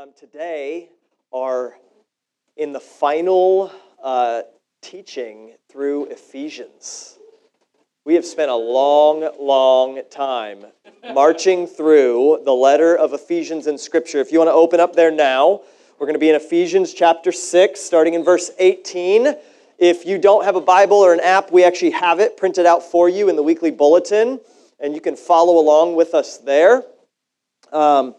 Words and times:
um, 0.00 0.12
today 0.18 0.88
are 1.30 1.74
in 2.56 2.72
the 2.72 2.80
final 2.80 3.70
uh, 4.02 4.42
teaching 4.80 5.52
through 5.70 6.06
Ephesians. 6.06 7.18
We 8.06 8.14
have 8.14 8.24
spent 8.24 8.50
a 8.50 8.56
long, 8.56 9.28
long 9.38 10.00
time 10.10 10.64
marching 11.12 11.66
through 11.66 12.40
the 12.46 12.52
letter 12.52 12.96
of 12.96 13.12
Ephesians 13.12 13.66
in 13.66 13.76
Scripture. 13.76 14.20
If 14.20 14.32
you 14.32 14.38
want 14.38 14.48
to 14.48 14.54
open 14.54 14.80
up 14.80 14.96
there 14.96 15.10
now, 15.10 15.60
we're 15.98 16.06
going 16.06 16.14
to 16.14 16.20
be 16.20 16.30
in 16.30 16.36
Ephesians 16.36 16.94
chapter 16.94 17.30
6, 17.30 17.78
starting 17.78 18.14
in 18.14 18.24
verse 18.24 18.50
18. 18.58 19.34
If 19.76 20.06
you 20.06 20.16
don't 20.16 20.44
have 20.44 20.56
a 20.56 20.62
Bible 20.62 20.96
or 20.96 21.12
an 21.12 21.20
app, 21.20 21.52
we 21.52 21.62
actually 21.62 21.90
have 21.90 22.20
it 22.20 22.38
printed 22.38 22.64
out 22.64 22.82
for 22.82 23.10
you 23.10 23.28
in 23.28 23.36
the 23.36 23.42
weekly 23.42 23.70
bulletin, 23.70 24.40
and 24.78 24.94
you 24.94 25.02
can 25.02 25.14
follow 25.14 25.58
along 25.58 25.94
with 25.94 26.14
us 26.14 26.38
there. 26.38 26.84
Um, 27.70 28.14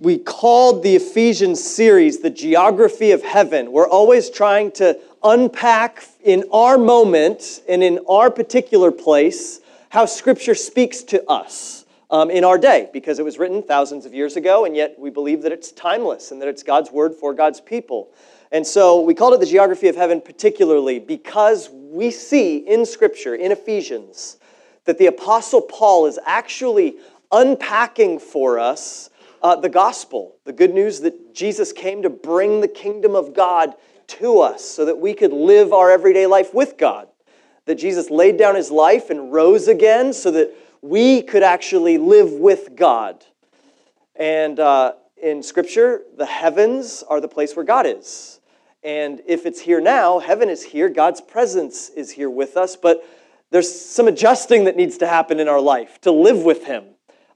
we, 0.00 0.16
called 0.16 0.84
the 0.84 0.94
Ephesians 0.94 1.62
series 1.62 2.20
the 2.20 2.30
geography 2.30 3.10
of 3.10 3.22
heaven. 3.24 3.72
We're 3.72 3.88
always 3.88 4.30
trying 4.30 4.70
to 4.72 4.96
unpack 5.24 6.04
in 6.22 6.44
our 6.52 6.78
moment 6.78 7.62
and 7.68 7.82
in 7.82 7.98
our 8.08 8.30
particular 8.30 8.92
place 8.92 9.60
how 9.88 10.06
Scripture 10.06 10.54
speaks 10.54 11.02
to 11.02 11.28
us 11.28 11.84
um, 12.10 12.30
in 12.30 12.44
our 12.44 12.58
day 12.58 12.88
because 12.92 13.18
it 13.18 13.24
was 13.24 13.38
written 13.38 13.60
thousands 13.60 14.06
of 14.06 14.14
years 14.14 14.36
ago, 14.36 14.64
and 14.64 14.76
yet 14.76 14.94
we 14.98 15.10
believe 15.10 15.42
that 15.42 15.50
it's 15.50 15.72
timeless 15.72 16.30
and 16.30 16.40
that 16.40 16.46
it's 16.46 16.62
God's 16.62 16.92
word 16.92 17.12
for 17.12 17.34
God's 17.34 17.60
people. 17.60 18.10
And 18.52 18.64
so 18.64 19.00
we 19.00 19.14
called 19.14 19.34
it 19.34 19.40
the 19.40 19.46
geography 19.46 19.88
of 19.88 19.96
heaven 19.96 20.20
particularly 20.20 21.00
because 21.00 21.70
we 21.72 22.12
see 22.12 22.58
in 22.58 22.86
Scripture, 22.86 23.34
in 23.34 23.50
Ephesians, 23.50 24.36
that 24.84 24.98
the 24.98 25.06
Apostle 25.06 25.60
Paul 25.60 26.06
is 26.06 26.20
actually 26.24 26.98
unpacking 27.32 28.20
for 28.20 28.60
us 28.60 29.07
uh, 29.42 29.56
the 29.56 29.68
gospel, 29.68 30.36
the 30.44 30.52
good 30.52 30.72
news 30.72 31.00
that 31.00 31.34
Jesus 31.34 31.72
came 31.72 32.02
to 32.02 32.10
bring 32.10 32.60
the 32.60 32.68
kingdom 32.68 33.14
of 33.14 33.34
God 33.34 33.74
to 34.08 34.40
us 34.40 34.64
so 34.64 34.84
that 34.84 34.98
we 34.98 35.14
could 35.14 35.32
live 35.32 35.72
our 35.72 35.90
everyday 35.90 36.26
life 36.26 36.54
with 36.54 36.76
God. 36.78 37.08
That 37.66 37.76
Jesus 37.76 38.10
laid 38.10 38.38
down 38.38 38.54
his 38.54 38.70
life 38.70 39.10
and 39.10 39.32
rose 39.32 39.68
again 39.68 40.12
so 40.12 40.30
that 40.30 40.54
we 40.80 41.22
could 41.22 41.42
actually 41.42 41.98
live 41.98 42.32
with 42.32 42.74
God. 42.76 43.24
And 44.16 44.58
uh, 44.58 44.94
in 45.22 45.42
Scripture, 45.42 46.02
the 46.16 46.26
heavens 46.26 47.04
are 47.08 47.20
the 47.20 47.28
place 47.28 47.54
where 47.54 47.64
God 47.64 47.86
is. 47.86 48.40
And 48.82 49.20
if 49.26 49.44
it's 49.44 49.60
here 49.60 49.80
now, 49.80 50.18
heaven 50.18 50.48
is 50.48 50.62
here, 50.62 50.88
God's 50.88 51.20
presence 51.20 51.88
is 51.90 52.12
here 52.12 52.30
with 52.30 52.56
us, 52.56 52.76
but 52.76 53.04
there's 53.50 53.72
some 53.72 54.08
adjusting 54.08 54.64
that 54.64 54.76
needs 54.76 54.98
to 54.98 55.06
happen 55.06 55.40
in 55.40 55.48
our 55.48 55.60
life 55.60 56.00
to 56.02 56.12
live 56.12 56.42
with 56.44 56.64
Him. 56.64 56.84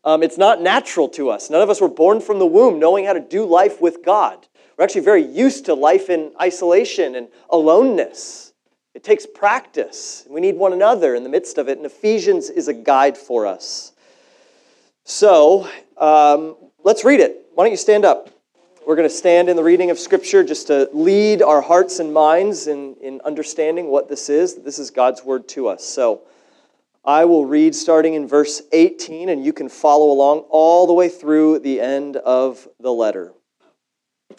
Um, 0.05 0.23
it's 0.23 0.39
not 0.39 0.61
natural 0.61 1.09
to 1.11 1.31
us. 1.31 1.49
None 1.51 1.63
of 1.63 1.71
us 1.71 1.81
were 1.81 1.89
born 1.89 2.21
from 2.21 2.39
the 2.39 2.47
womb 2.47 2.79
knowing 2.79 3.05
how 3.05 3.13
to 3.13 3.21
do 3.21 3.45
life 3.45 3.81
with 3.81 4.05
God. 4.05 4.47
We're 4.77 4.85
actually 4.85 5.03
very 5.03 5.25
used 5.25 5.67
to 5.67 5.75
life 5.75 6.11
in 6.11 6.33
isolation 6.41 7.15
and 7.15 7.29
aloneness. 7.51 8.53
It 8.95 9.05
takes 9.05 9.27
practice. 9.27 10.27
We 10.29 10.41
need 10.41 10.57
one 10.57 10.73
another 10.73 11.15
in 11.15 11.23
the 11.23 11.29
midst 11.29 11.57
of 11.57 11.69
it, 11.69 11.79
and 11.79 11.87
Ephesians 11.87 12.51
is 12.51 12.69
a 12.69 12.75
guide 12.75 13.17
for 13.17 13.47
us. 13.47 13.93
So 15.05 15.69
um, 15.99 16.57
let's 16.85 17.05
read 17.05 17.21
it. 17.21 17.47
Why 17.55 17.65
don't 17.65 17.71
you 17.71 17.77
stand 17.77 18.05
up? 18.05 18.29
We're 18.87 18.97
going 18.97 19.09
to 19.09 19.15
stand 19.15 19.49
in 19.49 19.57
the 19.57 19.63
reading 19.63 19.91
of 19.91 19.99
Scripture 19.99 20.43
just 20.43 20.67
to 20.67 20.89
lead 20.93 21.41
our 21.41 21.61
hearts 21.61 22.01
and 22.01 22.13
minds 22.13 22.67
in, 22.67 22.97
in 23.01 23.21
understanding 23.25 23.87
what 23.87 24.09
this 24.09 24.29
is. 24.29 24.57
This 24.63 24.81
is 24.81 24.91
God's 24.91 25.25
word 25.25 25.49
to 25.51 25.69
us. 25.69 25.85
So, 25.85 26.23
I 27.05 27.25
will 27.25 27.45
read 27.45 27.75
starting 27.75 28.15
in 28.15 28.29
verse 28.29 28.63
18, 28.71 29.29
and 29.29 29.45
you 29.45 29.53
can 29.53 29.69
follow 29.69 30.13
along 30.13 30.47
all 30.51 30.87
the 30.87 30.93
way 30.93 31.09
through 31.09 31.59
the 31.59 31.81
end 31.81 32.17
of 32.17 32.69
the 32.79 32.93
letter. 32.93 33.33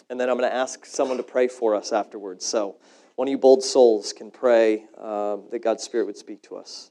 And 0.08 0.18
then 0.18 0.30
I'm 0.30 0.38
going 0.38 0.50
to 0.50 0.56
ask 0.56 0.86
someone 0.86 1.18
to 1.18 1.22
pray 1.22 1.46
for 1.46 1.74
us 1.74 1.92
afterwards. 1.92 2.46
So, 2.46 2.76
one 3.16 3.28
of 3.28 3.30
you 3.30 3.38
bold 3.38 3.62
souls 3.62 4.12
can 4.12 4.30
pray 4.30 4.86
um, 4.98 5.44
that 5.50 5.62
God's 5.62 5.82
Spirit 5.82 6.06
would 6.06 6.16
speak 6.16 6.42
to 6.44 6.56
us. 6.56 6.90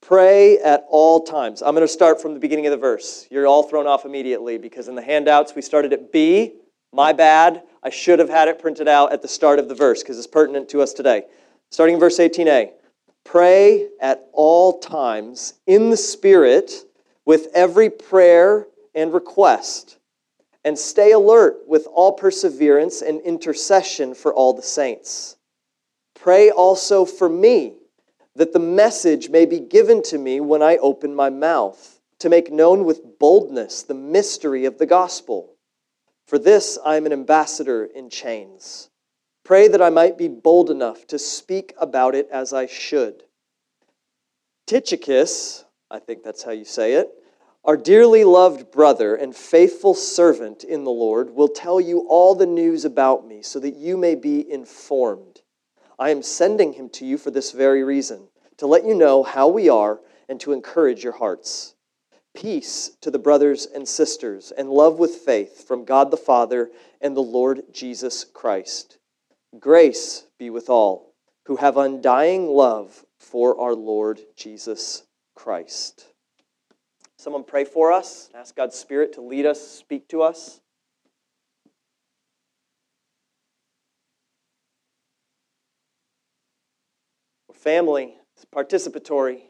Pray 0.00 0.58
at 0.58 0.84
all 0.88 1.24
times. 1.24 1.60
I'm 1.60 1.74
going 1.74 1.86
to 1.86 1.92
start 1.92 2.22
from 2.22 2.32
the 2.32 2.40
beginning 2.40 2.66
of 2.66 2.70
the 2.70 2.76
verse. 2.76 3.26
You're 3.28 3.46
all 3.48 3.64
thrown 3.64 3.88
off 3.88 4.04
immediately 4.04 4.56
because 4.56 4.86
in 4.86 4.94
the 4.94 5.02
handouts 5.02 5.54
we 5.56 5.62
started 5.62 5.92
at 5.92 6.12
B. 6.12 6.54
My 6.92 7.12
bad. 7.12 7.64
I 7.82 7.90
should 7.90 8.20
have 8.20 8.28
had 8.28 8.46
it 8.46 8.60
printed 8.60 8.86
out 8.86 9.12
at 9.12 9.20
the 9.20 9.28
start 9.28 9.58
of 9.58 9.68
the 9.68 9.74
verse 9.74 10.02
because 10.02 10.16
it's 10.16 10.28
pertinent 10.28 10.68
to 10.70 10.80
us 10.80 10.92
today. 10.92 11.24
Starting 11.70 11.94
in 11.94 12.00
verse 12.00 12.18
18a. 12.18 12.70
Pray 13.26 13.88
at 14.00 14.28
all 14.32 14.78
times 14.78 15.54
in 15.66 15.90
the 15.90 15.96
Spirit 15.96 16.84
with 17.24 17.48
every 17.54 17.90
prayer 17.90 18.68
and 18.94 19.12
request, 19.12 19.98
and 20.64 20.78
stay 20.78 21.10
alert 21.10 21.56
with 21.66 21.88
all 21.92 22.12
perseverance 22.12 23.02
and 23.02 23.20
intercession 23.22 24.14
for 24.14 24.32
all 24.32 24.52
the 24.52 24.62
saints. 24.62 25.36
Pray 26.14 26.50
also 26.50 27.04
for 27.04 27.28
me, 27.28 27.74
that 28.36 28.52
the 28.52 28.60
message 28.60 29.28
may 29.28 29.44
be 29.44 29.58
given 29.58 30.02
to 30.04 30.18
me 30.18 30.38
when 30.38 30.62
I 30.62 30.76
open 30.76 31.12
my 31.12 31.28
mouth, 31.28 32.00
to 32.20 32.28
make 32.28 32.52
known 32.52 32.84
with 32.84 33.18
boldness 33.18 33.82
the 33.82 33.94
mystery 33.94 34.66
of 34.66 34.78
the 34.78 34.86
gospel. 34.86 35.52
For 36.26 36.38
this 36.38 36.78
I 36.84 36.96
am 36.96 37.06
an 37.06 37.12
ambassador 37.12 37.84
in 37.84 38.08
chains. 38.08 38.88
Pray 39.46 39.68
that 39.68 39.80
I 39.80 39.90
might 39.90 40.18
be 40.18 40.26
bold 40.26 40.70
enough 40.70 41.06
to 41.06 41.20
speak 41.20 41.72
about 41.78 42.16
it 42.16 42.28
as 42.32 42.52
I 42.52 42.66
should. 42.66 43.22
Tychicus, 44.66 45.64
I 45.88 46.00
think 46.00 46.24
that's 46.24 46.42
how 46.42 46.50
you 46.50 46.64
say 46.64 46.94
it, 46.94 47.10
our 47.64 47.76
dearly 47.76 48.24
loved 48.24 48.72
brother 48.72 49.14
and 49.14 49.36
faithful 49.36 49.94
servant 49.94 50.64
in 50.64 50.82
the 50.82 50.90
Lord, 50.90 51.30
will 51.30 51.46
tell 51.46 51.80
you 51.80 52.08
all 52.08 52.34
the 52.34 52.44
news 52.44 52.84
about 52.84 53.24
me 53.24 53.40
so 53.40 53.60
that 53.60 53.76
you 53.76 53.96
may 53.96 54.16
be 54.16 54.50
informed. 54.50 55.42
I 55.96 56.10
am 56.10 56.24
sending 56.24 56.72
him 56.72 56.88
to 56.94 57.06
you 57.06 57.16
for 57.16 57.30
this 57.30 57.52
very 57.52 57.84
reason, 57.84 58.26
to 58.56 58.66
let 58.66 58.84
you 58.84 58.96
know 58.96 59.22
how 59.22 59.46
we 59.46 59.68
are 59.68 60.00
and 60.28 60.40
to 60.40 60.54
encourage 60.54 61.04
your 61.04 61.18
hearts. 61.18 61.76
Peace 62.34 62.96
to 63.00 63.12
the 63.12 63.20
brothers 63.20 63.68
and 63.72 63.86
sisters, 63.86 64.50
and 64.50 64.70
love 64.70 64.98
with 64.98 65.14
faith 65.14 65.68
from 65.68 65.84
God 65.84 66.10
the 66.10 66.16
Father 66.16 66.68
and 67.00 67.16
the 67.16 67.20
Lord 67.20 67.62
Jesus 67.72 68.24
Christ. 68.24 68.98
Grace 69.60 70.26
be 70.38 70.50
with 70.50 70.68
all 70.68 71.14
who 71.46 71.56
have 71.56 71.76
undying 71.76 72.46
love 72.46 73.04
for 73.18 73.58
our 73.60 73.74
Lord 73.74 74.20
Jesus 74.36 75.04
Christ. 75.34 76.08
Someone 77.16 77.44
pray 77.44 77.64
for 77.64 77.92
us. 77.92 78.28
Ask 78.34 78.56
God's 78.56 78.76
Spirit 78.76 79.14
to 79.14 79.20
lead 79.20 79.46
us, 79.46 79.60
speak 79.66 80.08
to 80.08 80.22
us. 80.22 80.60
We're 87.48 87.54
family, 87.54 88.14
it's 88.34 88.44
participatory. 88.44 89.40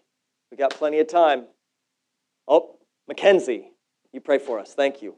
We 0.50 0.56
got 0.56 0.70
plenty 0.70 1.00
of 1.00 1.08
time. 1.08 1.46
Oh, 2.46 2.76
Mackenzie, 3.08 3.72
you 4.12 4.20
pray 4.20 4.38
for 4.38 4.60
us. 4.60 4.74
Thank 4.74 5.02
you. 5.02 5.16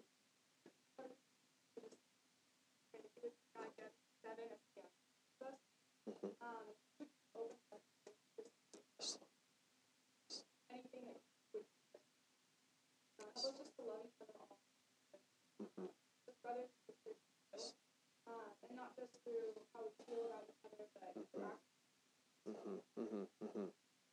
Mm-hmm, 22.48 23.00
mm-hmm, 23.00 23.22
mm-hmm. 23.44 23.64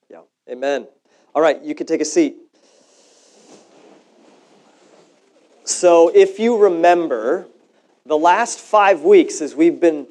Yeah. 0.09 0.21
Amen. 0.49 0.87
All 1.33 1.41
right, 1.41 1.61
you 1.61 1.75
can 1.75 1.87
take 1.87 2.01
a 2.01 2.05
seat. 2.05 2.35
So, 5.63 6.09
if 6.13 6.39
you 6.39 6.57
remember, 6.57 7.47
the 8.05 8.17
last 8.17 8.59
five 8.59 9.01
weeks, 9.01 9.41
as 9.41 9.55
we've 9.55 9.79
been 9.79 10.07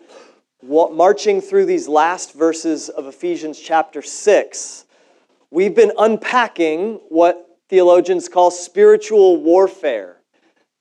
marching 0.62 1.40
through 1.40 1.66
these 1.66 1.86
last 1.86 2.32
verses 2.32 2.88
of 2.88 3.06
Ephesians 3.06 3.60
chapter 3.60 4.02
6, 4.02 4.84
we've 5.50 5.74
been 5.74 5.92
unpacking 5.96 7.00
what 7.08 7.58
theologians 7.68 8.28
call 8.28 8.50
spiritual 8.50 9.40
warfare. 9.40 10.16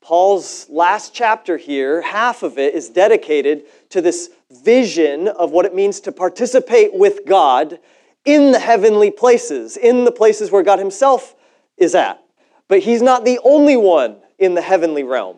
Paul's 0.04 0.70
last 0.70 1.14
chapter 1.14 1.56
here, 1.56 2.02
half 2.02 2.44
of 2.44 2.58
it 2.58 2.76
is 2.76 2.90
dedicated 2.90 3.64
to 3.90 4.02
this 4.02 4.30
vision 4.52 5.30
of 5.30 5.52
what 5.52 5.66
it 5.66 5.74
means 5.74 6.02
to 6.02 6.12
participate 6.12 6.94
with 6.94 7.26
God 7.26 7.80
in 8.26 8.52
the 8.52 8.60
heavenly 8.60 9.12
places, 9.12 9.78
in 9.78 10.04
the 10.04 10.12
places 10.12 10.52
where 10.52 10.62
God 10.62 10.78
Himself 10.78 11.36
is 11.78 11.96
at. 11.96 12.22
But 12.68 12.80
He's 12.80 13.02
not 13.02 13.24
the 13.24 13.40
only 13.46 13.78
one 13.78 14.18
in 14.38 14.56
the 14.56 14.62
heavenly 14.62 15.04
realm. 15.04 15.38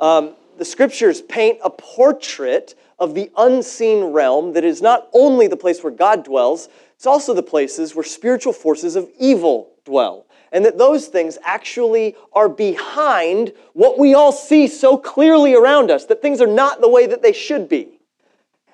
Um, 0.00 0.34
the 0.58 0.64
scriptures 0.64 1.22
paint 1.22 1.60
a 1.62 1.70
portrait 1.70 2.74
of 2.98 3.14
the 3.14 3.30
unseen 3.36 4.06
realm 4.06 4.52
that 4.54 4.64
is 4.64 4.82
not 4.82 5.08
only 5.12 5.46
the 5.46 5.56
place 5.56 5.82
where 5.82 5.92
God 5.92 6.24
dwells, 6.24 6.68
it's 6.96 7.06
also 7.06 7.34
the 7.34 7.42
places 7.42 7.94
where 7.94 8.04
spiritual 8.04 8.52
forces 8.52 8.96
of 8.96 9.08
evil 9.18 9.70
dwell. 9.84 10.26
And 10.52 10.64
that 10.64 10.78
those 10.78 11.06
things 11.08 11.38
actually 11.42 12.14
are 12.32 12.48
behind 12.48 13.52
what 13.72 13.98
we 13.98 14.14
all 14.14 14.32
see 14.32 14.68
so 14.68 14.96
clearly 14.96 15.54
around 15.54 15.90
us, 15.90 16.04
that 16.06 16.22
things 16.22 16.40
are 16.40 16.46
not 16.46 16.80
the 16.80 16.88
way 16.88 17.06
that 17.06 17.22
they 17.22 17.32
should 17.32 17.68
be. 17.68 17.98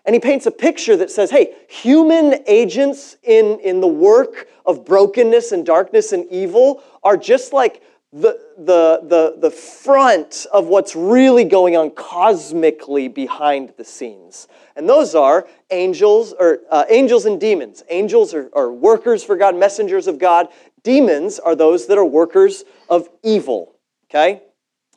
And 0.05 0.15
he 0.15 0.21
paints 0.21 0.47
a 0.47 0.51
picture 0.51 0.97
that 0.97 1.11
says, 1.11 1.31
hey, 1.31 1.55
human 1.69 2.43
agents 2.47 3.17
in, 3.23 3.61
in 3.61 3.81
the 3.81 3.87
work 3.87 4.49
of 4.65 4.85
brokenness 4.85 5.53
and 5.53 5.65
darkness 5.65 6.13
and 6.13 6.27
evil 6.31 6.83
are 7.03 7.17
just 7.17 7.53
like 7.53 7.83
the, 8.11 8.41
the, 8.57 9.01
the, 9.03 9.37
the 9.39 9.51
front 9.51 10.47
of 10.51 10.67
what's 10.67 10.97
really 10.97 11.45
going 11.45 11.77
on 11.77 11.91
cosmically 11.91 13.07
behind 13.09 13.75
the 13.77 13.85
scenes. 13.85 14.49
And 14.77 14.89
those 14.89 15.15
are 15.15 15.47
angels 15.71 16.33
or 16.33 16.61
uh, 16.71 16.85
angels 16.89 17.27
and 17.27 17.39
demons. 17.39 17.83
Angels 17.91 18.33
are, 18.33 18.49
are 18.55 18.73
workers 18.73 19.23
for 19.23 19.37
God, 19.37 19.57
messengers 19.57 20.07
of 20.07 20.19
God. 20.19 20.49
Demons 20.89 21.39
are 21.39 21.55
those 21.55 21.87
that 21.89 21.99
are 21.99 22.05
workers 22.07 22.65
of 22.89 23.11
evil. 23.23 23.75
Okay? 24.09 24.41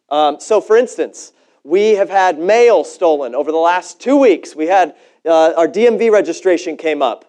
Um, 0.08 0.40
so, 0.40 0.62
for 0.62 0.78
instance, 0.78 1.34
we 1.66 1.96
have 1.96 2.10
had 2.10 2.40
mail 2.40 2.86
stolen 2.86 3.36
over 3.36 3.52
the 3.52 3.58
last 3.58 4.00
two 4.00 4.16
weeks. 4.16 4.56
We 4.56 4.68
had 4.68 4.96
uh, 5.26 5.52
our 5.58 5.68
DMV 5.68 6.10
registration 6.10 6.78
came 6.78 7.02
up. 7.02 7.26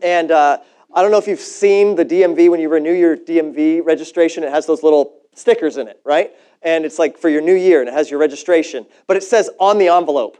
And 0.00 0.30
uh, 0.30 0.58
I 0.94 1.02
don't 1.02 1.10
know 1.10 1.18
if 1.18 1.26
you've 1.26 1.40
seen 1.40 1.96
the 1.96 2.04
DMV 2.04 2.48
when 2.52 2.60
you 2.60 2.68
renew 2.68 2.92
your 2.92 3.16
DMV 3.16 3.84
registration, 3.84 4.44
it 4.44 4.52
has 4.52 4.64
those 4.64 4.84
little 4.84 5.14
stickers 5.34 5.76
in 5.76 5.88
it, 5.88 6.00
right? 6.04 6.30
And 6.62 6.84
it's 6.84 7.00
like 7.00 7.18
for 7.18 7.30
your 7.30 7.40
new 7.40 7.56
year 7.56 7.80
and 7.80 7.88
it 7.88 7.94
has 7.94 8.12
your 8.12 8.20
registration. 8.20 8.86
But 9.08 9.16
it 9.16 9.24
says 9.24 9.50
on 9.58 9.78
the 9.78 9.88
envelope, 9.88 10.38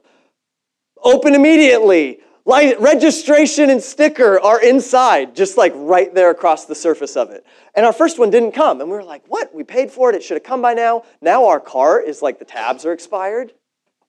open 1.02 1.34
immediately. 1.34 2.20
Light, 2.44 2.80
registration 2.80 3.70
and 3.70 3.80
sticker 3.80 4.40
are 4.40 4.60
inside, 4.60 5.36
just 5.36 5.56
like 5.56 5.72
right 5.76 6.12
there 6.12 6.30
across 6.30 6.64
the 6.64 6.74
surface 6.74 7.16
of 7.16 7.30
it. 7.30 7.46
And 7.74 7.86
our 7.86 7.92
first 7.92 8.18
one 8.18 8.30
didn't 8.30 8.52
come. 8.52 8.80
And 8.80 8.90
we 8.90 8.96
were 8.96 9.04
like, 9.04 9.22
what? 9.28 9.54
We 9.54 9.62
paid 9.62 9.92
for 9.92 10.10
it. 10.10 10.16
It 10.16 10.24
should 10.24 10.36
have 10.36 10.42
come 10.42 10.60
by 10.60 10.74
now. 10.74 11.04
Now 11.20 11.46
our 11.46 11.60
car 11.60 12.00
is 12.00 12.20
like 12.20 12.40
the 12.40 12.44
tabs 12.44 12.84
are 12.84 12.92
expired. 12.92 13.52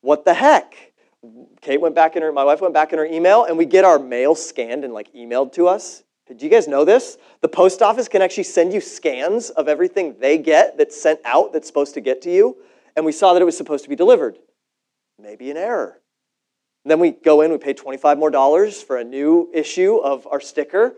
What 0.01 0.25
the 0.25 0.33
heck? 0.33 0.75
Kate 1.61 1.79
went 1.79 1.95
back 1.95 2.15
in 2.15 2.21
her, 2.21 2.31
my 2.31 2.43
wife 2.43 2.59
went 2.59 2.73
back 2.73 2.91
in 2.91 2.99
her 2.99 3.05
email, 3.05 3.45
and 3.45 3.57
we 3.57 3.65
get 3.65 3.85
our 3.85 3.97
mail 3.97 4.35
scanned 4.35 4.83
and 4.83 4.93
like 4.93 5.13
emailed 5.13 5.53
to 5.53 5.67
us. 5.67 6.03
Did 6.27 6.41
you 6.41 6.49
guys 6.49 6.67
know 6.67 6.83
this? 6.83 7.17
The 7.41 7.47
post 7.47 7.81
office 7.81 8.07
can 8.07 8.21
actually 8.21 8.43
send 8.43 8.73
you 8.73 8.81
scans 8.81 9.49
of 9.51 9.67
everything 9.67 10.15
they 10.19 10.37
get 10.37 10.77
that's 10.77 10.99
sent 10.99 11.19
out 11.23 11.53
that's 11.53 11.67
supposed 11.67 11.93
to 11.93 12.01
get 12.01 12.21
to 12.23 12.31
you. 12.31 12.57
And 12.95 13.05
we 13.05 13.11
saw 13.11 13.33
that 13.33 13.41
it 13.41 13.45
was 13.45 13.55
supposed 13.55 13.83
to 13.83 13.89
be 13.89 13.95
delivered. 13.95 14.37
Maybe 15.19 15.51
an 15.51 15.57
error. 15.57 15.99
And 16.83 16.91
then 16.91 16.99
we 16.99 17.11
go 17.11 17.41
in, 17.41 17.51
we 17.51 17.57
pay 17.57 17.73
25 17.73 18.17
more 18.17 18.29
dollars 18.29 18.81
for 18.81 18.97
a 18.97 19.03
new 19.03 19.49
issue 19.53 19.97
of 19.97 20.27
our 20.27 20.41
sticker. 20.41 20.95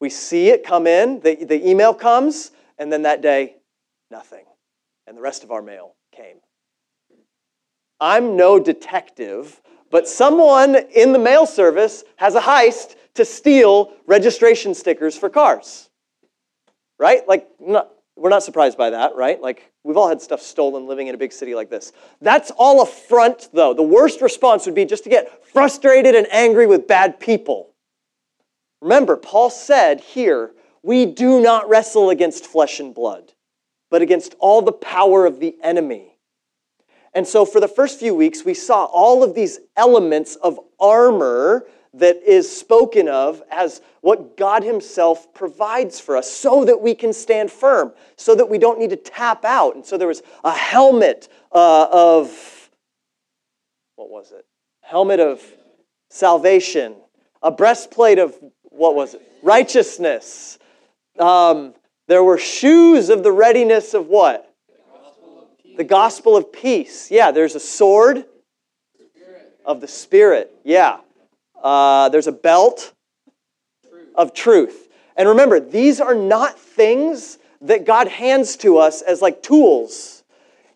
We 0.00 0.10
see 0.10 0.48
it 0.48 0.64
come 0.64 0.86
in, 0.86 1.20
the, 1.20 1.44
the 1.44 1.68
email 1.68 1.94
comes, 1.94 2.50
and 2.78 2.92
then 2.92 3.02
that 3.02 3.22
day, 3.22 3.56
nothing. 4.10 4.44
And 5.06 5.16
the 5.16 5.20
rest 5.20 5.44
of 5.44 5.50
our 5.50 5.62
mail 5.62 5.94
came. 6.12 6.36
I'm 8.00 8.36
no 8.36 8.58
detective, 8.58 9.60
but 9.90 10.08
someone 10.08 10.76
in 10.94 11.12
the 11.12 11.18
mail 11.18 11.46
service 11.46 12.04
has 12.16 12.34
a 12.34 12.40
heist 12.40 12.96
to 13.14 13.24
steal 13.24 13.92
registration 14.06 14.74
stickers 14.74 15.16
for 15.16 15.28
cars. 15.28 15.88
Right? 16.98 17.26
Like, 17.26 17.48
not, 17.60 17.90
we're 18.18 18.30
not 18.30 18.42
surprised 18.42 18.76
by 18.76 18.90
that, 18.90 19.14
right? 19.14 19.40
Like, 19.40 19.72
we've 19.84 19.96
all 19.96 20.08
had 20.08 20.20
stuff 20.20 20.40
stolen 20.40 20.86
living 20.86 21.06
in 21.06 21.14
a 21.14 21.18
big 21.18 21.32
city 21.32 21.54
like 21.54 21.70
this. 21.70 21.92
That's 22.20 22.50
all 22.56 22.82
a 22.82 22.86
front, 22.86 23.48
though. 23.52 23.72
The 23.72 23.82
worst 23.82 24.20
response 24.20 24.66
would 24.66 24.74
be 24.74 24.84
just 24.84 25.04
to 25.04 25.10
get 25.10 25.46
frustrated 25.46 26.14
and 26.14 26.26
angry 26.30 26.66
with 26.66 26.88
bad 26.88 27.20
people. 27.20 27.74
Remember, 28.80 29.16
Paul 29.16 29.50
said 29.50 30.00
here, 30.00 30.52
we 30.82 31.06
do 31.06 31.40
not 31.40 31.68
wrestle 31.68 32.10
against 32.10 32.46
flesh 32.46 32.80
and 32.80 32.94
blood, 32.94 33.32
but 33.90 34.02
against 34.02 34.34
all 34.38 34.62
the 34.62 34.72
power 34.72 35.26
of 35.26 35.40
the 35.40 35.56
enemy. 35.62 36.16
And 37.14 37.26
so, 37.26 37.44
for 37.44 37.60
the 37.60 37.68
first 37.68 37.98
few 37.98 38.14
weeks, 38.14 38.44
we 38.44 38.54
saw 38.54 38.84
all 38.84 39.24
of 39.24 39.34
these 39.34 39.60
elements 39.76 40.36
of 40.36 40.60
armor 40.78 41.66
that 41.94 42.16
is 42.24 42.54
spoken 42.54 43.08
of 43.08 43.42
as 43.50 43.80
what 44.00 44.36
God 44.36 44.62
Himself 44.62 45.32
provides 45.34 45.98
for 45.98 46.16
us 46.16 46.30
so 46.30 46.64
that 46.64 46.80
we 46.80 46.94
can 46.94 47.12
stand 47.12 47.50
firm, 47.50 47.92
so 48.16 48.34
that 48.34 48.48
we 48.48 48.58
don't 48.58 48.78
need 48.78 48.90
to 48.90 48.96
tap 48.96 49.44
out. 49.44 49.74
And 49.74 49.84
so 49.84 49.96
there 49.96 50.08
was 50.08 50.22
a 50.44 50.52
helmet 50.52 51.28
uh, 51.52 51.88
of, 51.90 52.70
what 53.96 54.10
was 54.10 54.32
it? 54.32 54.44
Helmet 54.82 55.20
of 55.20 55.42
salvation, 56.10 56.94
a 57.42 57.50
breastplate 57.50 58.18
of, 58.18 58.36
what 58.62 58.94
was 58.94 59.14
it? 59.14 59.22
Righteousness. 59.42 60.58
Um, 61.18 61.74
there 62.06 62.22
were 62.22 62.38
shoes 62.38 63.08
of 63.10 63.22
the 63.22 63.32
readiness 63.32 63.94
of 63.94 64.06
what? 64.06 64.54
The 65.76 65.84
gospel 65.84 66.36
of 66.36 66.52
peace. 66.52 67.10
Yeah, 67.10 67.30
there's 67.30 67.54
a 67.54 67.60
sword 67.60 68.24
of 69.64 69.80
the 69.80 69.88
Spirit. 69.88 70.52
Yeah. 70.64 70.98
Uh, 71.62 72.08
there's 72.08 72.26
a 72.26 72.32
belt 72.32 72.92
of 74.14 74.34
truth. 74.34 74.88
And 75.16 75.28
remember, 75.28 75.60
these 75.60 76.00
are 76.00 76.14
not 76.14 76.58
things 76.58 77.38
that 77.60 77.84
God 77.84 78.08
hands 78.08 78.56
to 78.58 78.78
us 78.78 79.02
as 79.02 79.20
like 79.20 79.42
tools. 79.42 80.22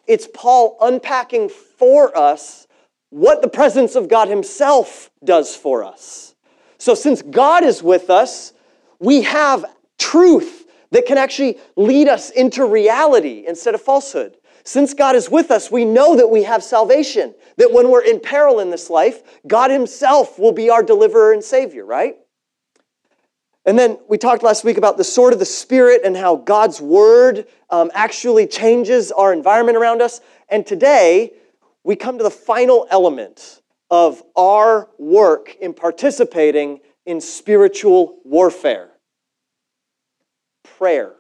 It's 0.07 0.29
Paul 0.33 0.77
unpacking 0.81 1.49
for 1.49 2.17
us 2.17 2.67
what 3.11 3.43
the 3.43 3.49
presence 3.49 3.95
of 3.95 4.09
God 4.09 4.29
Himself 4.29 5.11
does 5.25 5.55
for 5.55 5.85
us. 5.85 6.35
So, 6.79 6.95
since 6.95 7.23
God 7.23 7.63
is 7.63 7.83
with 7.83 8.11
us, 8.11 8.53
we 8.99 9.23
have 9.23 9.65
truth 9.99 10.67
that 10.91 11.07
can 11.07 11.19
actually 11.19 11.59
lead 11.77 12.09
us 12.09 12.31
into 12.31 12.65
reality 12.65 13.45
instead 13.47 13.75
of 13.75 13.81
falsehood. 13.81 14.37
Since 14.65 14.95
God 14.95 15.17
is 15.17 15.29
with 15.29 15.51
us, 15.51 15.71
we 15.71 15.85
know 15.85 16.17
that 16.17 16.31
we 16.31 16.45
have 16.45 16.63
salvation, 16.63 17.35
that 17.57 17.73
when 17.73 17.91
we're 17.91 18.05
in 18.05 18.21
peril 18.21 18.61
in 18.61 18.71
this 18.71 18.89
life, 18.91 19.23
God 19.47 19.71
Himself 19.71 20.39
will 20.39 20.53
be 20.53 20.71
our 20.71 20.83
deliverer 20.83 21.33
and 21.33 21.43
Savior, 21.43 21.85
right? 21.85 22.17
And 23.65 23.79
then 23.79 23.99
we 24.09 24.19
talked 24.19 24.43
last 24.43 24.65
week 24.65 24.77
about 24.77 24.97
the 24.97 25.05
sword 25.05 25.33
of 25.33 25.39
the 25.39 25.45
Spirit 25.45 26.03
and 26.05 26.17
how 26.17 26.37
God's 26.37 26.81
Word 26.81 27.47
um, 27.71 27.91
actually 27.95 28.47
changes 28.47 29.13
our 29.13 29.33
environment 29.33 29.77
around 29.77 30.03
us. 30.03 30.21
And 30.49 30.67
today, 30.67 31.33
we 31.85 31.97
come 31.97 32.19
to 32.19 32.25
the 32.25 32.31
final 32.31 32.87
element 32.91 33.63
of 33.91 34.23
our 34.37 34.89
work 34.99 35.57
in 35.61 35.75
participating 35.75 36.81
in 37.05 37.21
spiritual 37.21 38.19
warfare 38.25 38.91
prayer. 40.65 41.13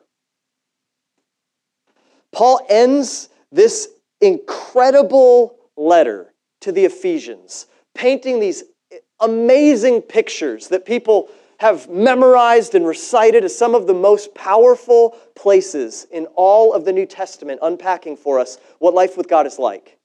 Paul 2.32 2.66
ends 2.68 3.28
this 3.52 3.88
incredible 4.20 5.56
letter 5.76 6.32
to 6.62 6.72
the 6.72 6.84
Ephesians, 6.84 7.66
painting 7.94 8.40
these 8.40 8.64
amazing 9.20 10.02
pictures 10.02 10.68
that 10.68 10.84
people 10.84 11.28
have 11.58 11.88
memorized 11.88 12.74
and 12.74 12.84
recited 12.84 13.44
as 13.44 13.56
some 13.56 13.74
of 13.74 13.86
the 13.86 13.94
most 13.94 14.34
powerful 14.34 15.16
places 15.36 16.08
in 16.10 16.26
all 16.34 16.72
of 16.72 16.84
the 16.84 16.92
New 16.92 17.06
Testament, 17.06 17.60
unpacking 17.62 18.16
for 18.16 18.40
us 18.40 18.58
what 18.80 18.94
life 18.94 19.16
with 19.16 19.28
God 19.28 19.46
is 19.46 19.60
like. 19.60 19.96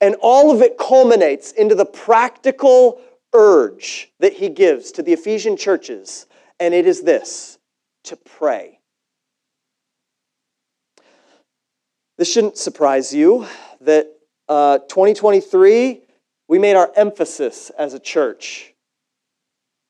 And 0.00 0.14
all 0.20 0.54
of 0.54 0.60
it 0.60 0.76
culminates 0.76 1.52
into 1.52 1.74
the 1.74 1.86
practical 1.86 3.00
urge 3.32 4.12
that 4.20 4.34
he 4.34 4.48
gives 4.48 4.92
to 4.92 5.02
the 5.02 5.12
Ephesian 5.12 5.56
churches, 5.56 6.26
and 6.60 6.74
it 6.74 6.86
is 6.86 7.02
this 7.02 7.58
to 8.04 8.16
pray. 8.16 8.77
This 12.18 12.32
shouldn't 12.32 12.58
surprise 12.58 13.14
you 13.14 13.46
that 13.82 14.08
uh, 14.48 14.78
2023, 14.78 16.02
we 16.48 16.58
made 16.58 16.74
our 16.74 16.90
emphasis 16.96 17.70
as 17.78 17.94
a 17.94 18.00
church 18.00 18.74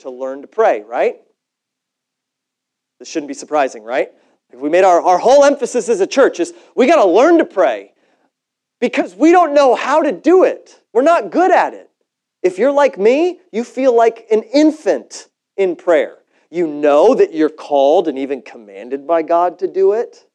to 0.00 0.10
learn 0.10 0.42
to 0.42 0.46
pray, 0.46 0.82
right? 0.82 1.16
This 2.98 3.08
shouldn't 3.08 3.28
be 3.28 3.34
surprising, 3.34 3.82
right? 3.82 4.10
We 4.52 4.68
made 4.68 4.84
our, 4.84 5.00
our 5.00 5.16
whole 5.16 5.42
emphasis 5.42 5.88
as 5.88 6.00
a 6.00 6.06
church 6.06 6.38
is 6.38 6.52
we 6.76 6.86
got 6.86 7.02
to 7.02 7.08
learn 7.08 7.38
to 7.38 7.46
pray 7.46 7.94
because 8.78 9.14
we 9.14 9.32
don't 9.32 9.54
know 9.54 9.74
how 9.74 10.02
to 10.02 10.12
do 10.12 10.44
it. 10.44 10.82
We're 10.92 11.00
not 11.00 11.30
good 11.30 11.50
at 11.50 11.72
it. 11.72 11.88
If 12.42 12.58
you're 12.58 12.72
like 12.72 12.98
me, 12.98 13.40
you 13.52 13.64
feel 13.64 13.96
like 13.96 14.26
an 14.30 14.42
infant 14.42 15.28
in 15.56 15.76
prayer. 15.76 16.18
You 16.50 16.66
know 16.66 17.14
that 17.14 17.32
you're 17.32 17.48
called 17.48 18.06
and 18.06 18.18
even 18.18 18.42
commanded 18.42 19.06
by 19.06 19.22
God 19.22 19.58
to 19.60 19.66
do 19.66 19.94
it 19.94 20.27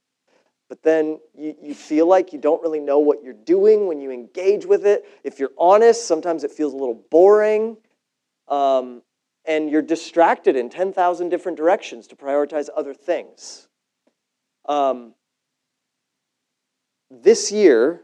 but 0.74 0.82
then 0.82 1.20
you, 1.38 1.56
you 1.62 1.76
feel 1.76 2.08
like 2.08 2.34
you 2.34 2.40
don't 2.40 2.60
really 2.64 2.80
know 2.80 2.98
what 2.98 3.24
you're 3.24 3.32
doing 3.32 3.86
when 3.86 4.02
you 4.02 4.10
engage 4.10 4.66
with 4.66 4.88
it. 4.88 5.06
If 5.24 5.38
you're 5.38 5.52
honest, 5.56 6.08
sometimes 6.08 6.44
it 6.44 6.52
feels 6.52 6.74
a 6.74 6.78
little 6.78 7.00
boring. 7.12 7.78
Um, 8.48 9.04
and 9.46 9.70
you're 9.70 9.84
distracted 9.84 10.56
in 10.56 10.72
10,000 10.72 11.30
different 11.30 11.60
directions 11.60 12.08
to 12.08 12.16
prioritize 12.16 12.70
other 12.76 12.96
things. 12.96 13.68
Um, 14.68 15.14
this 17.12 17.52
year, 17.52 18.02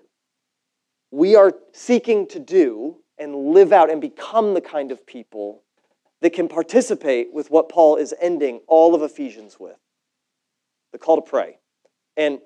we 1.09 1.35
are 1.35 1.53
seeking 1.73 2.27
to 2.27 2.39
do 2.39 2.97
and 3.17 3.35
live 3.35 3.73
out 3.73 3.89
and 3.89 3.99
become 3.99 4.53
the 4.53 4.61
kind 4.61 4.91
of 4.91 5.07
people 5.07 5.63
that 6.21 6.33
can 6.33 6.47
participate 6.47 7.33
with 7.33 7.49
what 7.49 7.67
Paul 7.67 7.95
is 7.95 8.13
ending 8.21 8.61
all 8.67 8.93
of 8.93 9.01
Ephesians 9.01 9.59
with. 9.59 9.79
the 10.91 10.99
call 10.99 11.15
to 11.15 11.27
pray. 11.27 11.57
And 12.15 12.39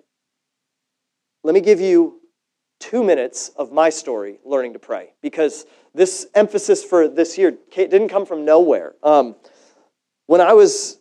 let 1.44 1.54
me 1.54 1.62
give 1.62 1.80
you 1.80 2.22
two 2.80 3.04
minutes 3.04 3.50
of 3.56 3.72
my 3.72 3.90
story 3.90 4.40
learning 4.46 4.74
to 4.74 4.80
pray 4.80 5.14
because 5.22 5.66
this 5.94 6.28
emphasis 6.34 6.84
for 6.84 7.08
this 7.08 7.38
year 7.38 7.58
didn't 7.76 8.10
come 8.10 8.26
from 8.26 8.46
nowhere. 8.46 8.96
Um, 9.04 9.36
when 10.26 10.42
I 10.42 10.54
was 10.54 11.00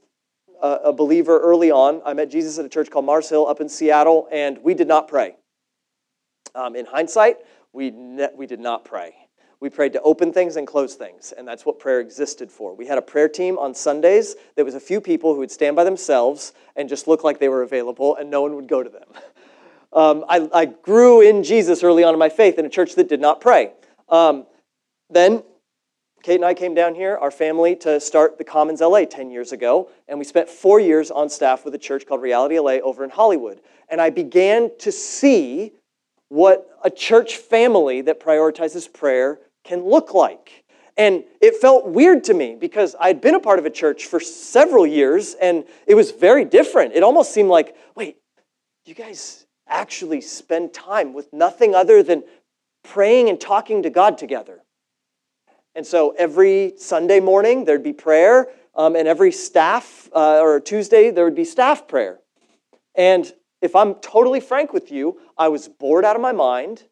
a, 0.61 0.92
believer 0.92 1.40
early 1.40 1.70
on, 1.70 2.02
I 2.04 2.12
met 2.14 2.30
Jesus 2.30 2.58
at 2.58 2.64
a 2.64 2.68
church 2.68 2.90
called 2.90 3.04
Mars 3.04 3.28
Hill 3.28 3.46
up 3.46 3.61
in 3.61 3.68
Seattle, 3.68 4.28
and 4.30 4.58
we 4.62 4.75
did 4.75 4.87
not 4.87 5.08
pray. 5.08 5.37
Um, 6.54 6.76
in 6.76 6.87
hindsight, 6.87 7.38
we, 7.72 7.90
ne- 7.90 8.28
we 8.37 8.46
did 8.46 8.61
not 8.61 8.84
pray. 8.84 9.14
We 9.61 9.70
prayed 9.70 9.92
to 9.94 10.02
open 10.02 10.32
things 10.32 10.56
and 10.56 10.66
close 10.66 10.94
things, 10.94 11.32
and 11.37 11.46
that's 11.46 11.64
what 11.64 11.78
prayer 11.78 12.00
existed 12.00 12.50
for. 12.50 12.75
We 12.75 12.87
had 12.87 12.99
a 12.99 13.02
prayer 13.02 13.28
team 13.28 13.58
on 13.58 13.75
Sundays. 13.75 14.34
There 14.56 14.64
was 14.64 14.75
a 14.75 14.80
few 14.80 15.00
people 15.00 15.34
who 15.34 15.38
would 15.40 15.52
stand 15.52 15.76
by 15.76 15.84
themselves 15.84 16.52
and 16.76 16.88
just 16.88 17.06
look 17.06 17.22
like 17.25 17.38
they 17.38 17.49
were 17.49 17.62
available, 17.62 18.16
and 18.16 18.30
no 18.30 18.42
one 18.42 18.54
would 18.56 18.68
go 18.68 18.82
to 18.82 18.90
them. 18.90 19.08
Um, 19.92 20.25
I, 20.28 20.49
I, 20.54 20.64
grew 20.64 21.20
in 21.20 21.42
Jesus 21.42 21.82
early 21.82 22.02
on 22.02 22.14
in 22.14 22.18
my 22.18 22.30
faith 22.30 22.58
in 22.58 22.64
a 22.64 22.70
church 22.70 22.94
that 22.94 23.11
did 23.11 23.20
not 23.20 23.42
pray. 23.42 23.72
Um, 24.08 24.46
then 25.11 25.42
Kate 26.22 26.37
and 26.37 26.44
I 26.44 26.54
came 26.54 26.72
down 26.72 26.94
here, 26.94 27.16
our 27.16 27.32
family, 27.32 27.75
to 27.76 27.99
start 27.99 28.38
the 28.38 28.44
Commons 28.44 28.80
LA 28.80 29.04
10 29.04 29.30
years 29.30 29.50
ago, 29.50 29.90
and 30.06 30.18
we 30.18 30.25
spent 30.25 30.49
four 30.49 30.78
years 30.78 31.11
on 31.11 31.28
staff 31.28 31.64
with 31.64 31.75
a 31.75 31.78
church 31.78 32.06
called 32.06 32.22
Reality 32.22 32.58
LA 32.58 32.75
over 32.75 33.02
in 33.02 33.11
Hollywood. 33.11 33.61
And 33.88 34.00
I 34.00 34.11
began 34.11 34.70
to 34.78 34.92
see 34.92 35.72
what 36.28 36.70
a 36.84 36.90
church 36.90 37.37
family 37.37 38.02
that 38.02 38.20
prioritizes 38.20 38.90
prayer 38.90 39.40
can 39.64 39.84
look 39.84 40.14
like. 40.14 40.64
And 40.96 41.25
it 41.40 41.56
felt 41.56 41.88
weird 41.88 42.25
to 42.25 42.34
me 42.34 42.56
because 42.58 42.94
I'd 43.00 43.20
been 43.20 43.34
a 43.34 43.40
part 43.40 43.58
of 43.58 43.66
a 43.66 43.70
church 43.70 44.06
for 44.06 44.20
several 44.20 44.87
years 44.87 45.34
and 45.34 45.64
it 45.87 45.94
was 45.94 46.11
very 46.11 46.44
different. 46.44 46.94
It 46.94 47.02
almost 47.02 47.32
seemed 47.32 47.49
like, 47.49 47.75
wait, 47.96 48.16
you 48.84 48.94
guys 48.94 49.41
actually 49.73 50.21
spend 50.21 50.73
time 50.73 51.12
with 51.12 51.33
nothing 51.33 51.75
other 51.75 52.02
than 52.02 52.23
praying 52.85 53.29
and 53.29 53.41
talking 53.41 53.83
to 53.83 53.91
God 53.91 54.19
together. 54.19 54.62
And 55.75 55.87
so 55.87 56.14
every 56.19 56.75
Sunday 56.76 57.21
morning 57.21 57.64
there'd 57.64 57.83
be 57.83 57.93
prayer, 57.93 58.49
um, 58.75 58.95
and 58.95 59.09
every 59.09 59.33
staff 59.33 60.09
uh, 60.14 60.41
or 60.41 60.61
Tuesday 60.61 61.11
there 61.11 61.25
would 61.25 61.35
be 61.35 61.45
staff 61.45 61.88
prayer. 61.88 62.19
And 62.95 63.33
if 63.61 63.75
I'm 63.75 63.95
totally 63.97 64.41
frank 64.41 64.73
with 64.73 64.93
you, 64.93 65.19
I 65.38 65.49
was 65.49 65.69
bored 65.69 66.05
out 66.05 66.17
of 66.17 66.23
my 66.23 66.33
mind. 66.33 66.85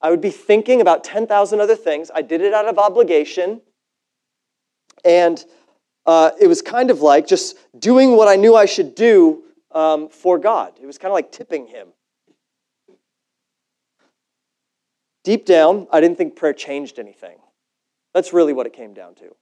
I 0.00 0.10
would 0.10 0.20
be 0.20 0.30
thinking 0.30 0.80
about 0.80 1.04
10,000 1.04 1.60
other 1.60 1.76
things. 1.76 2.10
I 2.14 2.22
did 2.22 2.40
it 2.40 2.54
out 2.54 2.66
of 2.66 2.78
obligation. 2.78 3.60
And 5.04 5.44
uh, 6.06 6.30
it 6.40 6.46
was 6.46 6.62
kind 6.62 6.90
of 6.90 7.00
like 7.00 7.26
just 7.26 7.56
doing 7.78 8.16
what 8.16 8.28
I 8.28 8.36
knew 8.36 8.54
I 8.54 8.66
should 8.66 8.94
do 8.94 9.44
um, 9.72 10.08
for 10.08 10.38
God. 10.38 10.72
It 10.80 10.86
was 10.86 10.96
kind 10.96 11.10
of 11.10 11.14
like 11.14 11.32
tipping 11.32 11.66
Him. 11.66 11.88
Deep 15.26 15.44
down, 15.44 15.88
I 15.90 16.00
didn't 16.00 16.18
think 16.18 16.36
prayer 16.36 16.52
changed 16.52 17.00
anything. 17.00 17.38
That's 18.14 18.32
really 18.32 18.52
what 18.52 18.64
it 18.66 18.72
came 18.72 18.94
down 18.94 19.16
to. 19.16 19.34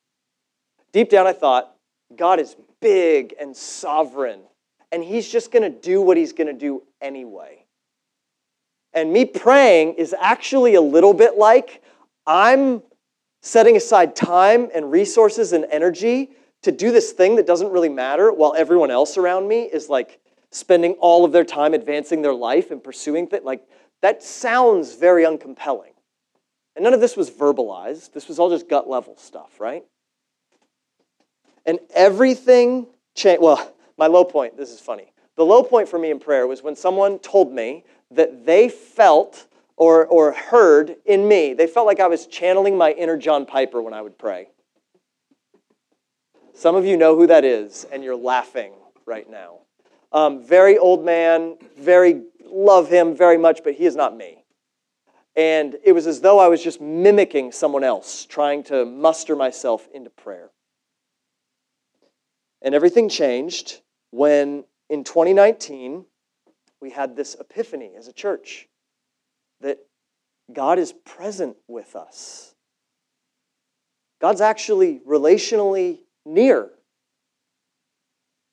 Deep 0.94 1.10
down, 1.10 1.26
I 1.26 1.34
thought, 1.34 1.76
God 2.16 2.40
is 2.40 2.56
big 2.80 3.34
and 3.38 3.54
sovereign, 3.54 4.40
and 4.90 5.04
He's 5.04 5.28
just 5.28 5.52
going 5.52 5.62
to 5.62 5.68
do 5.68 6.00
what 6.00 6.16
He's 6.16 6.32
going 6.32 6.46
to 6.46 6.54
do 6.54 6.84
anyway. 7.02 7.66
And 8.94 9.12
me 9.12 9.26
praying 9.26 9.96
is 9.96 10.14
actually 10.18 10.74
a 10.76 10.80
little 10.80 11.12
bit 11.12 11.36
like 11.36 11.82
I'm 12.26 12.82
setting 13.42 13.76
aside 13.76 14.16
time 14.16 14.70
and 14.74 14.90
resources 14.90 15.52
and 15.52 15.66
energy 15.70 16.30
to 16.62 16.72
do 16.72 16.92
this 16.92 17.12
thing 17.12 17.36
that 17.36 17.46
doesn't 17.46 17.70
really 17.70 17.90
matter 17.90 18.32
while 18.32 18.54
everyone 18.56 18.90
else 18.90 19.18
around 19.18 19.46
me 19.46 19.64
is 19.64 19.90
like 19.90 20.18
spending 20.50 20.92
all 20.92 21.26
of 21.26 21.32
their 21.32 21.44
time 21.44 21.74
advancing 21.74 22.22
their 22.22 22.32
life 22.32 22.70
and 22.70 22.82
pursuing 22.82 23.26
things. 23.26 23.44
Like, 23.44 23.60
that 24.04 24.22
sounds 24.22 24.96
very 24.96 25.24
uncompelling. 25.24 25.94
And 26.76 26.82
none 26.84 26.92
of 26.92 27.00
this 27.00 27.16
was 27.16 27.30
verbalized. 27.30 28.12
This 28.12 28.28
was 28.28 28.38
all 28.38 28.50
just 28.50 28.68
gut 28.68 28.86
level 28.86 29.16
stuff, 29.16 29.58
right? 29.58 29.82
And 31.64 31.78
everything 31.94 32.86
changed. 33.14 33.40
Well, 33.40 33.74
my 33.96 34.06
low 34.06 34.22
point, 34.22 34.58
this 34.58 34.70
is 34.70 34.78
funny. 34.78 35.10
The 35.36 35.46
low 35.46 35.62
point 35.62 35.88
for 35.88 35.98
me 35.98 36.10
in 36.10 36.18
prayer 36.18 36.46
was 36.46 36.62
when 36.62 36.76
someone 36.76 37.18
told 37.18 37.50
me 37.50 37.84
that 38.10 38.44
they 38.44 38.68
felt 38.68 39.46
or, 39.78 40.04
or 40.04 40.32
heard 40.32 40.96
in 41.06 41.26
me, 41.26 41.54
they 41.54 41.66
felt 41.66 41.86
like 41.86 41.98
I 41.98 42.06
was 42.06 42.26
channeling 42.26 42.76
my 42.76 42.92
inner 42.92 43.16
John 43.16 43.46
Piper 43.46 43.80
when 43.80 43.94
I 43.94 44.02
would 44.02 44.18
pray. 44.18 44.48
Some 46.52 46.74
of 46.76 46.84
you 46.84 46.98
know 46.98 47.16
who 47.16 47.26
that 47.28 47.46
is, 47.46 47.86
and 47.90 48.04
you're 48.04 48.16
laughing 48.16 48.74
right 49.06 49.28
now. 49.30 49.60
Um, 50.12 50.44
very 50.44 50.76
old 50.76 51.06
man, 51.06 51.56
very 51.78 52.24
love 52.54 52.88
him 52.88 53.16
very 53.16 53.36
much, 53.36 53.62
but 53.64 53.74
he 53.74 53.84
is 53.84 53.96
not 53.96 54.16
me. 54.16 54.44
And 55.36 55.76
it 55.84 55.92
was 55.92 56.06
as 56.06 56.20
though 56.20 56.38
I 56.38 56.48
was 56.48 56.62
just 56.62 56.80
mimicking 56.80 57.50
someone 57.50 57.82
else, 57.82 58.24
trying 58.24 58.62
to 58.64 58.84
muster 58.84 59.34
myself 59.34 59.88
into 59.92 60.10
prayer. 60.10 60.50
And 62.62 62.74
everything 62.74 63.08
changed 63.08 63.80
when 64.10 64.64
in 64.88 65.02
2019, 65.02 66.04
we 66.80 66.90
had 66.90 67.16
this 67.16 67.34
epiphany 67.40 67.92
as 67.98 68.08
a 68.08 68.12
church 68.12 68.68
that 69.60 69.78
God 70.52 70.78
is 70.78 70.92
present 70.92 71.56
with 71.66 71.96
us. 71.96 72.54
God's 74.20 74.40
actually 74.40 75.00
relationally 75.06 76.00
near 76.24 76.70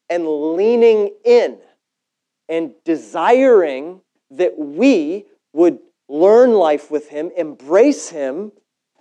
and 0.09 0.27
leaning 0.27 1.13
in 1.23 1.59
and 2.51 2.73
desiring 2.83 4.01
that 4.29 4.59
we 4.59 5.25
would 5.53 5.79
learn 6.09 6.51
life 6.51 6.91
with 6.91 7.07
Him, 7.07 7.31
embrace 7.37 8.09
Him, 8.09 8.51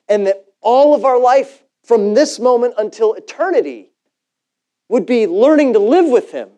and 0.08 0.28
that 0.28 0.44
all 0.60 0.94
of 0.94 1.04
our 1.04 1.18
life 1.18 1.64
from 1.84 2.14
this 2.14 2.38
moment 2.38 2.74
until 2.78 3.14
eternity 3.14 3.90
would 4.88 5.04
be 5.04 5.26
learning 5.26 5.72
to 5.72 5.80
live 5.80 6.06
with 6.06 6.30
Him, 6.30 6.48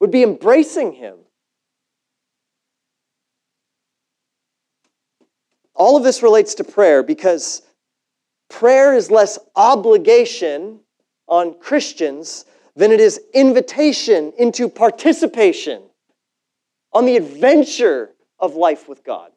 would 0.00 0.12
be 0.12 0.22
embracing 0.22 0.92
Him. 0.92 1.16
All 5.74 5.96
of 5.96 6.04
this 6.04 6.22
relates 6.22 6.54
to 6.54 6.64
prayer 6.64 7.02
because 7.02 7.62
prayer 8.48 8.94
is 8.94 9.10
less 9.10 9.40
obligation 9.56 10.78
on 11.26 11.58
Christians 11.58 12.44
than 12.76 12.92
it 12.92 13.00
is 13.00 13.20
invitation 13.34 14.32
into 14.38 14.68
participation 14.68 15.82
on 16.98 17.04
the 17.04 17.16
adventure 17.16 18.10
of 18.40 18.56
life 18.56 18.88
with 18.88 19.04
God. 19.04 19.30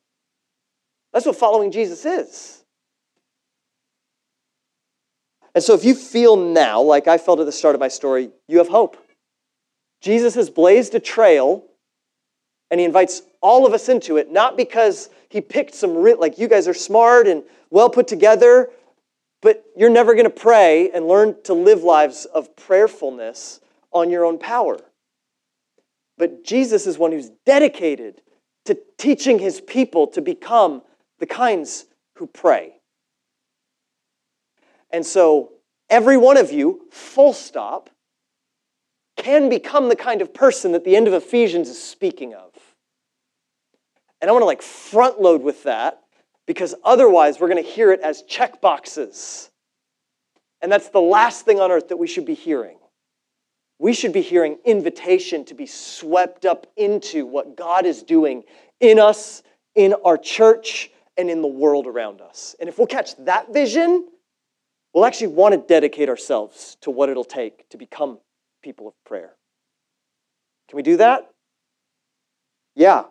That's 1.14 1.28
what 1.28 1.36
following 1.36 1.72
Jesus 1.72 2.08
is. 2.08 2.64
And 5.54 5.64
so, 5.64 5.76
if 5.76 5.86
you 5.86 5.94
feel 5.94 6.36
now, 6.36 6.82
like 6.82 7.08
I 7.08 7.20
felt 7.20 7.40
at 7.40 7.46
the 7.46 7.52
start 7.52 7.76
of 7.76 7.80
my 7.80 7.88
story, 7.88 8.32
you 8.48 8.58
have 8.58 8.68
hope. 8.68 8.98
Jesus 10.02 10.34
has 10.34 10.50
blazed 10.50 10.96
a 10.96 11.00
trail 11.00 11.64
and 12.72 12.80
he 12.80 12.86
invites 12.86 13.22
all 13.42 13.68
of 13.68 13.74
us 13.74 13.90
into 13.90 14.18
it, 14.18 14.32
not 14.32 14.58
because 14.58 15.12
he 15.30 15.40
picked 15.40 15.76
some, 15.76 15.96
re- 15.96 16.16
like 16.16 16.40
you 16.40 16.48
guys 16.48 16.68
are 16.68 16.74
smart 16.74 17.28
and 17.28 17.44
well 17.70 17.92
put 17.92 18.08
together, 18.08 18.72
but 19.44 19.64
you're 19.78 19.92
never 19.92 20.16
going 20.16 20.26
to 20.26 20.32
pray 20.32 20.90
and 20.96 21.08
learn 21.08 21.36
to 21.44 21.54
live 21.54 21.84
lives 21.84 22.26
of 22.26 22.56
prayerfulness 22.56 23.60
on 23.92 24.10
your 24.10 24.26
own 24.26 24.40
power. 24.40 24.80
But 26.22 26.44
Jesus 26.44 26.86
is 26.86 27.00
one 27.00 27.12
who's 27.12 27.32
dedicated 27.48 28.22
to 28.66 28.78
teaching 29.00 29.40
his 29.40 29.60
people 29.60 30.06
to 30.10 30.22
become 30.22 30.84
the 31.18 31.26
kinds 31.26 31.86
who 32.18 32.28
pray. 32.28 32.76
And 34.92 35.04
so, 35.04 35.54
every 35.90 36.18
one 36.18 36.38
of 36.38 36.52
you, 36.52 36.82
full 36.92 37.34
stop, 37.34 37.90
can 39.18 39.50
become 39.50 39.90
the 39.90 39.96
kind 39.96 40.22
of 40.22 40.32
person 40.32 40.74
that 40.74 40.86
the 40.86 40.96
end 40.96 41.08
of 41.08 41.16
Ephesians 41.16 41.70
is 41.70 41.82
speaking 41.82 42.36
of. 42.36 42.52
And 44.22 44.30
I 44.30 44.32
want 44.32 44.44
to 44.44 44.46
like 44.46 44.62
front 44.62 45.20
load 45.20 45.42
with 45.42 45.64
that 45.64 46.02
because 46.46 46.76
otherwise 46.84 47.40
we're 47.40 47.50
going 47.50 47.64
to 47.64 47.68
hear 47.68 47.92
it 47.92 48.00
as 48.02 48.22
check 48.22 48.62
boxes. 48.62 49.50
And 50.62 50.72
that's 50.72 50.90
the 50.90 51.02
last 51.02 51.46
thing 51.46 51.60
on 51.60 51.72
earth 51.72 51.90
that 51.90 51.98
we 51.98 52.06
should 52.06 52.26
be 52.26 52.36
hearing. 52.36 52.78
We 53.82 53.94
should 53.94 54.14
be 54.14 54.22
hearing 54.22 54.60
invitation 54.64 55.44
to 55.46 55.56
be 55.56 55.66
swept 55.66 56.46
up 56.46 56.68
into 56.78 57.26
what 57.26 57.58
God 57.58 57.86
is 57.86 58.04
doing 58.04 58.44
in 58.80 59.00
us, 59.00 59.42
in 59.74 59.96
our 60.06 60.18
church, 60.18 60.92
and 61.18 61.30
in 61.30 61.42
the 61.42 61.48
world 61.48 61.88
around 61.88 62.22
us. 62.22 62.56
And 62.60 62.70
if 62.70 62.78
we'll 62.78 62.88
catch 62.88 63.16
that 63.26 63.52
vision, 63.52 64.08
we'll 64.94 65.06
actually 65.06 65.28
want 65.28 65.56
to 65.56 65.62
dedicate 65.68 66.10
ourselves 66.10 66.78
to 66.82 66.92
what 66.92 67.10
it'll 67.10 67.24
take 67.24 67.68
to 67.70 67.78
become 67.78 68.20
people 68.62 68.88
of 68.88 68.94
prayer. 69.04 69.32
Can 70.70 70.78
we 70.78 70.84
do 70.84 70.98
that? 70.98 71.32
Yeah, 72.76 73.06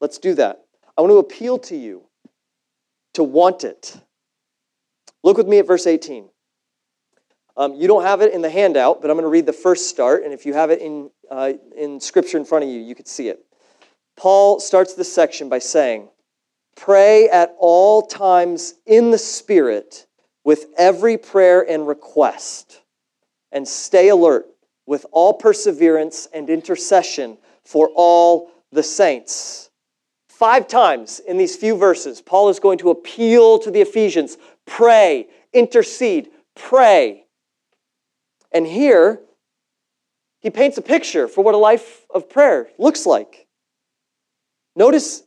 Let's 0.00 0.18
do 0.18 0.34
that. 0.34 0.62
I 0.96 1.00
want 1.00 1.12
to 1.12 1.18
appeal 1.18 1.58
to 1.60 1.76
you 1.76 2.02
to 3.14 3.22
want 3.22 3.64
it. 3.64 3.98
Look 5.22 5.36
with 5.36 5.48
me 5.48 5.58
at 5.58 5.66
verse 5.66 5.86
18. 5.86 6.28
Um, 7.56 7.74
you 7.74 7.88
don't 7.88 8.02
have 8.02 8.20
it 8.20 8.34
in 8.34 8.42
the 8.42 8.50
handout, 8.50 9.00
but 9.00 9.10
I'm 9.10 9.16
going 9.16 9.24
to 9.24 9.30
read 9.30 9.46
the 9.46 9.52
first 9.52 9.88
start, 9.88 10.24
and 10.24 10.32
if 10.32 10.44
you 10.44 10.52
have 10.52 10.70
it 10.70 10.80
in, 10.80 11.10
uh, 11.30 11.54
in 11.76 12.00
Scripture 12.00 12.36
in 12.36 12.44
front 12.44 12.64
of 12.64 12.70
you, 12.70 12.80
you 12.80 12.94
could 12.94 13.08
see 13.08 13.28
it. 13.28 13.44
Paul 14.16 14.60
starts 14.60 14.94
this 14.94 15.12
section 15.12 15.48
by 15.48 15.58
saying, 15.58 16.08
Pray 16.76 17.28
at 17.28 17.54
all 17.58 18.02
times 18.02 18.74
in 18.84 19.10
the 19.10 19.18
Spirit 19.18 20.06
with 20.44 20.66
every 20.76 21.16
prayer 21.16 21.68
and 21.68 21.88
request, 21.88 22.82
and 23.52 23.66
stay 23.66 24.08
alert 24.08 24.46
with 24.86 25.06
all 25.10 25.32
perseverance 25.34 26.28
and 26.32 26.50
intercession 26.50 27.38
for 27.64 27.90
all 27.94 28.50
the 28.70 28.82
saints. 28.82 29.70
Five 30.28 30.68
times 30.68 31.20
in 31.20 31.38
these 31.38 31.56
few 31.56 31.76
verses, 31.76 32.20
Paul 32.20 32.50
is 32.50 32.60
going 32.60 32.78
to 32.78 32.90
appeal 32.90 33.58
to 33.60 33.70
the 33.70 33.80
Ephesians 33.80 34.36
pray, 34.66 35.28
intercede, 35.52 36.28
pray. 36.54 37.25
And 38.52 38.66
here, 38.66 39.20
he 40.40 40.50
paints 40.50 40.78
a 40.78 40.82
picture 40.82 41.28
for 41.28 41.42
what 41.42 41.54
a 41.54 41.58
life 41.58 42.06
of 42.14 42.28
prayer 42.28 42.68
looks 42.78 43.06
like. 43.06 43.46
Notice 44.74 45.22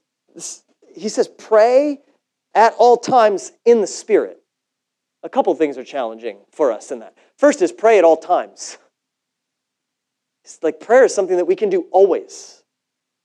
he 0.95 1.09
says, 1.09 1.27
pray 1.27 1.99
at 2.53 2.73
all 2.77 2.97
times 2.97 3.51
in 3.65 3.81
the 3.81 3.87
Spirit. 3.87 4.37
A 5.23 5.29
couple 5.29 5.53
things 5.55 5.77
are 5.77 5.83
challenging 5.83 6.37
for 6.51 6.71
us 6.71 6.91
in 6.91 6.99
that. 6.99 7.17
First 7.37 7.61
is 7.61 7.71
pray 7.71 7.97
at 7.97 8.03
all 8.03 8.17
times. 8.17 8.77
It's 10.43 10.59
like 10.63 10.79
prayer 10.79 11.03
is 11.03 11.13
something 11.13 11.37
that 11.37 11.45
we 11.45 11.55
can 11.55 11.69
do 11.69 11.87
always. 11.91 12.63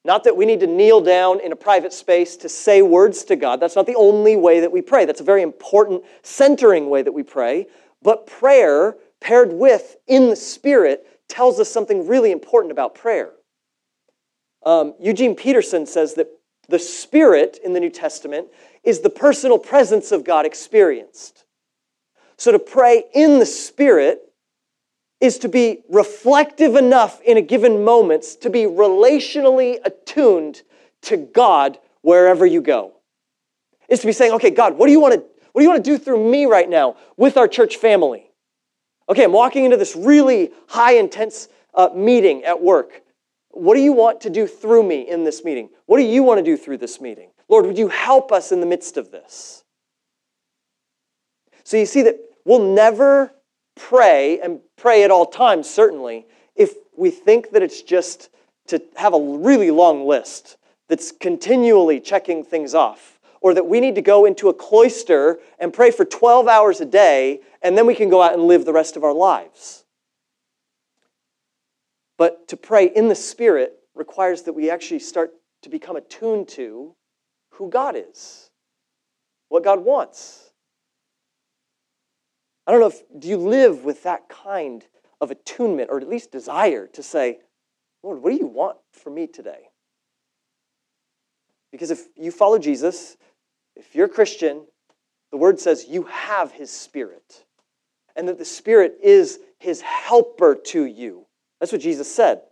Not 0.05 0.25
that 0.25 0.37
we 0.37 0.45
need 0.45 0.61
to 0.61 0.67
kneel 0.67 1.01
down 1.01 1.41
in 1.41 1.53
a 1.53 1.57
private 1.57 1.93
space 1.93 2.37
to 2.39 2.49
say 2.49 2.83
words 2.83 3.25
to 3.25 3.37
God. 3.37 3.61
That's 3.61 3.77
not 3.77 3.87
the 3.87 3.95
only 3.95 4.37
way 4.37 4.61
that 4.61 4.71
we 4.71 4.83
pray. 4.83 5.07
That's 5.07 5.21
a 5.21 5.25
very 5.25 5.43
important 5.43 6.03
centering 6.23 6.91
way 6.91 7.03
that 7.03 7.13
we 7.13 7.23
pray. 7.23 7.67
But 8.03 8.27
prayer 8.27 8.97
paired 9.25 9.55
with 9.55 9.97
in 10.07 10.29
the 10.29 10.37
Spirit 10.37 11.07
tells 11.29 11.59
us 11.59 11.71
something 11.71 12.07
really 12.07 12.31
important 12.31 12.71
about 12.71 12.95
prayer. 12.95 13.31
Um, 14.67 14.93
Eugene 15.01 15.35
Peterson 15.35 15.87
says 15.87 16.13
that 16.15 16.29
the 16.69 16.79
Spirit 16.79 17.59
in 17.65 17.73
the 17.73 17.81
New 17.81 17.89
Testament 17.89 18.49
is 18.83 19.01
the 19.01 19.09
personal 19.09 19.59
presence 19.59 20.13
of 20.13 20.25
God 20.25 20.45
experienced. 20.45 21.47
So 22.37 22.53
to 22.53 22.59
pray 22.59 23.05
in 23.15 23.39
the 23.39 23.47
Spirit 23.47 24.21
is 25.21 25.39
to 25.39 25.49
be 25.49 25.85
reflective 25.89 26.77
enough 26.77 27.23
in 27.23 27.39
a 27.39 27.43
given 27.43 27.83
moment 27.83 28.25
to 28.43 28.51
be 28.51 28.65
relationally 28.65 29.79
attuned 29.87 30.61
to 31.03 31.17
God 31.17 31.79
wherever 32.03 32.45
you 32.45 32.61
go. 32.61 32.93
Is 33.89 34.01
to 34.01 34.07
be 34.07 34.13
saying, 34.13 34.33
okay, 34.33 34.51
God, 34.51 34.77
what 34.77 34.85
do 34.85 34.93
you 34.93 35.01
want 35.01 35.15
to 35.15 35.25
what 35.53 35.61
do 35.61 35.65
you 35.65 35.71
want 35.71 35.83
to 35.83 35.91
do 35.91 35.97
through 35.97 36.31
me 36.31 36.45
right 36.45 36.69
now 36.69 36.97
with 37.17 37.39
our 37.39 37.49
church 37.49 37.77
family? 37.77 38.29
Okay, 39.09 39.25
I'm 39.25 39.33
walking 39.33 39.65
into 39.65 39.77
this 39.77 39.95
really 39.95 40.51
high 40.69 40.95
intense 40.97 41.49
uh, 41.75 41.91
meeting 41.95 42.45
at 42.45 42.61
work. 42.61 43.03
What 43.51 43.75
do 43.75 43.81
you 43.81 43.93
want 43.93 44.21
to 44.23 44.31
do 44.31 44.47
through 44.47 44.83
me 44.83 45.09
in 45.09 45.25
this 45.25 45.45
meeting? 45.45 45.69
What 45.87 45.99
do 45.99 46.05
you 46.05 46.23
want 46.23 46.39
to 46.39 46.45
do 46.45 46.57
through 46.57 46.79
this 46.79 47.01
meeting? 47.01 47.31
Lord, 47.49 47.67
would 47.67 47.79
you 47.79 47.89
help 47.89 48.33
us 48.33 48.51
in 48.51 48.61
the 48.61 48.67
midst 48.67 48.97
of 48.97 49.11
this? 49.11 49.65
So 51.63 51.77
you 51.77 51.87
see 51.87 52.03
that 52.03 52.19
we'll 52.45 52.75
never 52.75 53.33
pray, 53.77 54.41
and 54.41 54.61
pray 54.77 55.05
at 55.05 55.11
all 55.11 55.27
times, 55.27 55.69
certainly, 55.69 56.27
if 56.57 56.75
we 56.97 57.11
think 57.11 57.51
that 57.51 57.63
it's 57.63 57.83
just 57.83 58.31
to 58.69 58.83
have 58.97 59.15
a 59.15 59.21
really 59.21 59.71
long 59.71 60.07
list 60.07 60.57
that's 60.89 61.13
continually 61.13 62.01
checking 62.01 62.45
things 62.45 62.75
off, 62.75 63.14
or 63.45 63.53
that 63.53 63.67
we 63.67 63.79
need 63.79 63.95
to 63.95 64.01
go 64.01 64.25
into 64.25 64.49
a 64.49 64.55
cloister 64.55 65.39
and 65.59 65.71
pray 65.71 65.91
for 65.91 66.07
12 66.07 66.49
hours 66.49 66.81
a 66.81 66.87
day, 66.87 67.43
and 67.61 67.77
then 67.77 67.85
we 67.85 67.95
can 67.95 68.09
go 68.09 68.23
out 68.23 68.33
and 68.33 68.45
live 68.45 68.65
the 68.65 68.73
rest 68.73 68.97
of 68.97 69.05
our 69.05 69.13
lives. 69.13 69.85
But 72.17 72.49
to 72.49 72.57
pray 72.57 72.87
in 72.87 73.09
the 73.09 73.15
Spirit 73.15 73.75
requires 73.95 74.45
that 74.45 74.55
we 74.55 74.71
actually 74.71 75.01
start 75.01 75.33
to 75.61 75.69
become 75.69 75.95
attuned 75.95 76.49
to 76.49 76.95
who 77.51 77.69
God 77.69 77.97
is, 77.97 78.49
what 79.51 79.63
God 79.63 79.85
wants. 79.85 80.51
I 82.67 82.73
don't 82.73 82.81
know 82.81 82.87
if 82.87 83.03
do 83.19 83.29
you 83.29 83.37
live 83.37 83.85
with 83.85 84.05
that 84.05 84.27
kind 84.31 84.87
of 85.21 85.31
attunement 85.31 85.91
or 85.91 86.01
at 86.01 86.09
least 86.09 86.33
desire 86.33 86.87
to 86.95 87.03
say, 87.03 87.41
Lord, 88.03 88.23
what 88.23 88.31
do 88.31 88.37
you 88.37 88.47
want 88.47 88.79
for 88.91 89.11
me 89.11 89.27
today? 89.27 89.69
Because 91.73 91.91
if 91.91 92.07
you 92.17 92.31
follow 92.31 92.59
Jesus, 92.59 93.19
if 93.77 93.95
you're 93.95 94.09
Christian, 94.09 94.67
the 95.31 95.37
word 95.37 95.59
says 95.59 95.87
you 95.89 96.05
have 96.05 96.53
his 96.53 96.71
spirit 96.71 97.45
and 98.17 98.29
that 98.29 98.39
the 98.39 98.45
spirit 98.45 98.99
is 99.03 99.41
his 99.59 99.81
helper 99.81 100.55
to 100.55 100.85
you. 100.85 101.27
That's 101.59 101.73
what 101.73 101.81
Jesus 101.81 102.13
said. 102.13 102.43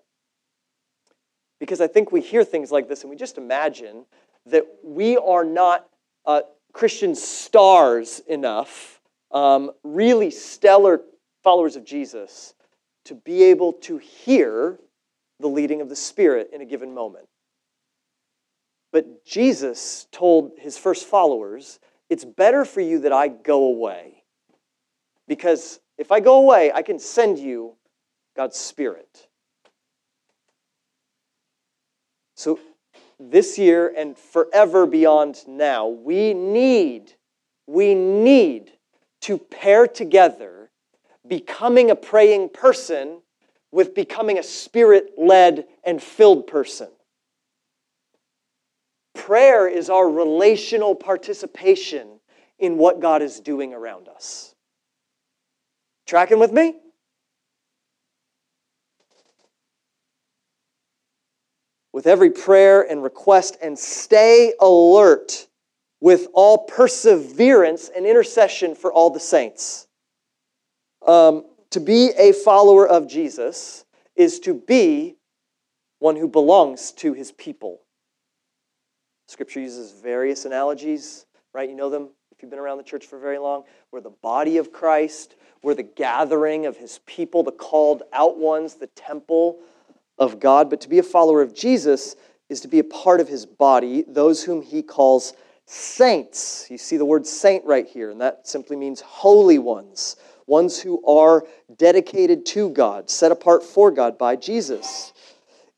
Because 1.61 1.81
I 1.81 1.87
think 1.87 2.11
we 2.11 2.21
hear 2.21 2.45
things 2.45 2.73
like 2.73 2.89
this 2.89 3.03
and 3.03 3.11
we 3.11 3.17
just 3.17 3.39
imagine 3.39 4.05
that 4.47 4.67
we 4.83 5.17
are 5.17 5.45
not 5.45 5.87
uh, 6.27 6.43
Christian 6.73 7.15
stars 7.15 8.21
enough, 8.27 9.01
um, 9.31 9.71
really 9.85 10.31
stellar 10.31 11.03
followers 11.45 11.77
of 11.77 11.85
Jesus, 11.85 12.55
to 13.05 13.15
be 13.15 13.45
able 13.45 13.73
to 13.75 13.99
hear 13.99 14.79
the 15.41 15.49
leading 15.49 15.81
of 15.81 15.89
the 15.89 15.97
Spirit 15.97 16.51
in 16.53 16.61
a 16.61 16.65
given 16.65 16.95
moment. 16.95 17.27
But 18.93 19.25
Jesus 19.25 20.07
told 20.13 20.53
his 20.59 20.77
first 20.79 21.07
followers, 21.07 21.81
It's 22.11 22.25
better 22.25 22.65
for 22.65 22.81
you 22.81 23.01
that 23.01 23.13
I 23.13 23.29
go 23.29 23.65
away. 23.65 24.23
Because 25.27 25.81
if 25.99 26.13
I 26.13 26.21
go 26.21 26.37
away, 26.43 26.71
I 26.73 26.83
can 26.83 26.99
send 26.99 27.39
you 27.39 27.75
God's 28.37 28.57
Spirit. 28.57 29.29
So, 32.35 32.59
this 33.19 33.59
year 33.59 33.93
and 33.97 34.19
forever 34.19 34.85
beyond 34.85 35.47
now, 35.47 35.87
we 35.87 36.35
need, 36.35 37.13
we 37.67 37.95
need 37.95 38.73
to 39.23 39.39
pair 39.39 39.87
together 39.87 40.71
becoming 41.27 41.91
a 41.91 41.95
praying 41.95 42.49
person 42.49 43.23
with 43.71 43.95
becoming 43.95 44.39
a 44.39 44.43
spirit 44.43 45.13
led 45.17 45.67
and 45.85 46.03
filled 46.03 46.47
person. 46.47 46.89
Prayer 49.27 49.69
is 49.69 49.89
our 49.89 50.09
relational 50.09 50.95
participation 50.95 52.21
in 52.59 52.77
what 52.77 53.01
God 53.01 53.23
is 53.23 53.41
doing 53.41 53.73
around 53.73 54.09
us. 54.09 54.55
Tracking 56.07 56.39
with 56.39 56.53
me? 56.53 56.75
with 61.93 62.07
every 62.07 62.31
prayer 62.31 62.83
and 62.83 63.03
request, 63.03 63.59
and 63.63 63.79
stay 63.79 64.55
alert 64.61 65.47
with 66.01 66.27
all 66.33 66.65
perseverance 66.65 67.91
and 67.95 68.07
intercession 68.07 68.75
for 68.75 68.93
all 68.93 69.11
the 69.11 69.21
saints. 69.21 69.87
Um, 71.07 71.45
to 71.71 71.81
be 71.81 72.11
a 72.17 72.33
follower 72.33 72.89
of 72.89 73.09
Jesus 73.09 73.85
is 74.17 74.41
to 74.41 74.55
be 74.55 75.17
one 75.99 76.17
who 76.17 76.29
belongs 76.29 76.93
to 76.93 77.13
his 77.13 77.31
people. 77.33 77.81
Scripture 79.27 79.61
uses 79.61 79.93
various 79.93 80.45
analogies, 80.45 81.27
right? 81.53 81.69
You 81.69 81.77
know 81.77 81.91
them 81.91 82.11
if 82.31 82.43
you've 82.43 82.51
been 82.51 82.59
around 82.59 82.79
the 82.79 82.85
church 82.85 83.07
for 83.07 83.19
very 83.19 83.39
long. 83.39 83.65
We're 83.91 84.01
the 84.01 84.11
body 84.11 84.59
of 84.59 84.73
Christ, 84.73 85.37
we're 85.63 85.75
the 85.75 85.83
gathering 85.83 86.67
of 86.67 86.77
his 86.77 87.01
people, 87.07 87.43
the 87.43 87.53
called 87.53 88.03
out 88.13 88.39
ones, 88.39 88.75
the 88.75 88.89
temple 88.89 89.59
of 90.19 90.41
God, 90.41 90.69
but 90.69 90.81
to 90.83 90.89
be 90.89 90.99
a 90.99 91.03
follower 91.03 91.41
of 91.41 91.55
Jesus 91.55 92.17
is 92.49 92.61
to 92.61 92.69
be 92.69 92.79
a 92.79 92.85
part 92.85 93.21
of 93.21 93.29
his 93.29 93.47
body, 93.47 94.05
those 94.07 94.45
whom 94.45 94.61
he 94.63 94.83
calls 94.83 95.35
saints. 95.67 96.67
You 96.71 96.79
see 96.79 96.97
the 96.97 97.05
word 97.05 97.27
saint 97.27 97.65
right 97.65 97.87
here, 97.87 98.11
and 98.11 98.21
that 98.21 98.47
simply 98.47 98.77
means 98.77 99.01
holy 99.01 99.59
ones, 99.59 100.17
ones 100.47 100.81
who 100.81 101.05
are 101.07 101.47
dedicated 101.77 102.45
to 102.47 102.69
God, 102.71 103.09
set 103.09 103.33
apart 103.33 103.63
for 103.63 103.91
God 103.91 104.19
by 104.19 104.37
Jesus. 104.37 105.13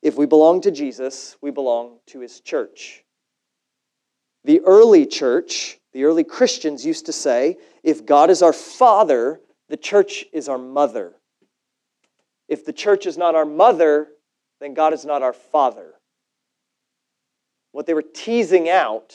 If 0.03 0.17
we 0.17 0.27
belong 0.27 0.61
to 0.63 0.71
Jesus, 0.71 1.37
we 1.41 1.51
belong 1.51 1.99
to 2.07 2.21
his 2.21 2.41
church. 2.41 3.04
The 4.45 4.61
early 4.61 5.07
church, 5.07 5.79
the 5.93 6.05
early 6.05 6.25
Christians 6.25 6.85
used 6.85 7.07
to 7.07 7.13
say, 7.13 7.57
if 7.83 8.05
God 8.05 8.31
is 8.31 8.43
our 8.43 8.53
father, 8.53 9.41
the 9.69 9.77
church 9.77 10.25
is 10.33 10.49
our 10.49 10.59
mother. 10.59 11.15
If 12.49 12.65
the 12.65 12.73
church 12.73 13.07
is 13.07 13.17
not 13.17 13.35
our 13.35 13.47
mother, 13.47 14.09
then 14.61 14.75
God 14.75 14.93
is 14.93 15.05
not 15.05 15.23
our 15.23 15.33
Father. 15.33 15.95
What 17.73 17.87
they 17.87 17.95
were 17.95 18.03
teasing 18.03 18.69
out 18.69 19.15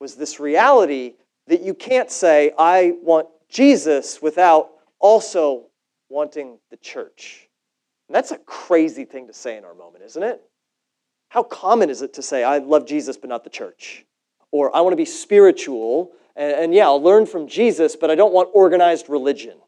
was 0.00 0.14
this 0.14 0.38
reality 0.38 1.14
that 1.46 1.62
you 1.62 1.74
can't 1.74 2.10
say, 2.10 2.52
I 2.58 2.94
want 3.02 3.28
Jesus 3.48 4.22
without 4.22 4.70
also 5.00 5.66
wanting 6.08 6.58
the 6.70 6.76
church. 6.76 7.48
And 8.08 8.14
that's 8.14 8.30
a 8.30 8.38
crazy 8.38 9.04
thing 9.04 9.26
to 9.26 9.32
say 9.32 9.56
in 9.56 9.64
our 9.64 9.74
moment, 9.74 10.04
isn't 10.04 10.22
it? 10.22 10.42
How 11.30 11.42
common 11.42 11.90
is 11.90 12.02
it 12.02 12.14
to 12.14 12.22
say, 12.22 12.44
I 12.44 12.58
love 12.58 12.86
Jesus 12.86 13.16
but 13.16 13.28
not 13.28 13.44
the 13.44 13.50
church? 13.50 14.04
Or 14.50 14.74
I 14.74 14.80
want 14.80 14.92
to 14.92 14.96
be 14.96 15.04
spiritual, 15.04 16.12
and, 16.36 16.52
and 16.52 16.74
yeah, 16.74 16.86
I'll 16.86 17.02
learn 17.02 17.26
from 17.26 17.48
Jesus, 17.48 17.96
but 17.96 18.10
I 18.10 18.14
don't 18.14 18.32
want 18.32 18.50
organized 18.52 19.08
religion. 19.08 19.58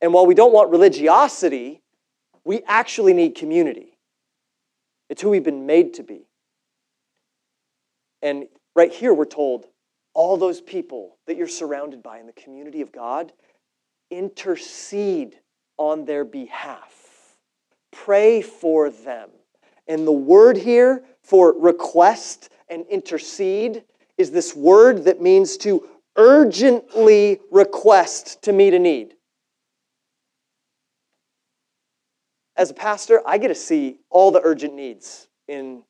And 0.00 0.12
while 0.12 0.26
we 0.26 0.34
don't 0.34 0.52
want 0.52 0.70
religiosity, 0.70 1.80
we 2.44 2.60
actually 2.66 3.14
need 3.14 3.34
community. 3.34 3.98
It's 5.08 5.22
who 5.22 5.30
we've 5.30 5.44
been 5.44 5.66
made 5.66 5.94
to 5.94 6.02
be. 6.02 6.26
And 8.20 8.46
right 8.74 8.92
here, 8.92 9.14
we're 9.14 9.24
told 9.24 9.66
all 10.14 10.36
those 10.36 10.60
people 10.60 11.16
that 11.26 11.36
you're 11.36 11.48
surrounded 11.48 12.02
by 12.02 12.18
in 12.18 12.26
the 12.26 12.32
community 12.32 12.80
of 12.80 12.92
God, 12.92 13.32
intercede 14.10 15.38
on 15.76 16.04
their 16.04 16.24
behalf. 16.24 17.36
Pray 17.92 18.42
for 18.42 18.90
them. 18.90 19.30
And 19.92 20.06
the 20.06 20.10
word 20.10 20.56
here 20.56 21.04
for 21.22 21.52
request 21.52 22.48
and 22.70 22.86
intercede 22.86 23.84
is 24.16 24.30
this 24.30 24.56
word 24.56 25.04
that 25.04 25.20
means 25.20 25.58
to 25.58 25.86
urgently 26.16 27.40
request 27.50 28.40
to 28.44 28.54
meet 28.54 28.72
a 28.72 28.78
need. 28.78 29.12
As 32.56 32.70
a 32.70 32.74
pastor, 32.74 33.20
I 33.26 33.36
get 33.36 33.48
to 33.48 33.54
see 33.54 33.98
all 34.08 34.30
the 34.30 34.40
urgent 34.42 34.72
needs 34.72 35.28
in 35.46 35.82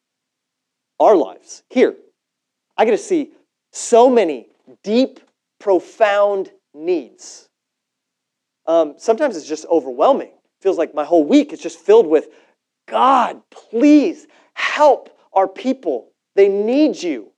our 0.98 1.14
lives 1.14 1.62
here. 1.70 1.94
I 2.76 2.84
get 2.84 2.90
to 2.90 2.98
see 2.98 3.30
so 3.70 4.10
many 4.10 4.48
deep, 4.82 5.20
profound 5.60 6.50
needs. 6.74 7.48
Um, 8.66 8.94
sometimes 8.98 9.36
it's 9.36 9.46
just 9.46 9.64
overwhelming. 9.66 10.30
It 10.30 10.60
feels 10.60 10.76
like 10.76 10.92
my 10.92 11.04
whole 11.04 11.22
week 11.24 11.52
is 11.52 11.60
just 11.60 11.78
filled 11.78 12.08
with 12.08 12.30
God, 12.92 13.40
please 13.50 14.26
help 14.52 15.08
our 15.32 15.48
people. 15.48 16.10
They 16.36 16.48
need 16.48 17.02
you. 17.02 17.32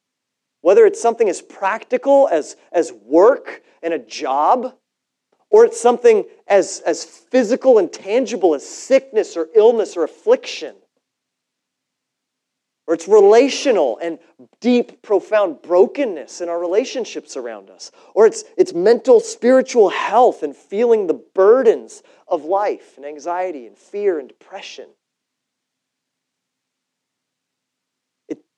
Whether 0.63 0.85
it's 0.85 1.01
something 1.01 1.29
as 1.29 1.41
practical 1.41 2.29
as, 2.31 2.57
as 2.73 2.93
work 2.93 3.63
and 3.83 3.95
a 3.95 3.99
job, 3.99 4.75
or 5.51 5.65
it's 5.65 5.81
something 5.81 6.25
as, 6.49 6.83
as 6.85 7.05
physical 7.05 7.79
and 7.79 7.93
tangible 7.93 8.55
as 8.55 8.69
sickness 8.69 9.37
or 9.37 9.49
illness 9.55 9.97
or 9.97 10.05
affliction 10.05 10.75
or 12.87 12.95
it's 12.95 13.09
relational 13.09 13.99
and 14.03 14.19
deep, 14.61 15.01
profound 15.03 15.63
brokenness 15.63 16.41
in 16.41 16.49
our 16.49 16.59
relationships 16.59 17.37
around 17.37 17.71
us, 17.71 17.91
or 18.15 18.27
it's, 18.27 18.45
it's 18.59 18.75
mental, 18.75 19.21
spiritual 19.21 19.89
health 19.89 20.43
and 20.43 20.55
feeling 20.55 21.07
the 21.07 21.21
burdens 21.35 22.03
of 22.29 22.45
life 22.45 22.97
and 22.97 23.07
anxiety 23.07 23.67
and 23.67 23.77
fear 23.77 24.19
and 24.19 24.29
depression. 24.29 24.87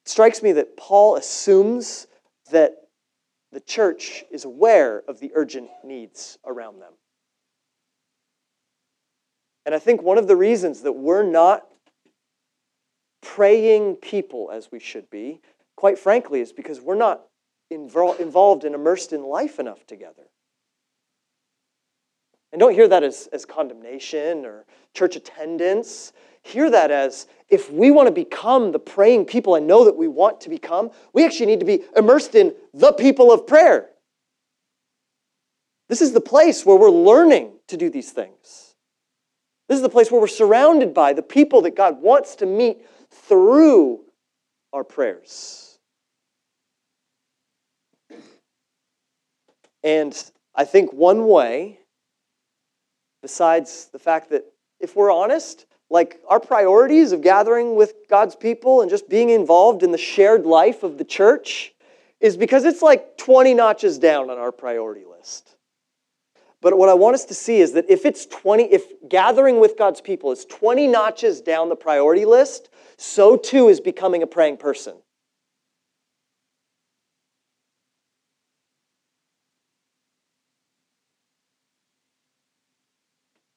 It 0.06 0.10
strikes 0.10 0.40
me 0.40 0.52
that 0.52 0.76
Paul 0.76 1.16
assumes 1.16 2.06
that 2.52 2.76
the 3.50 3.58
church 3.58 4.22
is 4.30 4.44
aware 4.44 5.02
of 5.08 5.18
the 5.18 5.32
urgent 5.34 5.68
needs 5.82 6.38
around 6.46 6.80
them. 6.80 6.92
And 9.64 9.74
I 9.74 9.80
think 9.80 10.02
one 10.02 10.16
of 10.16 10.28
the 10.28 10.36
reasons 10.36 10.82
that 10.82 10.92
we're 10.92 11.24
not 11.24 11.66
praying 13.20 13.96
people 13.96 14.52
as 14.52 14.70
we 14.70 14.78
should 14.78 15.10
be, 15.10 15.40
quite 15.76 15.98
frankly, 15.98 16.40
is 16.40 16.52
because 16.52 16.80
we're 16.80 16.94
not 16.94 17.22
involved 17.68 18.62
and 18.62 18.76
immersed 18.76 19.12
in 19.12 19.24
life 19.24 19.58
enough 19.58 19.84
together. 19.88 20.28
And 22.52 22.60
don't 22.60 22.74
hear 22.74 22.86
that 22.86 23.02
as, 23.02 23.28
as 23.32 23.44
condemnation 23.44 24.46
or 24.46 24.66
church 24.94 25.16
attendance. 25.16 26.12
Hear 26.42 26.70
that 26.70 26.92
as 26.92 27.26
if 27.48 27.70
we 27.70 27.90
want 27.90 28.08
to 28.08 28.12
become 28.12 28.72
the 28.72 28.78
praying 28.78 29.26
people 29.26 29.54
I 29.54 29.60
know 29.60 29.84
that 29.84 29.96
we 29.96 30.08
want 30.08 30.40
to 30.42 30.50
become, 30.50 30.90
we 31.12 31.24
actually 31.24 31.46
need 31.46 31.60
to 31.60 31.66
be 31.66 31.84
immersed 31.96 32.34
in 32.34 32.54
the 32.74 32.92
people 32.92 33.32
of 33.32 33.46
prayer. 33.46 33.88
This 35.88 36.02
is 36.02 36.12
the 36.12 36.20
place 36.20 36.66
where 36.66 36.76
we're 36.76 36.90
learning 36.90 37.52
to 37.68 37.76
do 37.76 37.90
these 37.90 38.10
things. 38.10 38.74
This 39.68 39.76
is 39.76 39.82
the 39.82 39.88
place 39.88 40.10
where 40.10 40.20
we're 40.20 40.26
surrounded 40.26 40.94
by 40.94 41.12
the 41.12 41.22
people 41.22 41.62
that 41.62 41.76
God 41.76 42.00
wants 42.00 42.36
to 42.36 42.46
meet 42.46 42.84
through 43.10 44.00
our 44.72 44.84
prayers. 44.84 45.78
And 49.82 50.30
I 50.54 50.64
think 50.64 50.92
one 50.92 51.28
way, 51.28 51.78
besides 53.22 53.88
the 53.92 53.98
fact 53.98 54.30
that 54.30 54.44
if 54.80 54.96
we're 54.96 55.12
honest, 55.12 55.65
like 55.88 56.20
our 56.28 56.40
priorities 56.40 57.12
of 57.12 57.22
gathering 57.22 57.76
with 57.76 57.94
God's 58.08 58.34
people 58.34 58.80
and 58.80 58.90
just 58.90 59.08
being 59.08 59.30
involved 59.30 59.82
in 59.82 59.92
the 59.92 59.98
shared 59.98 60.44
life 60.44 60.82
of 60.82 60.98
the 60.98 61.04
church 61.04 61.72
is 62.20 62.36
because 62.36 62.64
it's 62.64 62.82
like 62.82 63.16
20 63.18 63.54
notches 63.54 63.98
down 63.98 64.30
on 64.30 64.38
our 64.38 64.52
priority 64.52 65.04
list. 65.04 65.56
But 66.60 66.78
what 66.78 66.88
I 66.88 66.94
want 66.94 67.14
us 67.14 67.24
to 67.26 67.34
see 67.34 67.60
is 67.60 67.72
that 67.74 67.88
if 67.88 68.04
it's 68.04 68.26
20, 68.26 68.64
if 68.64 68.84
gathering 69.08 69.60
with 69.60 69.76
God's 69.78 70.00
people 70.00 70.32
is 70.32 70.44
20 70.46 70.88
notches 70.88 71.40
down 71.40 71.68
the 71.68 71.76
priority 71.76 72.24
list, 72.24 72.70
so 72.96 73.36
too 73.36 73.68
is 73.68 73.80
becoming 73.80 74.22
a 74.22 74.26
praying 74.26 74.56
person. 74.56 74.94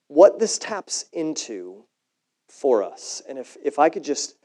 What 0.09 0.39
this 0.39 0.57
taps 0.57 1.05
into 1.13 1.85
for 2.49 2.83
us, 2.83 3.21
and 3.27 3.37
if, 3.37 3.57
if 3.63 3.79
I 3.79 3.89
could 3.89 4.03
just 4.03 4.35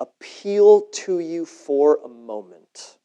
appeal 0.00 0.82
to 0.92 1.20
you 1.20 1.46
for 1.46 1.98
a 2.04 2.08
moment 2.08 2.98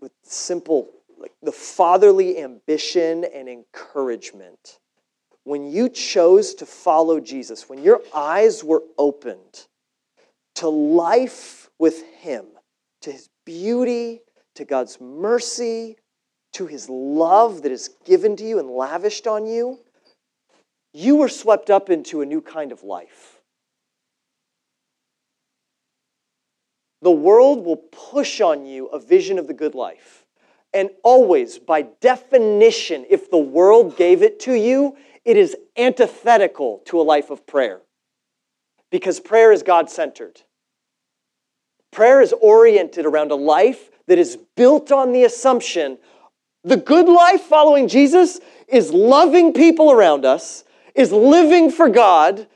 with 0.00 0.12
simple, 0.22 0.88
like 1.18 1.32
the 1.42 1.52
fatherly 1.52 2.38
ambition 2.38 3.24
and 3.24 3.48
encouragement. 3.48 4.78
When 5.44 5.70
you 5.70 5.88
chose 5.88 6.54
to 6.54 6.66
follow 6.66 7.20
Jesus, 7.20 7.68
when 7.68 7.82
your 7.82 8.02
eyes 8.14 8.64
were 8.64 8.82
opened 8.98 9.66
to 10.56 10.68
life 10.68 11.70
with 11.78 12.02
Him, 12.18 12.46
to 13.02 13.12
His 13.12 13.28
beauty, 13.44 14.22
to 14.56 14.64
God's 14.64 15.00
mercy, 15.00 15.96
to 16.54 16.66
His 16.66 16.88
love 16.88 17.62
that 17.62 17.72
is 17.72 17.90
given 18.04 18.36
to 18.36 18.44
you 18.44 18.58
and 18.58 18.68
lavished 18.68 19.26
on 19.26 19.46
you, 19.46 19.78
you 20.96 21.16
were 21.16 21.28
swept 21.28 21.68
up 21.68 21.90
into 21.90 22.22
a 22.22 22.26
new 22.26 22.40
kind 22.40 22.72
of 22.72 22.82
life. 22.82 23.40
The 27.02 27.10
world 27.10 27.64
will 27.64 27.76
push 27.76 28.40
on 28.40 28.64
you 28.64 28.86
a 28.86 28.98
vision 28.98 29.38
of 29.38 29.46
the 29.46 29.54
good 29.54 29.74
life. 29.74 30.24
And 30.72 30.90
always, 31.04 31.58
by 31.58 31.82
definition, 32.00 33.04
if 33.10 33.30
the 33.30 33.36
world 33.38 33.96
gave 33.96 34.22
it 34.22 34.40
to 34.40 34.54
you, 34.54 34.96
it 35.24 35.36
is 35.36 35.56
antithetical 35.76 36.82
to 36.86 37.00
a 37.00 37.02
life 37.02 37.30
of 37.30 37.46
prayer 37.46 37.80
because 38.90 39.20
prayer 39.20 39.52
is 39.52 39.62
God 39.62 39.90
centered. 39.90 40.40
Prayer 41.92 42.20
is 42.20 42.32
oriented 42.40 43.04
around 43.04 43.30
a 43.30 43.36
life 43.36 43.90
that 44.06 44.18
is 44.18 44.38
built 44.56 44.90
on 44.90 45.12
the 45.12 45.24
assumption 45.24 45.98
the 46.66 46.76
good 46.76 47.08
life 47.08 47.42
following 47.42 47.86
Jesus 47.86 48.40
is 48.66 48.90
loving 48.90 49.52
people 49.52 49.92
around 49.92 50.24
us, 50.24 50.64
is 50.96 51.12
living 51.12 51.70
for 51.70 51.88
God, 51.88 52.46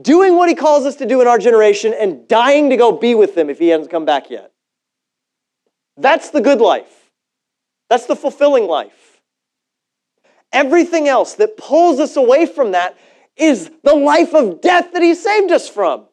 doing 0.00 0.36
what 0.36 0.48
He 0.48 0.54
calls 0.54 0.84
us 0.84 0.96
to 0.96 1.06
do 1.06 1.20
in 1.20 1.26
our 1.26 1.38
generation, 1.38 1.94
and 1.98 2.26
dying 2.28 2.70
to 2.70 2.76
go 2.76 2.92
be 2.92 3.14
with 3.14 3.36
Him 3.36 3.48
if 3.48 3.58
He 3.58 3.68
hasn't 3.68 3.90
come 3.90 4.04
back 4.04 4.30
yet. 4.30 4.52
That's 5.96 6.30
the 6.30 6.40
good 6.40 6.60
life. 6.60 7.10
That's 7.88 8.06
the 8.06 8.16
fulfilling 8.16 8.66
life. 8.66 9.20
Everything 10.52 11.08
else 11.08 11.34
that 11.34 11.56
pulls 11.56 12.00
us 12.00 12.16
away 12.16 12.46
from 12.46 12.72
that 12.72 12.96
is 13.36 13.70
the 13.82 13.94
life 13.94 14.34
of 14.34 14.60
death 14.60 14.92
that 14.92 15.02
He 15.02 15.14
saved 15.14 15.50
us 15.50 15.68
from. 15.68 16.06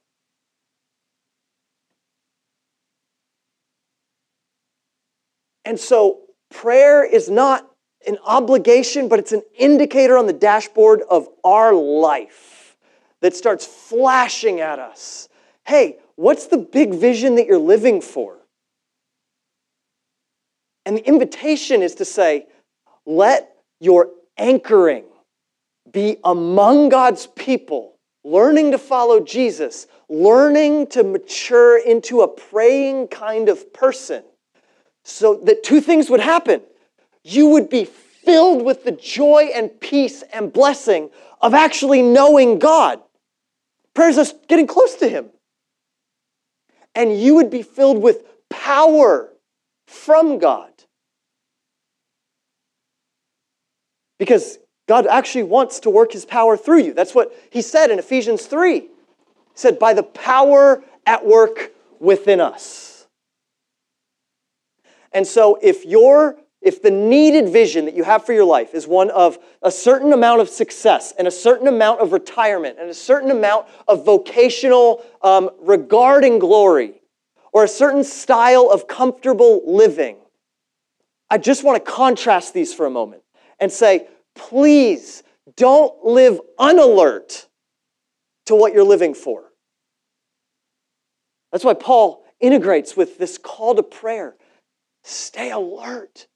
And 5.63 5.79
so, 5.79 6.21
prayer 6.49 7.03
is 7.03 7.29
not 7.29 7.70
an 8.07 8.17
obligation, 8.25 9.07
but 9.07 9.19
it's 9.19 9.31
an 9.31 9.43
indicator 9.57 10.17
on 10.17 10.27
the 10.27 10.33
dashboard 10.33 11.01
of 11.09 11.27
our 11.43 11.73
life 11.73 12.75
that 13.21 13.35
starts 13.35 13.65
flashing 13.65 14.59
at 14.59 14.79
us. 14.79 15.29
Hey, 15.65 15.97
what's 16.15 16.47
the 16.47 16.57
big 16.57 16.93
vision 16.93 17.35
that 17.35 17.45
you're 17.45 17.57
living 17.57 18.01
for? 18.01 18.37
And 20.85 20.97
the 20.97 21.07
invitation 21.07 21.83
is 21.83 21.95
to 21.95 22.05
say, 22.05 22.47
let 23.05 23.55
your 23.79 24.09
anchoring, 24.37 25.05
be 25.91 26.17
among 26.23 26.89
God's 26.89 27.27
people, 27.27 27.95
learning 28.23 28.71
to 28.71 28.77
follow 28.77 29.19
Jesus, 29.19 29.87
learning 30.09 30.87
to 30.87 31.03
mature 31.03 31.77
into 31.77 32.21
a 32.21 32.27
praying 32.27 33.07
kind 33.09 33.49
of 33.49 33.73
person, 33.73 34.23
so 35.03 35.35
that 35.43 35.63
two 35.63 35.81
things 35.81 36.09
would 36.09 36.19
happen. 36.19 36.61
You 37.23 37.47
would 37.49 37.69
be 37.69 37.85
filled 37.85 38.63
with 38.63 38.83
the 38.83 38.91
joy 38.91 39.49
and 39.53 39.79
peace 39.79 40.23
and 40.33 40.51
blessing 40.51 41.09
of 41.41 41.53
actually 41.53 42.01
knowing 42.01 42.59
God. 42.59 43.01
Prayer 43.93 44.09
is 44.09 44.15
just 44.15 44.47
getting 44.47 44.67
close 44.67 44.95
to 44.95 45.09
Him. 45.09 45.29
And 46.95 47.19
you 47.19 47.35
would 47.35 47.49
be 47.49 47.63
filled 47.63 48.01
with 48.01 48.23
power 48.49 49.29
from 49.87 50.39
God. 50.39 50.71
Because 54.19 54.59
God 54.87 55.07
actually 55.07 55.43
wants 55.43 55.79
to 55.81 55.89
work 55.89 56.11
his 56.11 56.25
power 56.25 56.57
through 56.57 56.79
you. 56.79 56.93
That's 56.93 57.15
what 57.15 57.33
he 57.49 57.61
said 57.61 57.91
in 57.91 57.97
Ephesians 57.97 58.45
3. 58.45 58.81
He 58.81 58.89
said, 59.55 59.79
by 59.79 59.93
the 59.93 60.03
power 60.03 60.83
at 61.05 61.25
work 61.25 61.71
within 61.99 62.41
us. 62.41 63.07
And 65.13 65.25
so 65.25 65.57
if 65.61 65.85
you're 65.85 66.37
if 66.61 66.81
the 66.81 66.91
needed 66.91 67.49
vision 67.49 67.85
that 67.85 67.95
you 67.95 68.03
have 68.03 68.25
for 68.25 68.33
your 68.33 68.45
life 68.45 68.75
is 68.75 68.87
one 68.87 69.09
of 69.09 69.39
a 69.63 69.71
certain 69.71 70.13
amount 70.13 70.41
of 70.41 70.49
success 70.49 71.13
and 71.17 71.27
a 71.27 71.31
certain 71.31 71.67
amount 71.67 72.01
of 72.01 72.11
retirement 72.11 72.77
and 72.79 72.89
a 72.89 72.93
certain 72.93 73.31
amount 73.31 73.65
of 73.87 74.05
vocational 74.05 75.03
um, 75.23 75.49
and 75.67 76.39
glory 76.39 77.01
or 77.51 77.63
a 77.63 77.67
certain 77.67 78.03
style 78.03 78.69
of 78.71 78.87
comfortable 78.87 79.61
living, 79.65 80.17
I 81.29 81.37
just 81.37 81.63
want 81.63 81.83
to 81.83 81.91
contrast 81.91 82.53
these 82.53 82.73
for 82.73 82.85
a 82.85 82.91
moment 82.91 83.23
and 83.59 83.71
say, 83.71 84.07
please 84.35 85.23
don't 85.55 86.05
live 86.05 86.39
unalert 86.59 87.47
to 88.45 88.55
what 88.55 88.73
you're 88.73 88.83
living 88.83 89.13
for. 89.13 89.45
That's 91.51 91.63
why 91.63 91.73
Paul 91.73 92.23
integrates 92.39 92.95
with 92.95 93.17
this 93.17 93.37
call 93.37 93.75
to 93.75 93.83
prayer. 93.83 94.35
Stay 95.03 95.51
alert. 95.51 96.27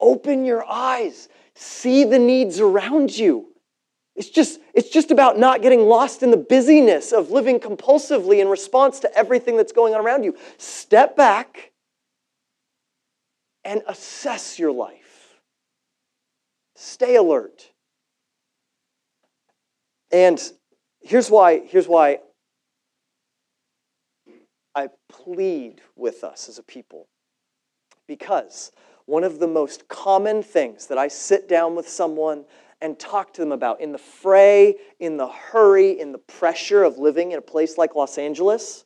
Open 0.00 0.44
your 0.44 0.64
eyes. 0.64 1.28
See 1.54 2.04
the 2.04 2.18
needs 2.18 2.60
around 2.60 3.16
you. 3.16 3.48
It's 4.14 4.30
just, 4.30 4.60
it's 4.72 4.88
just 4.88 5.10
about 5.10 5.38
not 5.38 5.60
getting 5.60 5.82
lost 5.82 6.22
in 6.22 6.30
the 6.30 6.36
busyness 6.38 7.12
of 7.12 7.30
living 7.30 7.60
compulsively 7.60 8.40
in 8.40 8.48
response 8.48 9.00
to 9.00 9.14
everything 9.14 9.56
that's 9.56 9.72
going 9.72 9.94
on 9.94 10.00
around 10.00 10.24
you. 10.24 10.36
Step 10.56 11.16
back 11.16 11.72
and 13.64 13.82
assess 13.86 14.58
your 14.58 14.72
life. 14.72 15.40
Stay 16.76 17.16
alert. 17.16 17.70
And 20.12 20.40
here's 21.00 21.30
why, 21.30 21.60
here's 21.66 21.88
why 21.88 22.20
I 24.74 24.88
plead 25.10 25.80
with 25.94 26.22
us 26.22 26.48
as 26.48 26.58
a 26.58 26.62
people. 26.62 27.08
Because 28.06 28.72
one 29.06 29.24
of 29.24 29.38
the 29.38 29.46
most 29.46 29.88
common 29.88 30.42
things 30.42 30.86
that 30.88 30.98
I 30.98 31.08
sit 31.08 31.48
down 31.48 31.74
with 31.74 31.88
someone 31.88 32.44
and 32.80 32.98
talk 32.98 33.32
to 33.34 33.40
them 33.40 33.52
about 33.52 33.80
in 33.80 33.92
the 33.92 33.98
fray, 33.98 34.74
in 35.00 35.16
the 35.16 35.28
hurry, 35.28 35.98
in 35.98 36.12
the 36.12 36.18
pressure 36.18 36.82
of 36.84 36.98
living 36.98 37.32
in 37.32 37.38
a 37.38 37.42
place 37.42 37.78
like 37.78 37.94
Los 37.94 38.18
Angeles 38.18 38.84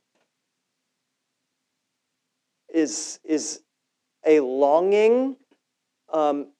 is, 2.72 3.18
is 3.24 3.60
a 4.24 4.40
longing, 4.40 5.36
um, 6.12 6.52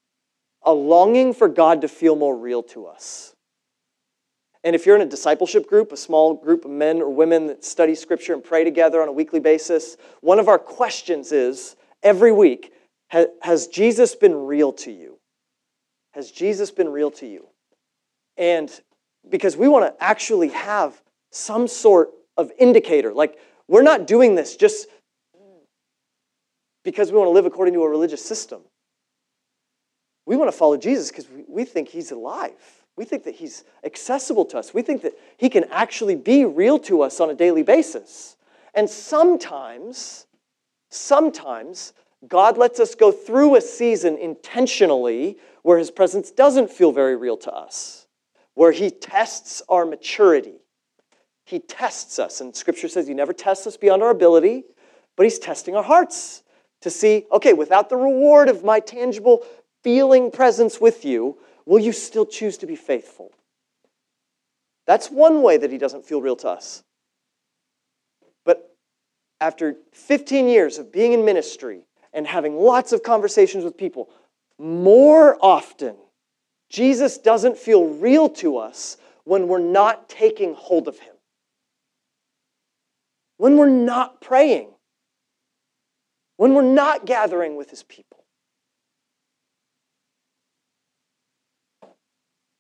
a 0.62 0.73
longing 0.73 1.33
for 1.33 1.49
God 1.49 1.83
to 1.83 1.88
feel 1.88 2.16
more 2.16 2.37
real 2.37 2.62
to 2.64 2.87
us. 2.87 3.35
And 4.64 4.75
if 4.75 4.85
you're 4.85 4.96
in 4.96 5.03
a 5.03 5.07
discipleship 5.07 5.68
group, 5.68 5.92
a 5.92 5.96
small 5.96 6.35
group 6.35 6.64
of 6.64 6.70
men 6.70 7.01
or 7.01 7.09
women 7.09 7.46
that 7.46 7.64
study 7.64 7.94
scripture 7.94 8.35
and 8.35 8.44
pray 8.44 8.64
together 8.64 9.01
on 9.01 9.09
a 9.09 9.12
weekly 9.12 9.40
basis, 9.40 9.96
one 10.20 10.38
of 10.38 10.49
our 10.49 10.59
questions 10.59 11.33
is 11.33 11.77
every 12.03 12.33
week 12.33 12.73
has 13.11 13.66
Jesus 13.68 14.14
been 14.14 14.35
real 14.35 14.73
to 14.75 14.90
you? 14.90 15.18
Has 16.12 16.31
Jesus 16.31 16.70
been 16.70 16.88
real 16.88 17.11
to 17.12 17.27
you? 17.27 17.46
And 18.37 18.70
because 19.29 19.57
we 19.57 19.68
want 19.68 19.85
to 19.85 20.03
actually 20.03 20.49
have 20.49 21.01
some 21.31 21.68
sort 21.68 22.11
of 22.37 22.51
indicator. 22.59 23.12
Like, 23.12 23.38
we're 23.68 23.83
not 23.83 24.07
doing 24.07 24.35
this 24.35 24.57
just 24.57 24.88
because 26.83 27.12
we 27.12 27.18
want 27.18 27.29
to 27.29 27.33
live 27.33 27.46
according 27.46 27.75
to 27.75 27.83
a 27.83 27.88
religious 27.88 28.25
system. 28.25 28.62
We 30.27 30.37
want 30.37 30.51
to 30.51 30.57
follow 30.57 30.77
Jesus 30.77 31.11
because 31.11 31.27
we 31.49 31.64
think 31.64 31.88
he's 31.88 32.11
alive. 32.11 32.53
We 32.96 33.05
think 33.05 33.25
that 33.25 33.35
he's 33.35 33.64
accessible 33.85 34.44
to 34.46 34.59
us. 34.59 34.75
We 34.75 34.83
think 34.83 35.03
that 35.03 35.14
he 35.37 35.49
can 35.49 35.64
actually 35.70 36.16
be 36.16 36.44
real 36.44 36.79
to 36.81 37.03
us 37.03 37.20
on 37.20 37.31
a 37.31 37.35
daily 37.35 37.62
basis. 37.62 38.37
And 38.75 38.88
sometimes, 38.88 40.27
sometimes 40.90 41.92
God 42.28 42.59
lets 42.59 42.80
us 42.80 42.94
go 42.94 43.12
through 43.12 43.56
a 43.56 43.61
season 43.61 44.18
intentionally 44.18 45.38
where 45.62 45.78
his 45.78 45.90
presence 45.90 46.30
doesn't 46.30 46.70
feel 46.70 46.92
very 46.92 47.16
real 47.16 47.37
to 47.38 47.52
us, 47.52 48.06
where 48.54 48.72
he 48.72 48.90
tests 48.90 49.62
our 49.68 49.87
maturity. 49.87 50.61
He 51.44 51.59
tests 51.59 52.18
us, 52.18 52.40
and 52.40 52.54
scripture 52.54 52.88
says 52.88 53.09
he 53.09 53.14
never 53.14 53.33
tests 53.33 53.66
us 53.66 53.76
beyond 53.76 54.02
our 54.02 54.11
ability, 54.11 54.64
but 55.16 55.24
he's 55.24 55.38
testing 55.38 55.74
our 55.74 55.83
hearts 55.83 56.42
to 56.83 56.90
see, 56.90 57.26
okay, 57.33 57.52
without 57.52 57.88
the 57.88 57.96
reward 57.96 58.48
of 58.48 58.64
my 58.64 58.80
tangible 58.80 59.44
feeling 59.83 60.30
presence 60.30 60.80
with 60.80 61.04
you, 61.04 61.38
will 61.66 61.78
you 61.78 61.92
still 61.92 62.26
choose 62.26 62.56
to 62.59 62.66
be 62.66 62.76
faithful? 62.76 63.33
That's 64.87 65.11
one 65.11 65.42
way 65.42 65.56
that 65.56 65.70
he 65.70 65.78
doesn't 65.78 66.06
feel 66.06 66.20
real 66.20 66.37
to 66.37 66.48
us. 66.48 66.83
But 68.44 68.76
after 69.40 69.76
15 69.92 70.48
years 70.48 70.78
of 70.78 70.92
being 70.92 71.12
in 71.12 71.24
ministry, 71.24 71.83
and 72.12 72.27
having 72.27 72.57
lots 72.57 72.92
of 72.92 73.03
conversations 73.03 73.64
with 73.64 73.77
people. 73.77 74.09
More 74.59 75.38
often, 75.40 75.96
Jesus 76.68 77.18
doesn't 77.18 77.57
feel 77.57 77.85
real 77.85 78.29
to 78.29 78.59
us 78.59 78.96
when 79.25 79.49
we're 79.49 79.59
not 79.59 80.09
taking 80.09 80.55
hold 80.55 80.88
of 80.88 80.99
Him, 80.99 81.14
when 83.37 83.57
we're 83.57 83.68
not 83.68 84.20
praying, 84.20 84.68
when 86.37 86.55
we're 86.55 86.62
not 86.62 87.07
gathering 87.07 87.57
with 87.57 87.70
His 87.70 87.83
people. 87.83 88.25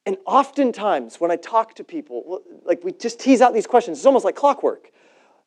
And 0.06 0.16
oftentimes, 0.26 1.20
when 1.20 1.30
I 1.30 1.36
talk 1.36 1.74
to 1.74 1.84
people, 1.84 2.42
like 2.64 2.82
we 2.82 2.92
just 2.92 3.20
tease 3.20 3.40
out 3.40 3.54
these 3.54 3.66
questions, 3.66 3.98
it's 3.98 4.06
almost 4.06 4.24
like 4.24 4.34
clockwork. 4.34 4.90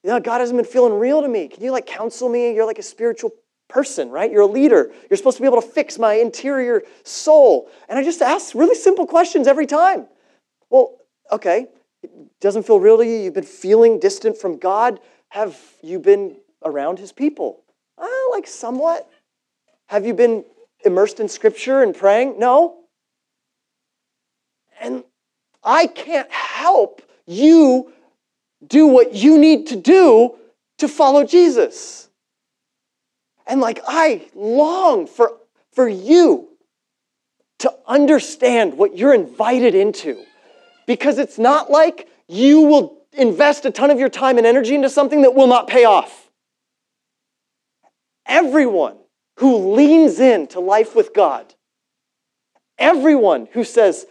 You 0.04 0.12
know, 0.12 0.20
God 0.20 0.39
hasn't 0.39 0.58
been 0.58 0.66
feeling 0.66 1.00
real 1.00 1.22
to 1.22 1.28
me. 1.28 1.48
Can 1.48 1.63
you 1.63 1.72
like 1.72 1.86
counsel 1.86 2.30
me? 2.30 2.54
You're 2.54 2.66
like 2.66 2.80
a 2.80 2.84
spiritual 2.84 3.32
person, 3.69 4.10
right? 4.10 4.32
You're 4.32 4.41
a 4.41 4.47
leader. 4.47 4.91
You're 5.10 5.17
supposed 5.17 5.38
to 5.38 5.41
be 5.41 5.47
able 5.47 5.62
to 5.62 5.67
fix 5.67 5.97
my 5.97 6.13
interior 6.13 6.84
soul. 7.04 7.69
And 7.89 7.97
I 7.97 8.04
just 8.04 8.21
ask 8.21 8.54
really 8.54 8.76
simple 8.76 9.08
questions 9.08 9.47
every 9.47 9.65
time. 9.65 10.08
Well, 10.69 10.97
okay, 11.32 11.67
it 12.02 12.12
doesn't 12.39 12.63
feel 12.63 12.80
real 12.80 12.97
to 12.97 13.06
you. 13.06 13.17
You've 13.17 13.34
been 13.34 13.43
feeling 13.43 13.99
distant 13.99 14.38
from 14.38 14.58
God. 14.58 14.99
Have 15.30 15.60
you 15.82 15.99
been 15.99 16.38
around 16.63 16.99
his 16.99 17.12
people? 17.12 17.63
Uh, 17.97 18.08
like 18.32 18.47
somewhat. 18.47 19.10
Have 19.88 20.06
you 20.06 20.13
been 20.13 20.45
immersed 20.86 21.19
in 21.19 21.28
scripture 21.28 21.82
and 21.82 21.95
praying? 21.95 22.39
No. 22.39 22.78
And 24.80 25.04
I 25.63 25.88
can't 25.88 26.32
help 26.32 27.02
you 27.26 27.91
do 28.67 28.88
what 28.88 29.13
you 29.13 29.38
need 29.38 29.67
to 29.67 29.76
do 29.76 30.36
to 30.80 30.88
follow 30.88 31.23
Jesus. 31.23 32.10
And 33.46 33.62
like, 33.62 33.80
I 33.88 34.28
long 34.34 35.08
for, 35.08 35.38
for 35.74 35.88
you 35.88 36.50
to 37.60 37.74
understand 37.88 38.78
what 38.78 38.98
you're 38.98 39.14
invited 39.14 39.76
into. 39.76 40.24
Because 40.86 41.18
it's 41.18 41.38
not 41.38 41.72
like 41.72 42.10
you 42.28 42.62
will 42.62 43.04
invest 43.14 43.66
a 43.66 43.72
ton 43.72 43.92
of 43.92 44.00
your 44.00 44.10
time 44.10 44.38
and 44.38 44.48
energy 44.48 44.76
into 44.76 44.90
something 44.90 45.22
that 45.22 45.34
will 45.34 45.48
not 45.48 45.68
pay 45.68 45.86
off. 45.86 46.30
Everyone 48.26 48.98
who 49.38 49.74
leans 49.76 50.20
into 50.20 50.60
life 50.60 50.96
with 50.96 51.14
God, 51.14 51.54
everyone 52.78 53.48
who 53.52 53.64
says, 53.64 54.06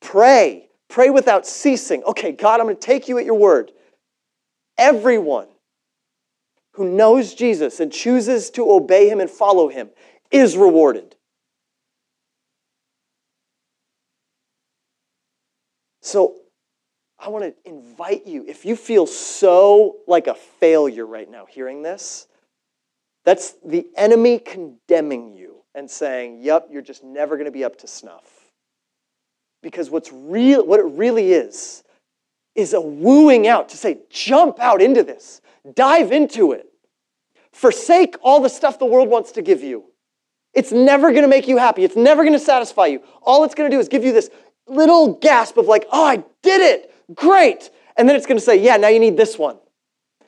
pray, 0.00 0.68
pray 0.88 1.10
without 1.10 1.46
ceasing. 1.46 2.02
Okay, 2.04 2.32
God, 2.32 2.60
I'm 2.60 2.66
going 2.66 2.76
to 2.76 2.80
take 2.80 3.08
you 3.08 3.18
at 3.18 3.24
your 3.24 3.38
word. 3.38 3.72
Everyone 4.76 5.46
who 6.74 6.88
knows 6.88 7.34
Jesus 7.34 7.80
and 7.80 7.92
chooses 7.92 8.50
to 8.50 8.70
obey 8.70 9.08
him 9.08 9.20
and 9.20 9.30
follow 9.30 9.68
him 9.68 9.90
is 10.30 10.56
rewarded. 10.56 11.14
So 16.02 16.36
I 17.18 17.28
want 17.28 17.44
to 17.44 17.54
invite 17.68 18.26
you, 18.26 18.44
if 18.46 18.64
you 18.64 18.76
feel 18.76 19.06
so 19.06 19.96
like 20.06 20.26
a 20.26 20.34
failure 20.34 21.06
right 21.06 21.30
now 21.30 21.46
hearing 21.46 21.82
this, 21.82 22.26
that's 23.24 23.54
the 23.64 23.86
enemy 23.96 24.38
condemning 24.38 25.32
you 25.32 25.62
and 25.74 25.90
saying, 25.90 26.40
yep, 26.42 26.68
you're 26.70 26.82
just 26.82 27.02
never 27.02 27.36
going 27.36 27.46
to 27.46 27.52
be 27.52 27.64
up 27.64 27.76
to 27.78 27.86
snuff. 27.86 28.50
Because 29.62 29.90
what's 29.90 30.12
real, 30.12 30.66
what 30.66 30.80
it 30.80 30.86
really 30.86 31.32
is, 31.32 31.84
is 32.54 32.72
a 32.72 32.80
wooing 32.80 33.46
out 33.46 33.68
to 33.70 33.76
say, 33.76 33.98
jump 34.10 34.60
out 34.60 34.80
into 34.80 35.02
this. 35.02 35.40
Dive 35.74 36.12
into 36.12 36.52
it. 36.52 36.66
Forsake 37.52 38.16
all 38.22 38.40
the 38.40 38.48
stuff 38.48 38.78
the 38.78 38.86
world 38.86 39.08
wants 39.08 39.32
to 39.32 39.42
give 39.42 39.62
you. 39.62 39.84
It's 40.52 40.72
never 40.72 41.10
going 41.10 41.22
to 41.22 41.28
make 41.28 41.48
you 41.48 41.56
happy. 41.56 41.84
It's 41.84 41.96
never 41.96 42.22
going 42.22 42.32
to 42.32 42.38
satisfy 42.38 42.86
you. 42.86 43.02
All 43.22 43.44
it's 43.44 43.54
going 43.54 43.70
to 43.70 43.76
do 43.76 43.80
is 43.80 43.88
give 43.88 44.04
you 44.04 44.12
this 44.12 44.30
little 44.66 45.14
gasp 45.14 45.56
of, 45.56 45.66
like, 45.66 45.86
oh, 45.90 46.04
I 46.04 46.16
did 46.42 46.60
it. 46.60 46.94
Great. 47.14 47.70
And 47.96 48.08
then 48.08 48.16
it's 48.16 48.26
going 48.26 48.38
to 48.38 48.44
say, 48.44 48.56
yeah, 48.56 48.76
now 48.76 48.88
you 48.88 49.00
need 49.00 49.16
this 49.16 49.38
one. 49.38 49.58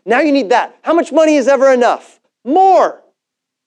Now 0.05 0.21
you 0.21 0.33
need 0.33 0.51
that. 0.51 0.77
How 0.83 0.95
much 0.95 1.13
money 1.13 1.37
is 1.37 1.49
ever 1.49 1.73
enough? 1.73 2.21
More. 2.45 3.03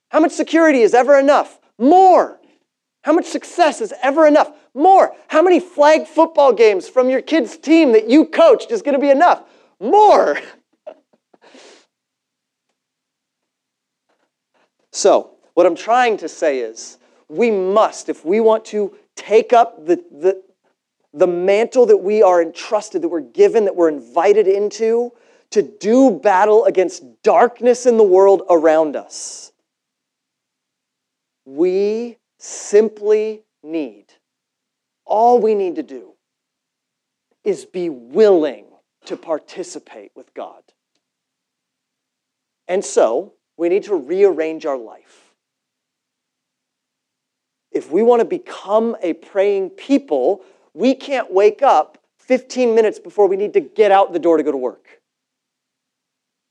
How 0.09 0.19
much 0.19 0.31
security 0.31 0.81
is 0.81 0.93
ever 0.93 1.17
enough? 1.19 1.59
More. 1.77 2.39
How 3.03 3.13
much 3.13 3.25
success 3.25 3.81
is 3.81 3.93
ever 4.01 4.27
enough? 4.27 4.51
More. 4.73 5.15
How 5.27 5.41
many 5.41 5.59
flag 5.59 6.07
football 6.07 6.53
games 6.53 6.87
from 6.87 7.09
your 7.09 7.21
kid's 7.21 7.57
team 7.57 7.91
that 7.93 8.09
you 8.09 8.25
coached 8.25 8.71
is 8.71 8.81
going 8.81 8.93
to 8.93 8.99
be 8.99 9.09
enough? 9.09 9.43
More. 9.79 10.39
so, 14.91 15.31
what 15.53 15.65
I'm 15.65 15.75
trying 15.75 16.17
to 16.17 16.29
say 16.29 16.59
is 16.59 16.97
we 17.27 17.51
must, 17.51 18.09
if 18.09 18.25
we 18.25 18.39
want 18.39 18.65
to 18.65 18.95
take 19.15 19.53
up 19.53 19.85
the, 19.85 20.03
the, 20.11 20.41
the 21.13 21.27
mantle 21.27 21.85
that 21.87 21.97
we 21.97 22.23
are 22.23 22.41
entrusted, 22.41 23.01
that 23.01 23.09
we're 23.09 23.21
given, 23.21 23.65
that 23.65 23.75
we're 23.75 23.89
invited 23.89 24.47
into, 24.47 25.11
to 25.51 25.61
do 25.61 26.11
battle 26.11 26.65
against 26.65 27.03
darkness 27.23 27.85
in 27.85 27.97
the 27.97 28.03
world 28.03 28.43
around 28.49 28.95
us. 28.95 29.51
We 31.45 32.17
simply 32.37 33.43
need, 33.63 34.08
all 35.09 35.39
we 35.39 35.55
need 35.55 35.75
to 35.75 35.83
do 35.83 36.13
is 37.43 37.65
be 37.65 37.89
willing 37.89 38.65
to 39.05 39.17
participate 39.17 40.11
with 40.15 40.33
God. 40.33 40.61
And 42.67 42.85
so, 42.85 43.33
we 43.57 43.67
need 43.67 43.83
to 43.83 43.95
rearrange 43.95 44.65
our 44.65 44.77
life. 44.77 45.33
If 47.71 47.91
we 47.91 48.03
want 48.03 48.21
to 48.21 48.25
become 48.25 48.95
a 49.01 49.13
praying 49.13 49.71
people, 49.71 50.43
we 50.73 50.93
can't 50.95 51.31
wake 51.31 51.61
up 51.61 51.97
15 52.19 52.75
minutes 52.75 52.99
before 52.99 53.27
we 53.27 53.35
need 53.35 53.53
to 53.53 53.59
get 53.59 53.91
out 53.91 54.13
the 54.13 54.19
door 54.19 54.37
to 54.37 54.43
go 54.43 54.51
to 54.51 54.57
work. 54.57 54.87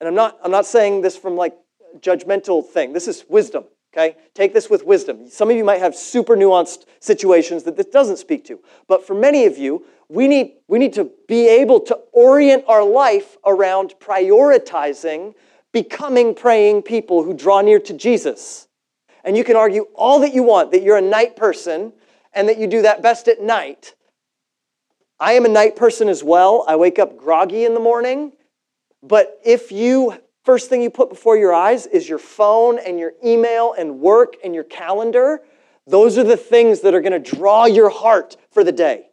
And 0.00 0.08
I'm 0.08 0.14
not, 0.14 0.38
I'm 0.42 0.50
not 0.50 0.66
saying 0.66 1.02
this 1.02 1.16
from 1.16 1.36
like 1.36 1.56
judgmental 2.00 2.64
thing. 2.64 2.92
This 2.92 3.08
is 3.08 3.24
wisdom, 3.28 3.64
okay? 3.98 4.16
Take 4.34 4.54
this 4.54 4.70
with 4.70 4.84
wisdom. 4.84 5.28
Some 5.28 5.50
of 5.50 5.56
you 5.56 5.64
might 5.64 5.80
have 5.80 5.94
super 5.96 6.36
nuanced 6.36 6.84
situations 7.00 7.64
that 7.64 7.76
this 7.76 7.86
doesn't 7.86 8.18
speak 8.18 8.44
to. 8.46 8.60
But 8.86 9.06
for 9.06 9.14
many 9.14 9.46
of 9.46 9.58
you, 9.58 9.84
we 10.08 10.28
need, 10.28 10.52
we 10.68 10.78
need 10.78 10.92
to 10.94 11.10
be 11.26 11.48
able 11.48 11.80
to 11.80 11.94
orient 12.12 12.64
our 12.68 12.84
life 12.84 13.36
around 13.44 13.94
prioritizing 14.00 15.34
becoming 15.70 16.34
praying 16.34 16.80
people 16.80 17.22
who 17.22 17.34
draw 17.34 17.60
near 17.60 17.78
to 17.78 17.92
Jesus. 17.92 18.68
And 19.22 19.36
you 19.36 19.44
can 19.44 19.54
argue 19.54 19.86
all 19.94 20.20
that 20.20 20.32
you 20.32 20.42
want 20.42 20.72
that 20.72 20.82
you're 20.82 20.96
a 20.96 21.02
night 21.02 21.36
person 21.36 21.92
and 22.32 22.48
that 22.48 22.58
you 22.58 22.66
do 22.66 22.82
that 22.82 23.02
best 23.02 23.28
at 23.28 23.42
night. 23.42 23.94
I 25.20 25.32
am 25.32 25.44
a 25.44 25.48
night 25.48 25.76
person 25.76 26.08
as 26.08 26.24
well. 26.24 26.64
I 26.66 26.76
wake 26.76 26.98
up 26.98 27.18
groggy 27.18 27.64
in 27.64 27.74
the 27.74 27.80
morning 27.80 28.32
but 29.02 29.40
if 29.44 29.70
you, 29.70 30.18
first 30.48 30.70
thing 30.70 30.80
you 30.80 30.88
put 30.88 31.10
before 31.10 31.36
your 31.36 31.52
eyes 31.52 31.84
is 31.84 32.08
your 32.08 32.18
phone 32.18 32.78
and 32.78 32.98
your 32.98 33.12
email 33.22 33.74
and 33.78 34.00
work 34.00 34.34
and 34.42 34.54
your 34.54 34.64
calendar, 34.64 35.42
those 35.86 36.16
are 36.16 36.24
the 36.24 36.38
things 36.38 36.80
that 36.80 36.94
are 36.94 37.02
going 37.02 37.22
to 37.22 37.36
draw 37.36 37.66
your 37.66 37.90
heart 37.90 38.34
for 38.50 38.64
the 38.64 38.72
day. 38.72 39.10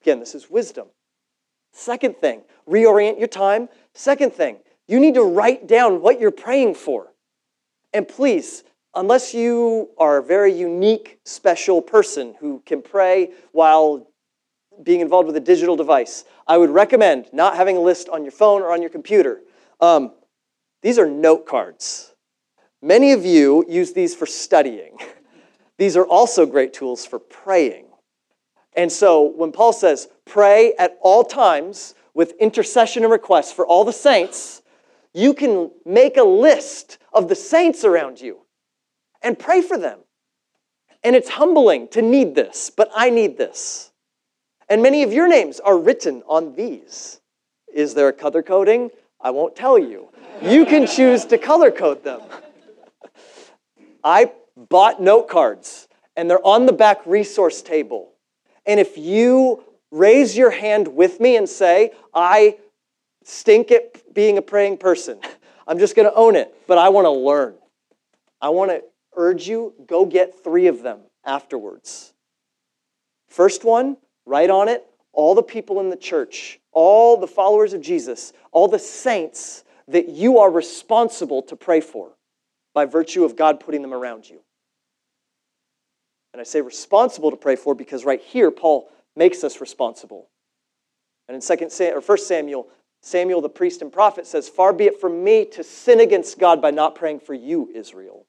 Again, 0.00 0.20
this 0.20 0.36
is 0.36 0.48
wisdom. 0.48 0.86
Second 1.72 2.18
thing, 2.18 2.42
reorient 2.70 3.18
your 3.18 3.26
time. 3.26 3.68
Second 3.94 4.32
thing, 4.32 4.58
you 4.86 5.00
need 5.00 5.14
to 5.14 5.24
write 5.24 5.66
down 5.66 6.02
what 6.02 6.20
you're 6.20 6.30
praying 6.30 6.76
for. 6.76 7.08
And 7.92 8.06
please, 8.06 8.62
unless 8.94 9.34
you 9.34 9.88
are 9.98 10.18
a 10.18 10.22
very 10.22 10.52
unique, 10.52 11.18
special 11.24 11.82
person 11.82 12.36
who 12.38 12.62
can 12.64 12.80
pray 12.80 13.32
while 13.50 14.06
being 14.84 15.00
involved 15.00 15.26
with 15.26 15.34
a 15.34 15.40
digital 15.40 15.74
device, 15.74 16.22
I 16.46 16.58
would 16.58 16.70
recommend 16.70 17.26
not 17.32 17.56
having 17.56 17.76
a 17.76 17.80
list 17.80 18.08
on 18.08 18.22
your 18.22 18.30
phone 18.30 18.62
or 18.62 18.70
on 18.70 18.82
your 18.82 18.90
computer. 18.90 19.40
Um, 19.80 20.12
these 20.82 20.98
are 20.98 21.06
note 21.06 21.46
cards. 21.46 22.14
Many 22.82 23.12
of 23.12 23.24
you 23.24 23.64
use 23.68 23.92
these 23.92 24.14
for 24.14 24.26
studying. 24.26 24.98
These 25.78 25.96
are 25.96 26.04
also 26.04 26.44
great 26.44 26.72
tools 26.72 27.06
for 27.06 27.20
praying. 27.20 27.86
And 28.76 28.90
so 28.90 29.22
when 29.22 29.52
Paul 29.52 29.72
says, 29.72 30.08
pray 30.24 30.74
at 30.78 30.98
all 31.00 31.24
times 31.24 31.94
with 32.14 32.34
intercession 32.40 33.04
and 33.04 33.12
requests 33.12 33.52
for 33.52 33.66
all 33.66 33.84
the 33.84 33.92
saints, 33.92 34.62
you 35.14 35.34
can 35.34 35.70
make 35.84 36.16
a 36.16 36.22
list 36.22 36.98
of 37.12 37.28
the 37.28 37.34
saints 37.34 37.84
around 37.84 38.20
you 38.20 38.38
and 39.22 39.38
pray 39.38 39.62
for 39.62 39.78
them. 39.78 40.00
And 41.04 41.14
it's 41.14 41.28
humbling 41.28 41.88
to 41.88 42.02
need 42.02 42.34
this, 42.34 42.70
but 42.70 42.90
I 42.94 43.10
need 43.10 43.38
this. 43.38 43.92
And 44.68 44.82
many 44.82 45.02
of 45.02 45.12
your 45.12 45.28
names 45.28 45.60
are 45.60 45.78
written 45.78 46.22
on 46.26 46.54
these. 46.54 47.20
Is 47.72 47.94
there 47.94 48.08
a 48.08 48.12
color 48.12 48.42
coding? 48.42 48.90
I 49.20 49.30
won't 49.30 49.56
tell 49.56 49.78
you. 49.78 50.08
You 50.42 50.64
can 50.64 50.86
choose 50.86 51.24
to 51.26 51.38
color 51.38 51.70
code 51.70 52.04
them. 52.04 52.20
I 54.04 54.32
bought 54.56 55.00
note 55.00 55.28
cards, 55.28 55.88
and 56.16 56.30
they're 56.30 56.44
on 56.46 56.66
the 56.66 56.72
back 56.72 57.04
resource 57.06 57.62
table. 57.62 58.12
And 58.66 58.78
if 58.78 58.96
you 58.96 59.64
raise 59.90 60.36
your 60.36 60.50
hand 60.50 60.88
with 60.88 61.20
me 61.20 61.36
and 61.36 61.48
say, 61.48 61.92
I 62.14 62.58
stink 63.24 63.70
at 63.70 64.14
being 64.14 64.38
a 64.38 64.42
praying 64.42 64.78
person, 64.78 65.18
I'm 65.66 65.78
just 65.78 65.96
going 65.96 66.08
to 66.08 66.14
own 66.14 66.36
it, 66.36 66.54
but 66.66 66.78
I 66.78 66.88
want 66.90 67.06
to 67.06 67.10
learn. 67.10 67.54
I 68.40 68.50
want 68.50 68.70
to 68.70 68.82
urge 69.16 69.48
you 69.48 69.74
go 69.86 70.06
get 70.06 70.44
three 70.44 70.68
of 70.68 70.82
them 70.82 71.00
afterwards. 71.24 72.12
First 73.28 73.64
one, 73.64 73.96
Write 74.28 74.50
on 74.50 74.68
it 74.68 74.84
all 75.14 75.34
the 75.34 75.42
people 75.42 75.80
in 75.80 75.88
the 75.88 75.96
church, 75.96 76.60
all 76.80 77.16
the 77.16 77.26
followers 77.26 77.72
of 77.72 77.80
Jesus, 77.80 78.32
all 78.52 78.68
the 78.68 78.78
saints 78.78 79.64
that 79.88 80.08
you 80.08 80.38
are 80.38 80.48
responsible 80.48 81.42
to 81.42 81.56
pray 81.56 81.80
for 81.80 82.12
by 82.72 82.84
virtue 82.84 83.24
of 83.24 83.34
God 83.34 83.58
putting 83.58 83.82
them 83.82 83.92
around 83.92 84.30
you. 84.30 84.38
And 86.32 86.40
I 86.40 86.44
say 86.44 86.60
responsible 86.60 87.32
to 87.32 87.36
pray 87.36 87.56
for 87.56 87.74
because 87.74 88.04
right 88.04 88.20
here 88.20 88.52
Paul 88.52 88.88
makes 89.16 89.42
us 89.42 89.60
responsible. 89.60 90.28
And 91.26 91.34
in 91.34 91.40
second 91.40 91.72
Sam, 91.72 91.96
or 91.96 92.00
first 92.00 92.28
Samuel, 92.28 92.68
Samuel 93.02 93.40
the 93.40 93.48
priest 93.48 93.82
and 93.82 93.92
prophet 93.92 94.24
says, 94.24 94.48
"Far 94.48 94.72
be 94.72 94.84
it 94.84 95.00
from 95.00 95.24
me 95.24 95.46
to 95.46 95.64
sin 95.64 95.98
against 95.98 96.38
God 96.38 96.62
by 96.62 96.70
not 96.70 96.94
praying 96.94 97.18
for 97.18 97.34
you, 97.34 97.68
Israel." 97.74 98.24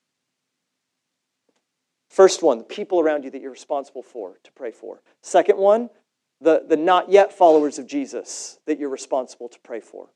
First 2.08 2.42
one, 2.42 2.58
the 2.58 2.64
people 2.64 3.00
around 3.00 3.26
you 3.26 3.30
that 3.30 3.42
you're 3.42 3.52
responsible 3.52 4.02
for 4.02 4.40
to 4.44 4.52
pray 4.54 4.72
for. 4.72 5.04
Second 5.22 5.60
one, 5.60 5.92
the, 6.41 6.63
the 6.67 6.78
not 6.78 7.10
yet 7.12 7.34
followers 7.34 7.80
of 7.80 7.88
Jesus 7.88 8.60
that 8.65 8.80
you're 8.80 8.89
responsible 8.89 9.49
to 9.49 9.60
pray 9.60 9.80
for. 9.80 10.10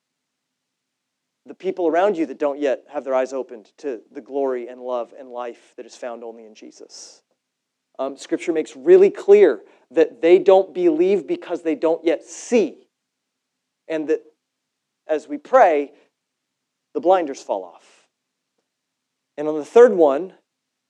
The 1.45 1.53
people 1.53 1.87
around 1.87 2.17
you 2.17 2.25
that 2.27 2.39
don't 2.39 2.59
yet 2.59 2.85
have 2.89 3.03
their 3.03 3.13
eyes 3.13 3.33
opened 3.33 3.71
to 3.79 4.01
the 4.11 4.21
glory 4.21 4.69
and 4.69 4.81
love 4.81 5.13
and 5.17 5.29
life 5.29 5.73
that 5.75 5.85
is 5.85 5.95
found 5.95 6.23
only 6.23 6.45
in 6.45 6.55
Jesus. 6.55 7.21
Um, 7.99 8.17
scripture 8.17 8.53
makes 8.53 8.75
really 8.75 9.09
clear 9.09 9.61
that 9.91 10.21
they 10.21 10.39
don't 10.39 10.73
believe 10.73 11.27
because 11.27 11.61
they 11.61 11.75
don't 11.75 12.03
yet 12.03 12.23
see. 12.23 12.87
And 13.87 14.07
that 14.07 14.21
as 15.07 15.27
we 15.27 15.37
pray, 15.37 15.91
the 16.93 17.01
blinders 17.01 17.41
fall 17.41 17.65
off. 17.65 18.07
And 19.37 19.47
on 19.47 19.57
the 19.57 19.65
third 19.65 19.93
one, 19.93 20.33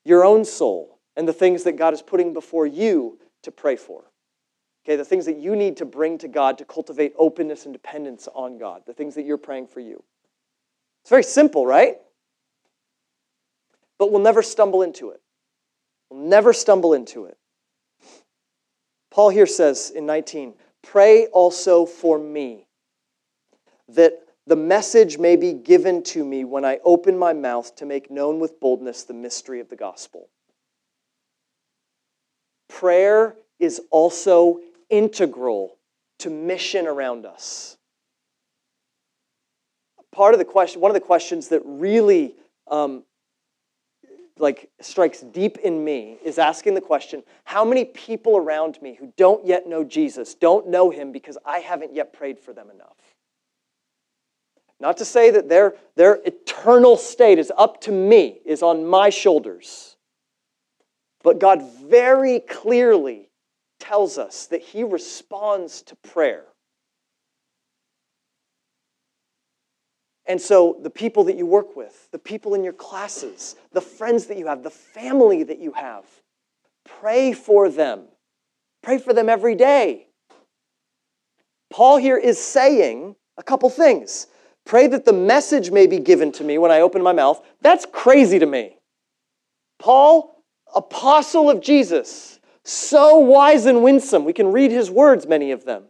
your 0.06 0.24
own 0.24 0.46
soul 0.46 1.00
and 1.16 1.28
the 1.28 1.34
things 1.34 1.64
that 1.64 1.78
God 1.78 1.94
is 1.94 2.02
putting 2.02 2.34
before 2.34 2.68
you 2.68 3.20
to 3.42 3.52
pray 3.52 3.76
for. 3.76 4.06
Okay, 4.86 4.96
the 4.96 5.06
things 5.06 5.26
that 5.26 5.38
you 5.38 5.56
need 5.56 5.78
to 5.78 5.86
bring 5.86 6.18
to 6.20 6.28
God 6.28 6.58
to 6.58 6.66
cultivate 6.66 7.14
openness 7.18 7.66
and 7.66 7.74
dependence 7.74 8.28
on 8.34 8.58
God, 8.58 8.84
the 8.86 8.94
things 8.94 9.16
that 9.16 9.24
you're 9.24 9.38
praying 9.38 9.68
for 9.68 9.80
you. 9.80 10.04
It's 11.02 11.10
very 11.10 11.24
simple, 11.24 11.66
right? 11.66 11.98
But 13.98 14.12
we'll 14.12 14.22
never 14.22 14.42
stumble 14.42 14.82
into 14.82 15.12
it. 15.12 15.22
We'll 16.10 16.28
never 16.28 16.52
stumble 16.52 16.94
into 16.94 17.26
it. 17.26 17.38
Paul 19.10 19.30
here 19.30 19.46
says 19.46 19.92
in 19.96 20.06
19, 20.06 20.54
pray 20.82 21.28
also 21.28 21.86
for 21.86 22.20
me, 22.20 22.68
that 23.88 24.14
the 24.48 24.56
message 24.56 25.18
may 25.18 25.38
be 25.38 25.54
given 25.54 26.04
to 26.04 26.26
me 26.26 26.44
when 26.44 26.66
I 26.66 26.80
open 26.84 27.18
my 27.18 27.32
mouth 27.32 27.74
to 27.78 27.86
make 27.86 28.12
known 28.12 28.40
with 28.40 28.60
boldness 28.60 29.04
the 29.04 29.14
mystery 29.14 29.62
of 29.62 29.70
the 29.70 29.76
gospel 29.78 30.30
prayer 32.74 33.36
is 33.60 33.80
also 33.92 34.60
integral 34.90 35.78
to 36.20 36.30
mission 36.30 36.88
around 36.88 37.26
us. 37.26 37.78
Part 40.12 40.34
of 40.34 40.40
the 40.40 40.46
question, 40.46 40.82
one 40.82 40.92
of 40.92 40.94
the 40.96 41.02
questions 41.02 41.48
that 41.50 41.62
really 41.66 42.36
um, 42.70 43.04
like 44.38 44.70
strikes 44.80 45.22
deep 45.22 45.58
in 45.58 45.84
me 45.84 46.18
is 46.24 46.38
asking 46.38 46.74
the 46.74 46.82
question 46.82 47.24
how 47.44 47.64
many 47.64 47.86
people 47.86 48.38
around 48.38 48.82
me 48.82 48.96
who 48.96 49.14
don't 49.16 49.46
yet 49.46 49.68
know 49.68 49.84
jesus 49.84 50.34
don't 50.34 50.68
know 50.68 50.90
him 50.90 51.12
because 51.12 51.38
i 51.46 51.60
haven't 51.60 51.94
yet 51.94 52.14
prayed 52.14 52.40
for 52.40 52.52
them 52.52 52.72
enough 52.72 52.98
not 54.80 54.98
to 54.98 55.06
say 55.06 55.30
that 55.30 55.48
their, 55.48 55.76
their 55.96 56.16
eternal 56.26 56.98
state 56.98 57.38
is 57.38 57.52
up 57.58 57.80
to 57.82 57.92
me 57.92 58.40
is 58.44 58.64
on 58.64 58.86
my 58.86 59.10
shoulders 59.10 59.94
but 61.24 61.40
God 61.40 61.64
very 61.86 62.42
clearly 62.42 63.30
tells 63.84 64.18
us 64.18 64.48
that 64.48 64.62
He 64.62 64.84
responds 64.84 65.82
to 65.84 65.96
prayer. 65.98 66.46
And 70.26 70.40
so, 70.40 70.78
the 70.82 70.90
people 70.90 71.26
that 71.26 71.36
you 71.36 71.46
work 71.46 71.76
with, 71.76 72.08
the 72.12 72.20
people 72.20 72.54
in 72.54 72.64
your 72.64 72.74
classes, 72.74 73.56
the 73.74 73.82
friends 73.82 74.28
that 74.28 74.38
you 74.38 74.48
have, 74.48 74.64
the 74.64 74.70
family 74.70 75.44
that 75.44 75.60
you 75.60 75.74
have, 75.74 76.06
pray 76.86 77.34
for 77.34 77.70
them. 77.70 78.06
Pray 78.82 79.00
for 79.00 79.14
them 79.14 79.28
every 79.28 79.56
day. 79.56 80.08
Paul 81.70 81.98
here 81.98 82.18
is 82.18 82.40
saying 82.40 83.16
a 83.38 83.44
couple 83.44 83.70
things. 83.70 84.28
Pray 84.66 84.88
that 84.88 85.04
the 85.04 85.14
message 85.14 85.72
may 85.72 85.88
be 85.88 86.00
given 86.00 86.32
to 86.34 86.44
me 86.44 86.58
when 86.58 86.72
I 86.72 86.80
open 86.80 87.04
my 87.04 87.12
mouth. 87.12 87.44
That's 87.62 87.86
crazy 87.92 88.40
to 88.40 88.46
me. 88.46 88.78
Paul, 89.78 90.42
apostle 90.74 91.50
of 91.50 91.60
Jesus, 91.60 92.40
so 92.66 93.18
wise 93.18 93.66
and 93.66 93.84
winsome. 93.84 94.26
We 94.26 94.34
can 94.34 94.52
read 94.52 94.72
his 94.72 94.90
words, 94.90 95.28
many 95.28 95.52
of 95.52 95.66
them. 95.66 95.84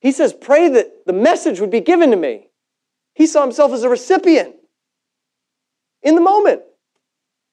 He 0.00 0.12
says, 0.12 0.32
Pray 0.32 0.68
that 0.68 1.06
the 1.06 1.12
message 1.12 1.60
would 1.60 1.70
be 1.70 1.80
given 1.80 2.10
to 2.10 2.16
me. 2.16 2.48
He 3.14 3.26
saw 3.26 3.42
himself 3.42 3.72
as 3.72 3.82
a 3.82 3.88
recipient 3.88 4.54
in 6.02 6.14
the 6.14 6.20
moment. 6.20 6.62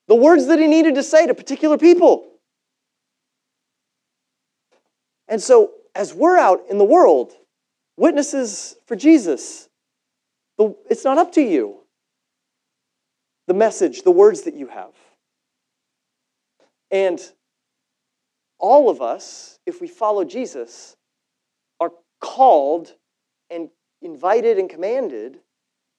The 0.07 0.15
words 0.15 0.47
that 0.47 0.59
he 0.59 0.67
needed 0.67 0.95
to 0.95 1.03
say 1.03 1.27
to 1.27 1.33
particular 1.33 1.77
people. 1.77 2.25
And 5.27 5.41
so, 5.41 5.71
as 5.93 6.13
we're 6.13 6.37
out 6.37 6.61
in 6.69 6.77
the 6.77 6.85
world, 6.85 7.33
witnesses 7.97 8.77
for 8.85 8.95
Jesus, 8.95 9.67
it's 10.89 11.03
not 11.03 11.17
up 11.17 11.33
to 11.33 11.41
you. 11.41 11.79
The 13.47 13.53
message, 13.53 14.03
the 14.03 14.11
words 14.11 14.43
that 14.43 14.53
you 14.53 14.67
have. 14.67 14.93
And 16.91 17.19
all 18.59 18.89
of 18.89 19.01
us, 19.01 19.59
if 19.65 19.81
we 19.81 19.87
follow 19.87 20.23
Jesus, 20.23 20.95
are 21.79 21.91
called 22.19 22.95
and 23.49 23.69
invited 24.01 24.57
and 24.57 24.69
commanded 24.69 25.39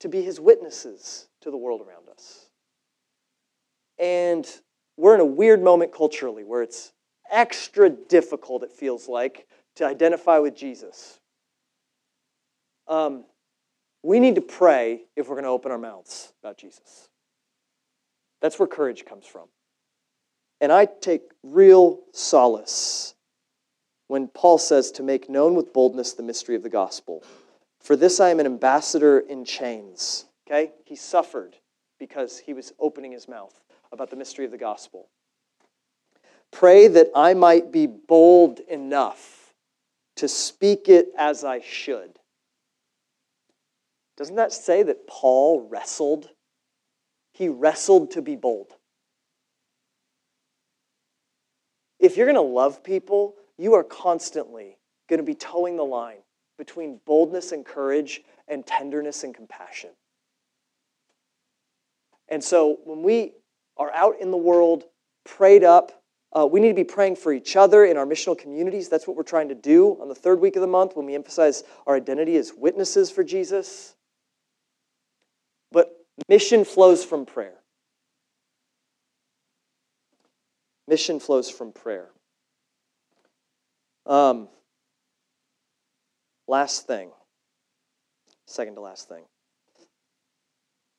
to 0.01 0.09
be 0.09 0.23
his 0.23 0.41
witnesses 0.41 1.29
to 1.41 1.51
the 1.51 1.57
world 1.57 1.81
around 1.81 2.09
us. 2.09 2.47
And 3.99 4.47
we're 4.97 5.15
in 5.15 5.21
a 5.21 5.25
weird 5.25 5.63
moment 5.63 5.93
culturally 5.93 6.45
where 6.45 6.63
it's 6.63 6.93
extra 7.31 7.91
difficult, 7.91 8.63
it 8.63 8.73
feels 8.73 9.09
like, 9.09 9.47
to 9.77 9.85
identify 9.85 10.39
with 10.39 10.57
Jesus. 10.57 11.19
Um, 12.87 13.25
we 14.03 14.21
need 14.21 14.37
to 14.37 14.41
pray 14.41 15.03
if 15.17 15.29
we're 15.29 15.35
going 15.35 15.45
to 15.45 15.51
open 15.51 15.73
our 15.73 15.79
mouths 15.79 16.33
about 16.43 16.59
Jesus. 16.59 17.09
That's 18.41 18.59
where 18.59 18.69
courage 18.69 19.05
comes 19.05 19.27
from. 19.27 19.49
And 20.61 20.73
I 20.73 20.87
take 20.87 21.23
real 21.43 22.01
solace 22.13 23.15
when 24.09 24.29
Paul 24.29 24.59
says 24.59 24.91
to 24.93 25.03
make 25.03 25.29
known 25.29 25.55
with 25.55 25.73
boldness 25.73 26.15
the 26.15 26.23
mystery 26.23 26.57
of 26.57 26.63
the 26.63 26.69
gospel. 26.69 27.23
For 27.81 27.95
this 27.95 28.21
I 28.21 28.31
am 28.31 28.41
an 28.41 28.47
ambassador 28.47 29.21
in 29.21 29.45
chains. 29.45 30.27
Okay? 30.47 30.73
He 30.85 30.97
suffered 30.97 31.57
because 31.99 32.39
he 32.39 32.53
was 32.53 32.73
opening 32.79 33.13
his 33.13 33.29
mouth 33.29 33.63
about 33.93 34.11
the 34.11 34.17
mystery 34.17 34.45
of 34.45 34.51
the 34.51 34.59
gospel. 34.59 35.09
Pray 36.51 36.89
that 36.89 37.11
I 37.15 37.35
might 37.35 37.71
be 37.71 37.87
bold 37.87 38.61
enough 38.61 39.55
to 40.17 40.27
speak 40.27 40.89
it 40.89 41.09
as 41.17 41.45
I 41.45 41.61
should. 41.61 42.19
Doesn't 44.17 44.37
that 44.37 44.53
say 44.53 44.83
that 44.83 45.07
Paul 45.07 45.69
wrestled? 45.69 46.31
He 47.33 47.49
wrestled 47.49 48.11
to 48.13 48.23
be 48.23 48.35
bold. 48.35 48.75
If 51.99 52.16
you're 52.16 52.26
going 52.26 52.36
to 52.36 52.40
love 52.40 52.82
people, 52.84 53.34
you 53.57 53.74
are 53.74 53.84
constantly 53.84 54.78
going 55.09 55.18
to 55.18 55.24
be 55.24 55.34
toeing 55.34 55.76
the 55.76 55.84
line 55.84 56.18
between 56.57 57.01
boldness 57.05 57.53
and 57.53 57.64
courage 57.64 58.22
and 58.46 58.66
tenderness 58.66 59.24
and 59.24 59.34
compassion. 59.34 59.90
And 62.28 62.42
so 62.42 62.78
when 62.84 63.03
we 63.03 63.32
are 63.76 63.92
out 63.92 64.16
in 64.20 64.30
the 64.30 64.36
world, 64.36 64.84
prayed 65.24 65.64
up, 65.64 66.03
uh, 66.32 66.46
we 66.46 66.61
need 66.61 66.68
to 66.68 66.74
be 66.74 66.84
praying 66.84 67.16
for 67.16 67.32
each 67.32 67.57
other 67.57 67.84
in 67.84 67.96
our 67.96 68.05
missional 68.05 68.36
communities. 68.36 68.88
That's 68.88 69.07
what 69.07 69.16
we're 69.16 69.22
trying 69.22 69.49
to 69.49 69.55
do 69.55 69.99
on 70.01 70.09
the 70.09 70.14
third 70.14 70.40
week 70.40 70.57
of 70.57 70.61
the 70.61 70.68
month 70.68 70.94
when 70.94 71.07
we 71.07 71.14
emphasize 71.14 71.64
our 71.86 71.96
identity 71.96 72.36
as 72.36 72.53
witnesses 72.55 73.11
for 73.11 73.24
Jesus. 73.24 73.94
But 75.72 75.96
mission 76.28 76.64
flows 76.64 77.05
from 77.05 77.24
prayer. 77.24 77.58
Mission 80.89 81.20
flows 81.20 81.51
from 81.51 81.70
prayer. 81.70 82.09
Um, 84.07 84.49
last 86.47 86.86
thing, 86.86 87.11
second 88.47 88.76
to 88.76 88.80
last 88.80 89.07
thing. 89.07 89.24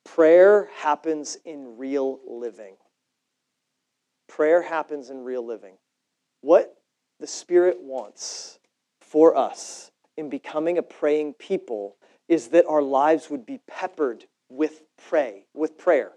Prayer 0.04 0.68
happens 0.76 1.36
in 1.44 1.76
real 1.76 2.20
living. 2.24 2.76
Prayer 4.28 4.62
happens 4.62 5.10
in 5.10 5.24
real 5.24 5.44
living. 5.44 5.74
What 6.40 6.76
the 7.18 7.26
Spirit 7.26 7.78
wants 7.80 8.60
for 9.00 9.36
us 9.36 9.90
in 10.16 10.30
becoming 10.30 10.78
a 10.78 10.82
praying 10.82 11.34
people 11.34 11.96
is 12.28 12.48
that 12.48 12.64
our 12.66 12.80
lives 12.80 13.28
would 13.28 13.44
be 13.44 13.58
peppered 13.66 14.26
with 14.48 14.82
pray, 15.08 15.46
with 15.52 15.76
prayer. 15.76 16.12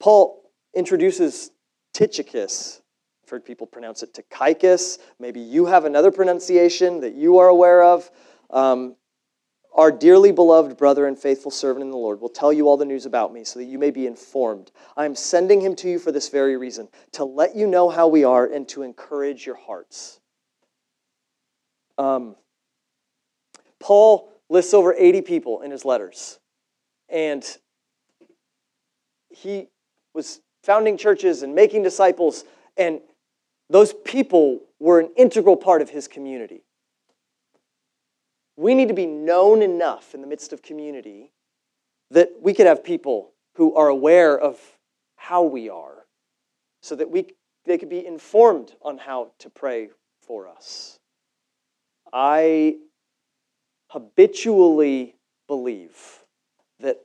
Paul 0.00 0.42
introduces 0.74 1.52
Tychicus. 1.94 2.82
I've 3.24 3.30
heard 3.30 3.44
people 3.44 3.66
pronounce 3.66 4.02
it 4.02 4.12
Tychicus. 4.12 4.98
Maybe 5.18 5.40
you 5.40 5.64
have 5.64 5.86
another 5.86 6.10
pronunciation 6.10 7.00
that 7.00 7.14
you 7.14 7.38
are 7.38 7.48
aware 7.48 7.82
of. 7.82 8.10
Um, 8.50 8.96
our 9.74 9.90
dearly 9.90 10.30
beloved 10.30 10.76
brother 10.76 11.06
and 11.06 11.18
faithful 11.18 11.50
servant 11.50 11.84
in 11.84 11.90
the 11.90 11.96
Lord 11.96 12.20
will 12.20 12.28
tell 12.28 12.52
you 12.52 12.68
all 12.68 12.76
the 12.76 12.84
news 12.84 13.06
about 13.06 13.32
me 13.32 13.42
so 13.42 13.58
that 13.58 13.64
you 13.64 13.78
may 13.78 13.90
be 13.90 14.06
informed. 14.06 14.70
I 14.96 15.04
am 15.04 15.16
sending 15.16 15.60
him 15.60 15.74
to 15.76 15.88
you 15.88 15.98
for 15.98 16.12
this 16.12 16.28
very 16.28 16.56
reason, 16.56 16.88
to 17.12 17.24
let 17.24 17.56
you 17.56 17.66
know 17.66 17.88
how 17.88 18.06
we 18.06 18.22
are 18.22 18.46
and 18.46 18.68
to 18.68 18.82
encourage 18.82 19.46
your 19.46 19.56
hearts. 19.56 20.20
Um, 21.98 22.36
Paul 23.80 24.30
lists 24.48 24.74
over 24.74 24.94
80 24.94 25.22
people 25.22 25.62
in 25.62 25.70
his 25.70 25.84
letters. 25.84 26.38
And 27.08 27.44
he 29.30 29.68
was 30.14 30.40
founding 30.64 30.96
churches 30.96 31.42
and 31.42 31.54
making 31.54 31.82
disciples, 31.82 32.44
and 32.76 33.00
those 33.68 33.92
people 33.92 34.60
were 34.80 34.98
an 34.98 35.10
integral 35.16 35.56
part 35.56 35.82
of 35.82 35.90
his 35.90 36.08
community. 36.08 36.64
We 38.56 38.74
need 38.74 38.88
to 38.88 38.94
be 38.94 39.06
known 39.06 39.62
enough 39.62 40.14
in 40.14 40.20
the 40.20 40.26
midst 40.26 40.52
of 40.52 40.62
community 40.62 41.32
that 42.10 42.30
we 42.40 42.54
could 42.54 42.66
have 42.66 42.82
people 42.82 43.32
who 43.56 43.74
are 43.74 43.88
aware 43.88 44.38
of 44.38 44.58
how 45.16 45.42
we 45.42 45.68
are 45.68 46.06
so 46.82 46.94
that 46.96 47.10
we, 47.10 47.26
they 47.64 47.78
could 47.78 47.88
be 47.88 48.06
informed 48.06 48.74
on 48.82 48.98
how 48.98 49.32
to 49.40 49.50
pray 49.50 49.88
for 50.20 50.48
us. 50.48 50.98
I 52.12 52.76
habitually 53.88 55.16
believe 55.46 55.96
that 56.80 57.00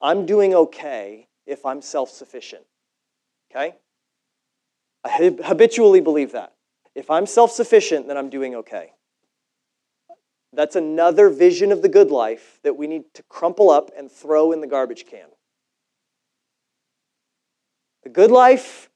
I'm 0.00 0.26
doing 0.26 0.54
okay 0.54 1.26
if 1.50 1.66
I'm 1.66 1.82
self 1.82 2.10
sufficient. 2.10 2.62
Okay? 3.50 3.74
I 5.04 5.34
habitually 5.44 6.00
believe 6.00 6.32
that. 6.32 6.54
If 6.94 7.10
I'm 7.10 7.26
self 7.26 7.50
sufficient, 7.50 8.06
then 8.06 8.16
I'm 8.16 8.30
doing 8.30 8.54
okay. 8.56 8.92
That's 10.52 10.76
another 10.76 11.28
vision 11.28 11.72
of 11.72 11.82
the 11.82 11.88
good 11.88 12.10
life 12.10 12.58
that 12.62 12.76
we 12.76 12.86
need 12.86 13.04
to 13.14 13.22
crumple 13.24 13.70
up 13.70 13.90
and 13.96 14.10
throw 14.10 14.52
in 14.52 14.60
the 14.60 14.66
garbage 14.66 15.06
can. 15.06 15.28
The 18.02 18.10
good 18.10 18.30
life 18.30 18.88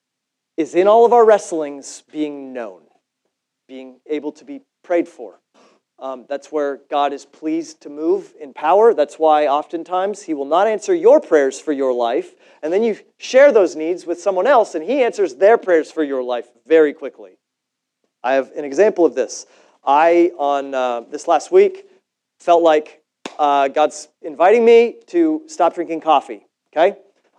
is 0.57 0.75
in 0.75 0.89
all 0.89 1.05
of 1.05 1.13
our 1.13 1.25
wrestlings 1.25 2.03
being 2.11 2.53
known, 2.53 2.83
being 3.69 4.01
able 4.09 4.33
to 4.33 4.45
be 4.45 4.63
prayed 4.83 5.09
for, 5.09 5.41
um, 5.99 6.27
that's 6.29 6.51
where 6.51 6.81
God 6.91 7.13
is 7.13 7.25
pleased 7.25 7.83
to 7.83 7.89
move 7.89 8.33
in 8.41 8.53
power. 8.53 8.95
That's 8.95 9.19
why 9.19 9.47
oftentimes 9.47 10.23
He 10.23 10.35
will 10.35 10.45
not 10.45 10.67
answer 10.67 10.95
your 10.95 11.21
prayers 11.21 11.61
for 11.61 11.73
your 11.73 11.93
life. 11.93 12.35
And 12.63 12.73
then 12.73 12.83
you 12.83 12.99
share 13.19 13.53
those 13.53 13.77
needs 13.77 14.07
with 14.07 14.21
someone 14.21 14.47
else, 14.47 14.75
and 14.75 14.85
He 14.85 15.03
answers 15.03 15.37
their 15.37 15.57
prayers 15.57 15.91
for 15.91 16.03
your 16.03 16.23
life 16.23 16.47
very 16.67 16.93
quickly. 16.93 17.39
I 18.23 18.35
have 18.35 18.51
an 18.53 18.65
example 18.65 19.05
of 19.05 19.15
this. 19.15 19.47
I, 19.85 20.33
on 20.39 20.75
uh, 20.75 21.03
this 21.03 21.29
last 21.29 21.53
week, 21.53 21.87
felt 22.41 22.63
like 22.63 23.03
uh, 23.39 23.69
God's 23.69 24.09
inviting 24.23 24.65
me 24.65 24.97
to 25.09 25.43
stop 25.47 25.75
drinking 25.75 26.01
coffee. 26.01 26.47
Okay? 26.75 26.97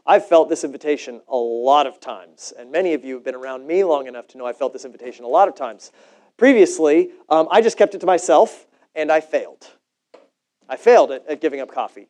I've 0.08 0.28
felt 0.28 0.50
this 0.50 0.64
invitation 0.64 1.22
a 1.28 1.36
lot 1.36 1.88
of 1.88 2.00
times, 2.00 2.54
and 2.58 2.72
many 2.72 2.94
of 2.94 3.04
you 3.04 3.16
have 3.16 3.24
been 3.24 3.34
around 3.34 3.66
me 3.66 3.84
long 3.84 4.06
enough 4.06 4.28
to 4.30 4.38
know 4.38 4.46
I've 4.46 4.58
felt 4.58 4.72
this 4.72 4.86
invitation 4.86 5.26
a 5.26 5.28
lot 5.28 5.48
of 5.48 5.56
times. 5.56 5.92
Previously, 6.38 7.12
um, 7.30 7.48
I 7.50 7.62
just 7.62 7.78
kept 7.78 7.96
it 7.96 8.02
to 8.02 8.06
myself 8.06 8.68
and 8.94 9.12
I 9.12 9.22
failed. 9.22 9.68
I 10.68 10.78
failed 10.78 11.12
at, 11.12 11.26
at 11.28 11.42
giving 11.42 11.62
up 11.62 11.72
coffee. 11.72 12.08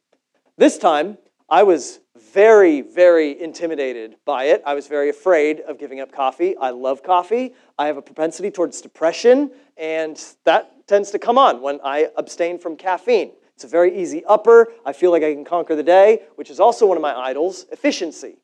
This 0.58 0.78
time, 0.78 1.18
I 1.50 1.64
was 1.64 2.00
very, 2.34 2.82
very 2.82 3.40
intimidated 3.40 4.16
by 4.26 4.46
it. 4.46 4.64
I 4.66 4.74
was 4.74 4.88
very 4.88 5.10
afraid 5.10 5.60
of 5.60 5.78
giving 5.78 6.00
up 6.00 6.12
coffee. 6.12 6.58
I 6.58 6.72
love 6.72 7.04
coffee. 7.04 7.54
I 7.78 7.86
have 7.88 7.98
a 7.98 8.02
propensity 8.02 8.50
towards 8.50 8.82
depression, 8.82 9.52
and 9.78 10.20
that 10.46 10.88
tends 10.88 11.12
to 11.12 11.20
come 11.20 11.38
on 11.38 11.62
when 11.62 11.80
I 11.84 12.10
abstain 12.18 12.58
from 12.58 12.78
caffeine. 12.78 13.32
It's 13.54 13.64
a 13.64 13.68
very 13.68 13.96
easy 13.98 14.26
upper. 14.26 14.72
I 14.86 14.94
feel 14.94 15.12
like 15.12 15.24
I 15.24 15.34
can 15.34 15.46
conquer 15.46 15.76
the 15.76 15.84
day, 15.84 16.24
which 16.36 16.50
is 16.50 16.60
also 16.60 16.88
one 16.88 16.98
of 16.98 17.02
my 17.02 17.16
idols 17.16 17.66
efficiency. 17.72 18.38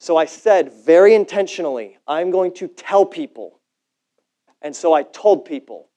So 0.00 0.16
I 0.16 0.24
said 0.24 0.72
very 0.72 1.14
intentionally, 1.14 1.98
I'm 2.06 2.30
going 2.30 2.54
to 2.54 2.68
tell 2.68 3.06
people. 3.06 3.57
And 4.62 4.74
so 4.74 4.92
I 4.92 5.02
told 5.02 5.44
people, 5.44 5.88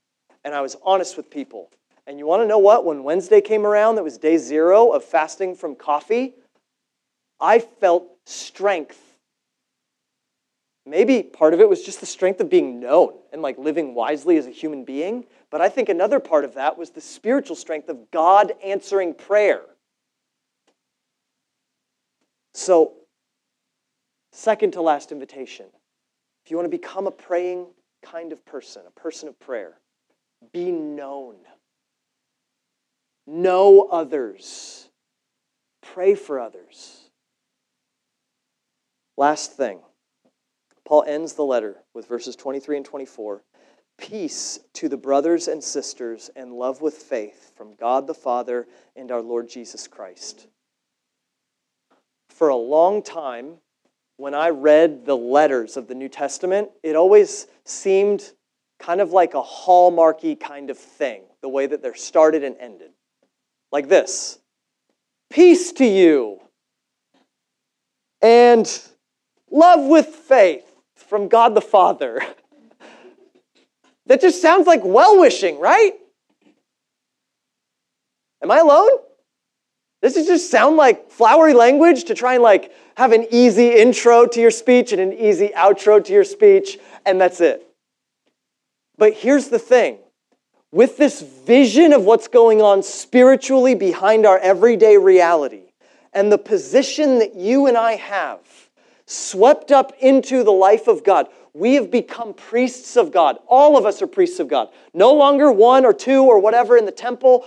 and 0.43 0.53
I 0.53 0.61
was 0.61 0.75
honest 0.83 1.17
with 1.17 1.29
people. 1.29 1.69
And 2.07 2.19
you 2.19 2.25
want 2.25 2.41
to 2.43 2.47
know 2.47 2.59
what? 2.59 2.85
When 2.85 3.03
Wednesday 3.03 3.41
came 3.41 3.65
around, 3.65 3.95
that 3.95 4.03
was 4.03 4.17
day 4.17 4.37
zero 4.37 4.91
of 4.91 5.03
fasting 5.03 5.55
from 5.55 5.75
coffee, 5.75 6.35
I 7.39 7.59
felt 7.59 8.07
strength. 8.25 8.99
Maybe 10.85 11.23
part 11.23 11.53
of 11.53 11.59
it 11.59 11.69
was 11.69 11.83
just 11.83 11.99
the 11.99 12.05
strength 12.05 12.39
of 12.41 12.49
being 12.49 12.79
known 12.79 13.13
and 13.31 13.41
like 13.41 13.57
living 13.57 13.93
wisely 13.93 14.37
as 14.37 14.47
a 14.47 14.51
human 14.51 14.83
being. 14.83 15.25
But 15.49 15.61
I 15.61 15.69
think 15.69 15.89
another 15.89 16.19
part 16.19 16.43
of 16.43 16.55
that 16.55 16.77
was 16.77 16.89
the 16.89 17.01
spiritual 17.01 17.55
strength 17.55 17.89
of 17.89 18.09
God 18.11 18.53
answering 18.63 19.13
prayer. 19.13 19.61
So 22.53 22.93
Second 24.31 24.73
to 24.73 24.81
last 24.81 25.11
invitation. 25.11 25.65
If 26.45 26.51
you 26.51 26.57
want 26.57 26.65
to 26.65 26.77
become 26.77 27.05
a 27.05 27.11
praying 27.11 27.67
kind 28.01 28.31
of 28.31 28.45
person, 28.45 28.83
a 28.87 28.99
person 28.99 29.29
of 29.29 29.39
prayer, 29.39 29.79
be 30.51 30.71
known. 30.71 31.35
Know 33.27 33.87
others. 33.91 34.89
Pray 35.81 36.15
for 36.15 36.39
others. 36.39 37.09
Last 39.17 39.53
thing. 39.53 39.79
Paul 40.85 41.03
ends 41.07 41.33
the 41.33 41.45
letter 41.45 41.77
with 41.93 42.07
verses 42.07 42.35
23 42.35 42.77
and 42.77 42.85
24. 42.85 43.43
Peace 43.97 44.59
to 44.73 44.89
the 44.89 44.97
brothers 44.97 45.47
and 45.47 45.63
sisters 45.63 46.29
and 46.35 46.53
love 46.53 46.81
with 46.81 46.95
faith 46.95 47.53
from 47.55 47.75
God 47.75 48.07
the 48.07 48.13
Father 48.13 48.67
and 48.95 49.11
our 49.11 49.21
Lord 49.21 49.47
Jesus 49.47 49.87
Christ. 49.87 50.47
For 52.29 52.49
a 52.49 52.55
long 52.55 53.03
time, 53.03 53.57
when 54.21 54.35
I 54.35 54.49
read 54.49 55.03
the 55.03 55.17
letters 55.17 55.77
of 55.77 55.87
the 55.87 55.95
New 55.95 56.07
Testament, 56.07 56.69
it 56.83 56.95
always 56.95 57.47
seemed 57.65 58.33
kind 58.79 59.01
of 59.01 59.11
like 59.11 59.33
a 59.33 59.41
hallmarky 59.41 60.39
kind 60.39 60.69
of 60.69 60.77
thing, 60.77 61.23
the 61.41 61.49
way 61.49 61.65
that 61.65 61.81
they're 61.81 61.95
started 61.95 62.43
and 62.43 62.55
ended. 62.59 62.91
Like 63.71 63.89
this 63.89 64.37
Peace 65.31 65.71
to 65.73 65.85
you, 65.85 66.39
and 68.21 68.81
love 69.49 69.85
with 69.85 70.05
faith 70.05 70.71
from 70.95 71.27
God 71.27 71.55
the 71.55 71.61
Father. 71.61 72.21
that 74.05 74.21
just 74.21 74.39
sounds 74.39 74.67
like 74.67 74.81
well 74.83 75.19
wishing, 75.19 75.59
right? 75.59 75.93
Am 78.43 78.51
I 78.51 78.59
alone? 78.59 78.91
Does 80.01 80.17
is 80.17 80.27
just 80.27 80.49
sound 80.49 80.77
like 80.77 81.11
flowery 81.11 81.53
language 81.53 82.05
to 82.05 82.15
try 82.15 82.33
and 82.33 82.43
like 82.43 82.71
have 82.95 83.11
an 83.11 83.27
easy 83.31 83.69
intro 83.75 84.25
to 84.25 84.41
your 84.41 84.51
speech 84.51 84.91
and 84.91 85.01
an 85.01 85.13
easy 85.13 85.49
outro 85.55 86.03
to 86.03 86.11
your 86.11 86.23
speech, 86.23 86.79
and 87.05 87.21
that's 87.21 87.39
it? 87.39 87.67
But 88.97 89.13
here's 89.13 89.49
the 89.49 89.59
thing 89.59 89.99
with 90.71 90.97
this 90.97 91.21
vision 91.21 91.93
of 91.93 92.03
what's 92.03 92.27
going 92.27 92.61
on 92.61 92.81
spiritually 92.81 93.75
behind 93.75 94.25
our 94.25 94.39
everyday 94.39 94.97
reality 94.97 95.71
and 96.13 96.31
the 96.31 96.37
position 96.37 97.19
that 97.19 97.35
you 97.35 97.67
and 97.67 97.77
I 97.77 97.93
have, 97.93 98.39
swept 99.05 99.71
up 99.71 99.93
into 99.99 100.43
the 100.43 100.51
life 100.51 100.87
of 100.87 101.03
God, 101.03 101.27
we 101.53 101.75
have 101.75 101.91
become 101.91 102.33
priests 102.33 102.95
of 102.95 103.11
God. 103.11 103.37
All 103.47 103.77
of 103.77 103.85
us 103.85 104.01
are 104.01 104.07
priests 104.07 104.39
of 104.39 104.47
God. 104.47 104.69
No 104.93 105.13
longer 105.13 105.51
one 105.51 105.85
or 105.85 105.93
two 105.93 106.23
or 106.23 106.39
whatever 106.39 106.77
in 106.77 106.85
the 106.85 106.91
temple, 106.91 107.45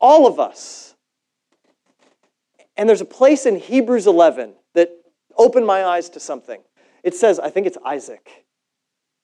all 0.00 0.26
of 0.26 0.40
us. 0.40 0.93
And 2.76 2.88
there's 2.88 3.00
a 3.00 3.06
place 3.06 3.46
in 3.46 3.56
Hebrews 3.56 4.06
11 4.06 4.54
that 4.74 4.90
opened 5.36 5.66
my 5.66 5.84
eyes 5.84 6.08
to 6.10 6.20
something. 6.20 6.60
It 7.02 7.14
says, 7.14 7.38
I 7.38 7.50
think 7.50 7.66
it's 7.66 7.78
Isaac. 7.84 8.28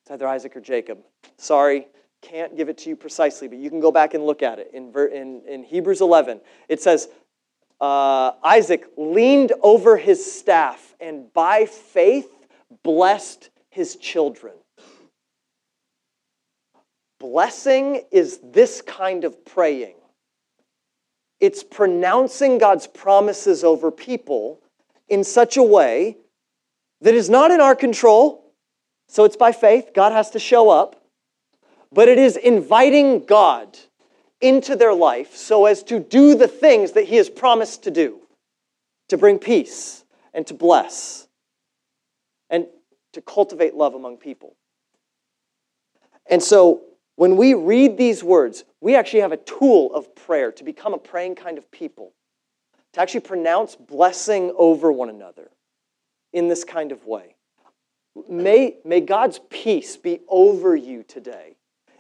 It's 0.03 0.11
either 0.11 0.29
Isaac 0.29 0.57
or 0.57 0.61
Jacob. 0.61 0.99
Sorry, 1.37 1.89
can't 2.23 2.57
give 2.57 2.69
it 2.69 2.79
to 2.79 2.91
you 2.91 2.97
precisely, 2.97 3.49
but 3.49 3.59
you 3.59 3.71
can 3.71 3.81
go 3.81 3.91
back 3.91 4.15
and 4.15 4.25
look 4.25 4.43
at 4.43 4.59
it. 4.59 4.71
In, 4.73 4.93
in, 5.13 5.43
in 5.49 5.65
Hebrews 5.65 6.01
11, 6.01 6.41
it 6.69 6.81
says, 6.81 7.09
uh, 7.81 8.33
Isaac 8.45 8.87
leaned 8.97 9.53
over 9.63 9.97
his 9.97 10.33
staff 10.33 10.95
and 11.01 11.33
by 11.33 11.65
faith 11.65 12.29
blessed 12.83 13.49
his 13.71 13.97
children. 13.97 14.53
Blessing 17.19 18.03
is 18.11 18.41
this 18.43 18.83
kind 18.83 19.25
of 19.25 19.45
praying 19.45 19.95
it's 21.41 21.63
pronouncing 21.65 22.59
God's 22.59 22.87
promises 22.87 23.65
over 23.65 23.91
people 23.91 24.61
in 25.09 25.25
such 25.25 25.57
a 25.57 25.63
way 25.63 26.19
that 27.01 27.15
is 27.15 27.31
not 27.31 27.51
in 27.51 27.61
our 27.61 27.75
control. 27.75 28.53
So 29.09 29.25
it's 29.25 29.37
by 29.37 29.53
faith. 29.53 29.91
God 29.95 30.13
has 30.13 30.31
to 30.31 30.39
show 30.39 30.71
up. 30.71 31.03
But 31.93 32.09
it 32.09 32.19
is 32.19 32.37
inviting 32.37 33.25
God 33.25 33.79
into 34.41 34.77
their 34.77 34.95
life 34.95 35.35
so 35.37 35.67
as 35.67 35.83
to 35.85 35.99
do 35.99 36.35
the 36.35 36.49
things 36.49 36.93
that 36.93 37.05
He 37.05 37.17
has 37.17 37.29
promised 37.29 37.83
to 37.85 37.91
do 37.91 38.21
to 39.09 39.19
bring 39.19 39.39
peace 39.39 40.05
and 40.33 40.47
to 40.47 40.55
bless 40.55 41.27
and 42.49 42.67
to 43.13 43.21
cultivate 43.21 43.75
love 43.75 43.95
among 43.95 44.19
people. 44.19 44.55
And 46.29 46.41
so 46.41 46.83
when 47.17 47.37
we 47.37 47.55
read 47.55 47.99
these 47.99 48.23
words, 48.23 48.65
we 48.81 48.97
actually 48.97 49.21
have 49.21 49.33
a 49.33 49.37
tool 49.37 49.95
of 49.95 50.15
prayer 50.15 50.53
to 50.53 50.65
become 50.65 50.95
a 50.95 50.99
praying 50.99 51.35
kind 51.35 51.59
of 51.59 51.71
people, 51.71 52.13
to 52.93 53.01
actually 53.01 53.21
pronounce 53.21 53.77
blessing 53.77 54.53
over 54.57 54.91
one 54.91 55.11
another 55.11 55.51
in 56.33 56.49
this 56.49 56.65
kind 56.65 56.93
of 56.93 57.05
way. 57.05 57.35
May, 58.29 58.77
may 58.85 59.01
God's 59.01 59.41
peace 59.51 59.97
be 59.97 60.21
over 60.29 60.75
you 60.75 61.03
today. 61.03 61.57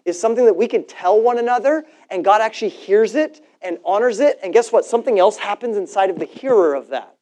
Is 0.07 0.19
something 0.19 0.47
that 0.47 0.57
we 0.57 0.67
can 0.67 0.87
tell 0.87 1.21
one 1.21 1.39
another, 1.39 1.85
and 2.09 2.25
God 2.25 2.41
actually 2.41 2.71
hears 2.71 3.15
it 3.15 3.45
and 3.61 3.79
honors 3.85 4.19
it. 4.19 4.39
And 4.43 4.53
guess 4.53 4.73
what? 4.73 4.87
Something 4.87 5.19
else 5.19 5.37
happens 5.37 5.77
inside 5.77 6.09
of 6.09 6.19
the 6.19 6.25
hearer 6.25 6.75
of 6.75 6.89
that 6.89 7.17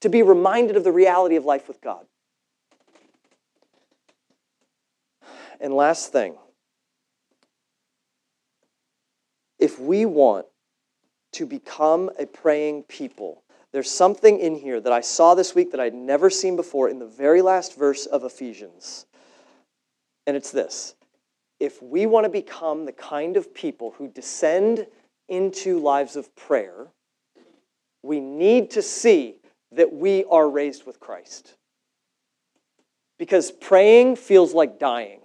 to 0.00 0.08
be 0.08 0.22
reminded 0.22 0.76
of 0.76 0.82
the 0.84 0.92
reality 0.92 1.36
of 1.36 1.44
life 1.44 1.68
with 1.68 1.80
God. 1.80 2.04
And 5.60 5.72
last 5.72 6.12
thing, 6.12 6.34
if 9.64 9.80
we 9.80 10.04
want 10.04 10.44
to 11.32 11.46
become 11.46 12.10
a 12.18 12.26
praying 12.26 12.82
people, 12.82 13.42
there's 13.72 13.90
something 13.90 14.38
in 14.38 14.54
here 14.54 14.78
that 14.78 14.92
I 14.92 15.00
saw 15.00 15.34
this 15.34 15.54
week 15.54 15.70
that 15.70 15.80
I'd 15.80 15.94
never 15.94 16.28
seen 16.28 16.54
before 16.54 16.90
in 16.90 16.98
the 16.98 17.06
very 17.06 17.40
last 17.40 17.74
verse 17.74 18.04
of 18.04 18.24
Ephesians. 18.24 19.06
And 20.26 20.36
it's 20.36 20.50
this 20.50 20.94
if 21.60 21.82
we 21.82 22.04
want 22.04 22.24
to 22.24 22.30
become 22.30 22.84
the 22.84 22.92
kind 22.92 23.38
of 23.38 23.54
people 23.54 23.94
who 23.96 24.06
descend 24.06 24.86
into 25.30 25.78
lives 25.80 26.14
of 26.14 26.36
prayer, 26.36 26.88
we 28.02 28.20
need 28.20 28.70
to 28.72 28.82
see 28.82 29.36
that 29.72 29.94
we 29.94 30.24
are 30.24 30.48
raised 30.50 30.84
with 30.84 31.00
Christ. 31.00 31.54
Because 33.18 33.50
praying 33.50 34.16
feels 34.16 34.52
like 34.52 34.78
dying, 34.78 35.20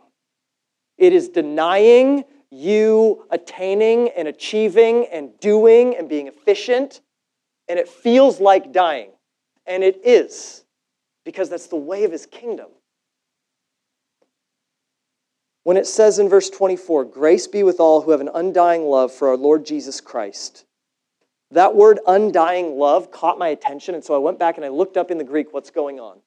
it 0.98 1.12
is 1.12 1.28
denying 1.28 2.24
you 2.52 3.26
attaining 3.30 4.10
and 4.10 4.28
achieving 4.28 5.08
and 5.12 5.40
doing 5.40 5.96
and 5.96 6.10
being 6.10 6.28
efficient, 6.28 7.02
and 7.68 7.78
it 7.78 7.88
feels 7.88 8.40
like 8.40 8.72
dying. 8.72 9.12
And 9.66 9.84
it 9.84 10.02
is, 10.04 10.66
because 11.26 11.50
that's 11.50 11.68
the 11.68 11.76
way 11.76 12.04
of 12.04 12.12
his 12.12 12.26
kingdom. 12.26 12.68
When 15.64 15.78
it 15.78 15.86
says 15.86 16.18
in 16.18 16.30
verse 16.30 16.50
24, 16.50 17.06
Grace 17.06 17.46
be 17.46 17.62
with 17.62 17.80
all 17.80 18.02
who 18.02 18.10
have 18.10 18.22
an 18.22 18.32
undying 18.34 18.86
love 18.86 19.14
for 19.14 19.28
our 19.28 19.38
Lord 19.38 19.66
Jesus 19.66 20.02
Christ. 20.02 20.66
That 21.52 21.76
word 21.76 22.00
undying 22.08 22.78
love 22.80 23.12
caught 23.12 23.38
my 23.38 23.50
attention, 23.50 23.94
and 23.94 24.04
so 24.04 24.16
I 24.16 24.18
went 24.18 24.40
back 24.40 24.58
and 24.58 24.66
I 24.66 24.70
looked 24.70 24.98
up 24.98 25.12
in 25.12 25.20
the 25.20 25.24
Greek 25.24 25.54
what's 25.54 25.70
going 25.70 26.00
on. 26.00 26.20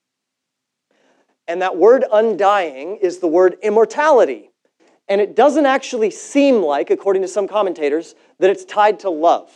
And 1.48 1.60
that 1.62 1.76
word 1.76 2.04
undying 2.12 2.98
is 2.98 3.18
the 3.18 3.26
word 3.26 3.56
immortality. 3.62 4.51
And 5.08 5.20
it 5.20 5.34
doesn't 5.36 5.66
actually 5.66 6.10
seem 6.10 6.62
like, 6.62 6.90
according 6.90 7.22
to 7.22 7.28
some 7.28 7.48
commentators, 7.48 8.14
that 8.38 8.50
it's 8.50 8.64
tied 8.64 9.00
to 9.00 9.10
love. 9.10 9.50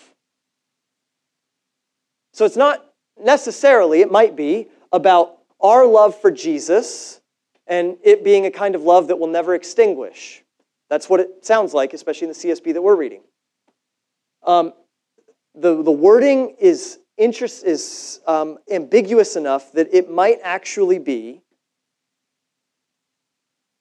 So 2.33 2.45
it's 2.45 2.57
not 2.57 2.85
necessarily, 3.19 4.01
it 4.01 4.11
might 4.11 4.37
be, 4.37 4.69
about 4.93 5.39
our 5.61 5.87
love 5.87 6.21
for 6.21 6.31
Jesus 6.31 7.21
and 7.67 7.97
it 8.03 8.23
being 8.23 8.47
a 8.47 8.51
kind 8.51 8.75
of 8.75 8.83
love 8.83 9.09
that 9.09 9.19
will 9.19 9.27
never 9.27 9.55
extinguish. 9.55 10.45
That's 10.89 11.09
what 11.09 11.21
it 11.21 11.45
sounds 11.45 11.75
like, 11.75 11.93
especially 11.95 12.29
in 12.29 12.35
the 12.35 12.39
CSB 12.39 12.75
that 12.75 12.83
we're 12.83 12.97
reading. 12.97 13.23
Um, 14.45 14.73
the, 15.55 15.83
the 15.83 15.91
wording 15.91 16.57
is, 16.61 16.99
interest, 17.17 17.65
is 17.65 18.21
um, 18.27 18.59
ambiguous 18.71 19.37
enough 19.37 19.73
that 19.73 19.93
it 19.93 20.11
might 20.11 20.39
actually 20.45 20.99
be 20.99 21.41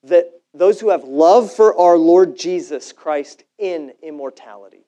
that 0.04 0.32
those 0.56 0.80
who 0.80 0.90
have 0.90 1.04
love 1.04 1.52
for 1.52 1.78
our 1.78 1.98
Lord 1.98 2.38
Jesus 2.38 2.94
Christ 2.94 3.44
in 3.58 3.94
immortality. 4.02 4.86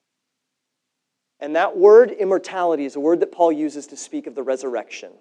And 1.40 1.54
that 1.56 1.76
word, 1.76 2.10
immortality, 2.10 2.84
is 2.84 2.96
a 2.96 3.00
word 3.00 3.20
that 3.20 3.32
Paul 3.32 3.52
uses 3.52 3.86
to 3.88 3.96
speak 3.96 4.26
of 4.26 4.34
the 4.34 4.42
resurrection. 4.42 5.12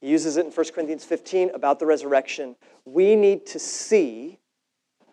He 0.00 0.08
uses 0.08 0.36
it 0.36 0.46
in 0.46 0.52
1 0.52 0.66
Corinthians 0.74 1.04
15 1.04 1.50
about 1.54 1.78
the 1.78 1.86
resurrection. 1.86 2.56
We 2.84 3.16
need 3.16 3.46
to 3.46 3.58
see 3.58 4.38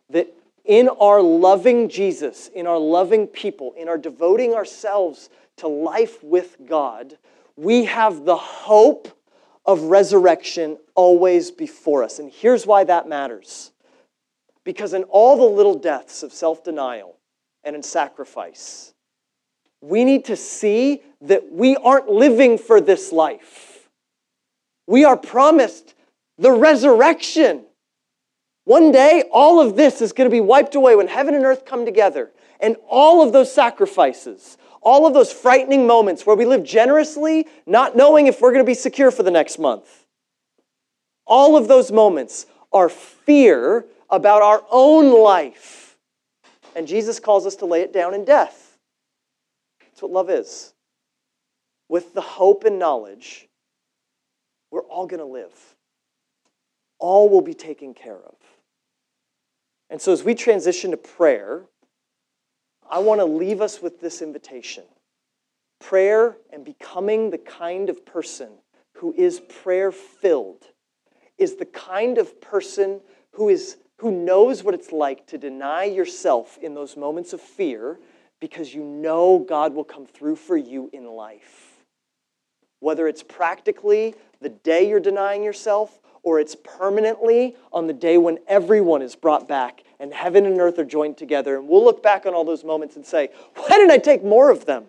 that 0.09 0.27
in 0.63 0.87
our 0.87 1.21
loving 1.21 1.89
Jesus, 1.89 2.47
in 2.47 2.67
our 2.67 2.77
loving 2.77 3.27
people, 3.27 3.73
in 3.77 3.89
our 3.89 3.97
devoting 3.97 4.53
ourselves 4.53 5.29
to 5.57 5.67
life 5.67 6.23
with 6.23 6.57
God, 6.65 7.17
we 7.57 7.85
have 7.85 8.23
the 8.23 8.37
hope 8.37 9.09
of 9.65 9.83
resurrection 9.83 10.77
always 10.95 11.51
before 11.51 12.03
us. 12.03 12.19
And 12.19 12.31
here's 12.31 12.65
why 12.65 12.83
that 12.85 13.07
matters. 13.07 13.72
Because 14.63 14.93
in 14.93 15.03
all 15.03 15.37
the 15.37 15.55
little 15.55 15.77
deaths 15.77 16.23
of 16.23 16.33
self 16.33 16.63
denial 16.63 17.17
and 17.63 17.75
in 17.75 17.83
sacrifice, 17.83 18.93
we 19.81 20.05
need 20.05 20.25
to 20.25 20.35
see 20.35 21.01
that 21.21 21.51
we 21.51 21.75
aren't 21.75 22.09
living 22.09 22.57
for 22.57 22.79
this 22.79 23.11
life. 23.11 23.89
We 24.87 25.03
are 25.03 25.17
promised 25.17 25.93
the 26.37 26.51
resurrection. 26.51 27.65
One 28.65 28.91
day, 28.93 29.25
all 29.31 29.59
of 29.59 29.75
this 29.75 30.01
is 30.01 30.13
going 30.13 30.29
to 30.29 30.33
be 30.33 30.39
wiped 30.39 30.75
away 30.75 30.95
when 30.95 31.07
heaven 31.07 31.35
and 31.35 31.43
earth 31.43 31.65
come 31.65 31.83
together. 31.85 32.31
And 32.61 32.77
all 32.87 33.21
of 33.21 33.33
those 33.33 33.53
sacrifices, 33.53 34.57
all 34.81 35.05
of 35.05 35.13
those 35.13 35.33
frightening 35.33 35.85
moments 35.85 36.25
where 36.25 36.35
we 36.35 36.45
live 36.45 36.63
generously, 36.63 37.47
not 37.65 37.97
knowing 37.97 38.27
if 38.27 38.39
we're 38.39 38.53
going 38.53 38.63
to 38.63 38.69
be 38.69 38.73
secure 38.73 39.11
for 39.11 39.23
the 39.23 39.31
next 39.31 39.59
month, 39.59 40.05
all 41.25 41.57
of 41.57 41.67
those 41.67 41.91
moments 41.91 42.45
are 42.71 42.87
fear 42.87 43.85
about 44.13 44.43
our 44.43 44.63
own 44.71 45.23
life. 45.23 45.97
And 46.75 46.87
Jesus 46.87 47.19
calls 47.19 47.45
us 47.47 47.55
to 47.57 47.65
lay 47.65 47.81
it 47.81 47.91
down 47.91 48.13
in 48.13 48.23
death. 48.23 48.77
That's 49.81 50.01
what 50.01 50.11
love 50.11 50.29
is. 50.29 50.73
With 51.89 52.13
the 52.13 52.21
hope 52.21 52.63
and 52.63 52.77
knowledge, 52.77 53.49
we're 54.71 54.83
all 54.83 55.07
going 55.07 55.19
to 55.19 55.25
live. 55.25 55.53
All 56.99 57.27
will 57.27 57.41
be 57.41 57.55
taken 57.55 57.93
care 57.93 58.17
of. 58.17 58.35
And 59.89 60.01
so, 60.01 60.11
as 60.11 60.23
we 60.23 60.33
transition 60.35 60.91
to 60.91 60.97
prayer, 60.97 61.63
I 62.89 62.99
want 62.99 63.19
to 63.19 63.25
leave 63.25 63.61
us 63.61 63.81
with 63.81 63.99
this 63.99 64.21
invitation 64.21 64.83
prayer 65.79 66.37
and 66.51 66.63
becoming 66.63 67.29
the 67.29 67.37
kind 67.37 67.89
of 67.89 68.05
person 68.05 68.49
who 68.97 69.13
is 69.17 69.41
prayer 69.41 69.91
filled 69.91 70.63
is 71.37 71.55
the 71.55 71.65
kind 71.65 72.17
of 72.17 72.39
person 72.39 73.01
who 73.33 73.49
is 73.49 73.77
who 74.03 74.11
knows 74.11 74.65
what 74.65 74.73
it's 74.73 74.91
like 74.91 75.25
to 75.27 75.37
deny 75.37 75.85
yourself 75.85 76.57
in 76.61 76.73
those 76.73 76.97
moments 76.97 77.31
of 77.31 77.39
fear 77.39 77.97
because 78.41 78.75
you 78.75 78.83
know 78.83 79.39
God 79.39 79.73
will 79.73 79.85
come 79.85 80.05
through 80.05 80.35
for 80.35 80.57
you 80.57 80.89
in 80.91 81.05
life. 81.05 81.85
Whether 82.81 83.07
it's 83.07 83.23
practically 83.23 84.13
the 84.41 84.49
day 84.49 84.89
you're 84.89 84.99
denying 84.99 85.41
yourself 85.41 86.01
or 86.21 86.41
it's 86.41 86.53
permanently 86.53 87.55
on 87.71 87.87
the 87.87 87.93
day 87.93 88.17
when 88.17 88.39
everyone 88.45 89.01
is 89.01 89.15
brought 89.15 89.47
back 89.47 89.85
and 90.01 90.13
heaven 90.13 90.45
and 90.45 90.59
earth 90.59 90.77
are 90.79 90.83
joined 90.83 91.15
together. 91.15 91.55
And 91.55 91.69
we'll 91.69 91.85
look 91.85 92.03
back 92.03 92.25
on 92.25 92.33
all 92.33 92.43
those 92.43 92.65
moments 92.65 92.97
and 92.97 93.05
say, 93.05 93.29
why 93.55 93.69
didn't 93.69 93.91
I 93.91 93.99
take 93.99 94.21
more 94.21 94.51
of 94.51 94.65
them? 94.65 94.83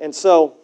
And 0.00 0.12
so, 0.12 0.56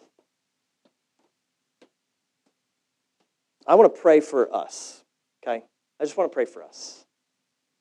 I 3.66 3.74
want 3.74 3.94
to 3.94 4.00
pray 4.00 4.20
for 4.20 4.54
us, 4.54 5.04
okay? 5.42 5.64
I 6.00 6.04
just 6.04 6.16
want 6.16 6.30
to 6.30 6.34
pray 6.34 6.46
for 6.46 6.62
us. 6.62 7.04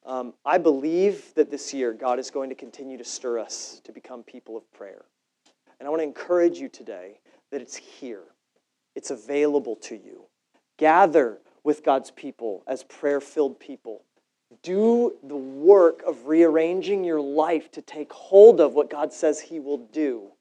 Um, 0.05 0.33
I 0.45 0.57
believe 0.57 1.33
that 1.35 1.51
this 1.51 1.73
year 1.73 1.93
God 1.93 2.19
is 2.19 2.31
going 2.31 2.49
to 2.49 2.55
continue 2.55 2.97
to 2.97 3.03
stir 3.03 3.39
us 3.39 3.81
to 3.83 3.91
become 3.91 4.23
people 4.23 4.57
of 4.57 4.71
prayer. 4.73 5.05
And 5.79 5.87
I 5.87 5.89
want 5.89 6.01
to 6.01 6.05
encourage 6.05 6.57
you 6.57 6.67
today 6.67 7.19
that 7.51 7.61
it's 7.61 7.75
here. 7.75 8.23
It's 8.95 9.11
available 9.11 9.75
to 9.77 9.95
you. 9.95 10.25
Gather 10.77 11.39
with 11.63 11.83
God's 11.83 12.11
people 12.11 12.63
as 12.67 12.83
prayer 12.83 13.21
filled 13.21 13.59
people. 13.59 14.03
Do 14.63 15.15
the 15.23 15.37
work 15.37 16.01
of 16.07 16.25
rearranging 16.25 17.03
your 17.03 17.21
life 17.21 17.71
to 17.71 17.81
take 17.81 18.11
hold 18.11 18.59
of 18.59 18.73
what 18.73 18.89
God 18.89 19.13
says 19.13 19.39
He 19.39 19.59
will 19.59 19.77
do 19.77 20.31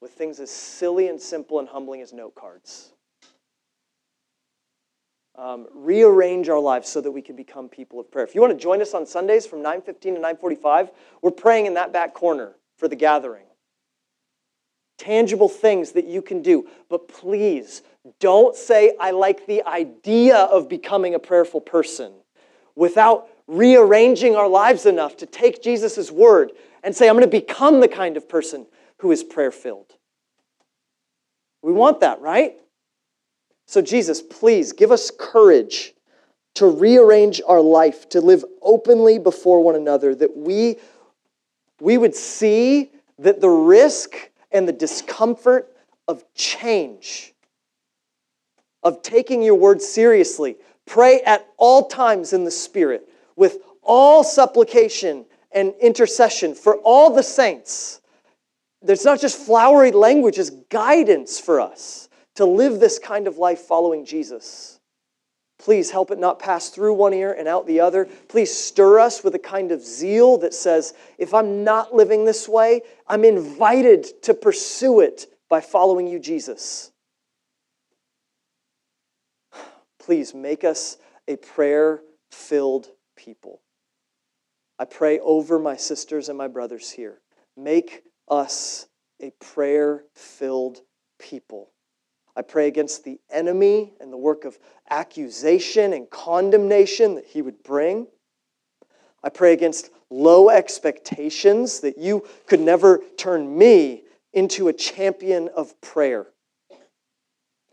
with 0.00 0.12
things 0.12 0.40
as 0.40 0.50
silly 0.50 1.08
and 1.08 1.20
simple 1.20 1.58
and 1.58 1.68
humbling 1.68 2.02
as 2.02 2.12
note 2.12 2.34
cards. 2.34 2.92
Um, 5.36 5.66
rearrange 5.74 6.48
our 6.48 6.58
lives 6.58 6.88
so 6.88 7.02
that 7.02 7.10
we 7.10 7.20
can 7.20 7.36
become 7.36 7.68
people 7.68 8.00
of 8.00 8.10
prayer. 8.10 8.24
If 8.24 8.34
you 8.34 8.40
want 8.40 8.54
to 8.54 8.58
join 8.58 8.80
us 8.80 8.94
on 8.94 9.04
Sundays 9.04 9.46
from 9.46 9.62
9:15 9.62 10.14
to 10.14 10.20
9:45, 10.20 10.90
we're 11.20 11.30
praying 11.30 11.66
in 11.66 11.74
that 11.74 11.92
back 11.92 12.14
corner 12.14 12.56
for 12.78 12.88
the 12.88 12.96
gathering 12.96 13.46
tangible 14.98 15.48
things 15.48 15.92
that 15.92 16.06
you 16.06 16.22
can 16.22 16.42
do. 16.42 16.68
But 16.88 17.08
please 17.08 17.82
don't 18.20 18.54
say, 18.54 18.94
I 19.00 19.10
like 19.10 19.46
the 19.46 19.62
idea 19.64 20.36
of 20.36 20.68
becoming 20.68 21.14
a 21.14 21.18
prayerful 21.18 21.60
person 21.60 22.12
without 22.74 23.28
rearranging 23.46 24.36
our 24.36 24.48
lives 24.48 24.86
enough 24.86 25.16
to 25.18 25.26
take 25.26 25.62
Jesus' 25.62 26.10
word 26.10 26.52
and 26.82 26.94
say, 26.94 27.08
I'm 27.08 27.14
going 27.16 27.28
to 27.28 27.40
become 27.40 27.80
the 27.80 27.88
kind 27.88 28.16
of 28.16 28.28
person 28.28 28.66
who 28.98 29.12
is 29.12 29.22
prayer 29.22 29.50
filled. 29.50 29.92
We 31.62 31.72
want 31.72 32.00
that, 32.00 32.20
right? 32.20 32.56
So, 33.66 33.82
Jesus, 33.82 34.22
please 34.22 34.72
give 34.72 34.92
us 34.92 35.10
courage 35.10 35.94
to 36.54 36.66
rearrange 36.66 37.42
our 37.46 37.60
life, 37.60 38.08
to 38.10 38.20
live 38.20 38.44
openly 38.62 39.18
before 39.18 39.62
one 39.62 39.74
another, 39.74 40.14
that 40.14 40.36
we, 40.36 40.76
we 41.80 41.98
would 41.98 42.14
see 42.14 42.92
that 43.18 43.40
the 43.40 43.48
risk 43.48 44.30
and 44.52 44.68
the 44.68 44.72
discomfort 44.72 45.70
of 46.06 46.24
change, 46.34 47.34
of 48.84 49.02
taking 49.02 49.42
your 49.42 49.56
word 49.56 49.82
seriously. 49.82 50.56
Pray 50.86 51.20
at 51.22 51.46
all 51.56 51.88
times 51.88 52.32
in 52.32 52.44
the 52.44 52.50
Spirit 52.50 53.08
with 53.34 53.58
all 53.82 54.22
supplication 54.22 55.26
and 55.50 55.74
intercession 55.80 56.54
for 56.54 56.76
all 56.78 57.12
the 57.12 57.22
saints. 57.22 58.00
There's 58.80 59.04
not 59.04 59.20
just 59.20 59.36
flowery 59.36 59.90
language, 59.90 60.38
it's 60.38 60.50
guidance 60.50 61.40
for 61.40 61.60
us 61.60 62.08
to 62.36 62.44
live 62.44 62.80
this 62.80 62.98
kind 62.98 63.26
of 63.26 63.38
life 63.38 63.60
following 63.60 64.04
Jesus. 64.04 64.80
Please 65.58 65.90
help 65.90 66.10
it 66.10 66.18
not 66.18 66.38
pass 66.38 66.68
through 66.68 66.94
one 66.94 67.14
ear 67.14 67.32
and 67.32 67.48
out 67.48 67.66
the 67.66 67.80
other. 67.80 68.06
Please 68.28 68.52
stir 68.52 69.00
us 69.00 69.24
with 69.24 69.34
a 69.34 69.38
kind 69.38 69.72
of 69.72 69.82
zeal 69.82 70.36
that 70.38 70.52
says, 70.52 70.92
if 71.18 71.32
I'm 71.32 71.64
not 71.64 71.94
living 71.94 72.24
this 72.24 72.48
way, 72.48 72.82
I'm 73.06 73.24
invited 73.24 74.22
to 74.22 74.34
pursue 74.34 75.00
it 75.00 75.26
by 75.48 75.60
following 75.60 76.06
you, 76.06 76.18
Jesus. 76.18 76.92
Please 79.98 80.34
make 80.34 80.62
us 80.62 80.98
a 81.26 81.36
prayer 81.36 82.02
filled 82.30 82.88
people. 83.16 83.62
I 84.78 84.84
pray 84.84 85.18
over 85.20 85.58
my 85.58 85.76
sisters 85.76 86.28
and 86.28 86.36
my 86.36 86.48
brothers 86.48 86.90
here. 86.90 87.20
Make 87.56 88.02
us 88.28 88.86
a 89.20 89.30
prayer 89.40 90.04
filled 90.14 90.82
people. 91.18 91.70
I 92.36 92.42
pray 92.42 92.68
against 92.68 93.02
the 93.04 93.18
enemy 93.30 93.94
and 93.98 94.12
the 94.12 94.18
work 94.18 94.44
of 94.44 94.58
accusation 94.90 95.94
and 95.94 96.08
condemnation 96.10 97.14
that 97.14 97.24
he 97.24 97.40
would 97.40 97.62
bring. 97.62 98.06
I 99.24 99.30
pray 99.30 99.54
against 99.54 99.90
low 100.10 100.50
expectations 100.50 101.80
that 101.80 101.96
you 101.98 102.26
could 102.46 102.60
never 102.60 103.00
turn 103.16 103.56
me 103.56 104.04
into 104.34 104.68
a 104.68 104.72
champion 104.72 105.48
of 105.56 105.80
prayer. 105.80 106.26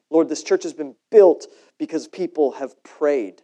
Lord, 0.09 0.29
this 0.29 0.43
church 0.43 0.63
has 0.63 0.73
been 0.73 0.95
built 1.11 1.47
because 1.77 2.07
people 2.07 2.53
have 2.53 2.81
prayed, 2.83 3.41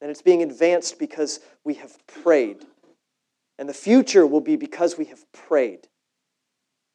and 0.00 0.10
it's 0.10 0.22
being 0.22 0.42
advanced 0.42 0.98
because 0.98 1.40
we 1.64 1.74
have 1.74 1.96
prayed. 2.06 2.64
And 3.58 3.68
the 3.68 3.74
future 3.74 4.26
will 4.26 4.40
be 4.40 4.56
because 4.56 4.98
we 4.98 5.06
have 5.06 5.24
prayed. 5.32 5.88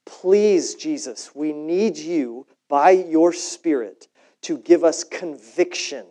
Please, 0.06 0.76
Jesus, 0.76 1.34
we 1.34 1.52
need 1.54 1.98
you 1.98 2.46
by 2.70 2.92
your 2.92 3.34
Spirit 3.34 4.08
to 4.44 4.58
give 4.58 4.84
us 4.84 5.04
conviction 5.04 6.06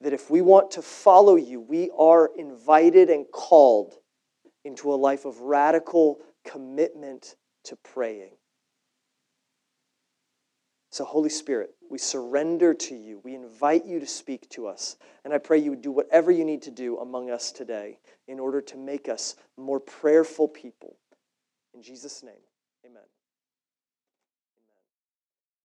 that 0.00 0.12
if 0.12 0.30
we 0.30 0.40
want 0.40 0.70
to 0.72 0.82
follow 0.82 1.36
you, 1.36 1.60
we 1.60 1.90
are 1.96 2.30
invited 2.36 3.10
and 3.10 3.26
called 3.30 3.94
into 4.64 4.92
a 4.92 4.96
life 4.96 5.24
of 5.24 5.40
radical 5.40 6.18
commitment 6.44 7.36
to 7.64 7.76
praying. 7.76 8.32
So, 10.90 11.04
Holy 11.04 11.28
Spirit, 11.28 11.70
we 11.88 11.98
surrender 11.98 12.74
to 12.74 12.96
you. 12.96 13.20
We 13.22 13.34
invite 13.34 13.84
you 13.84 14.00
to 14.00 14.06
speak 14.06 14.48
to 14.50 14.66
us. 14.66 14.96
And 15.24 15.32
I 15.32 15.38
pray 15.38 15.58
you 15.58 15.70
would 15.70 15.82
do 15.82 15.92
whatever 15.92 16.32
you 16.32 16.44
need 16.44 16.62
to 16.62 16.70
do 16.70 16.98
among 16.98 17.30
us 17.30 17.52
today 17.52 17.98
in 18.26 18.40
order 18.40 18.60
to 18.62 18.76
make 18.76 19.08
us 19.08 19.36
more 19.56 19.78
prayerful 19.78 20.48
people. 20.48 20.96
In 21.74 21.82
Jesus' 21.82 22.24
name, 22.24 22.42
amen. 22.84 23.04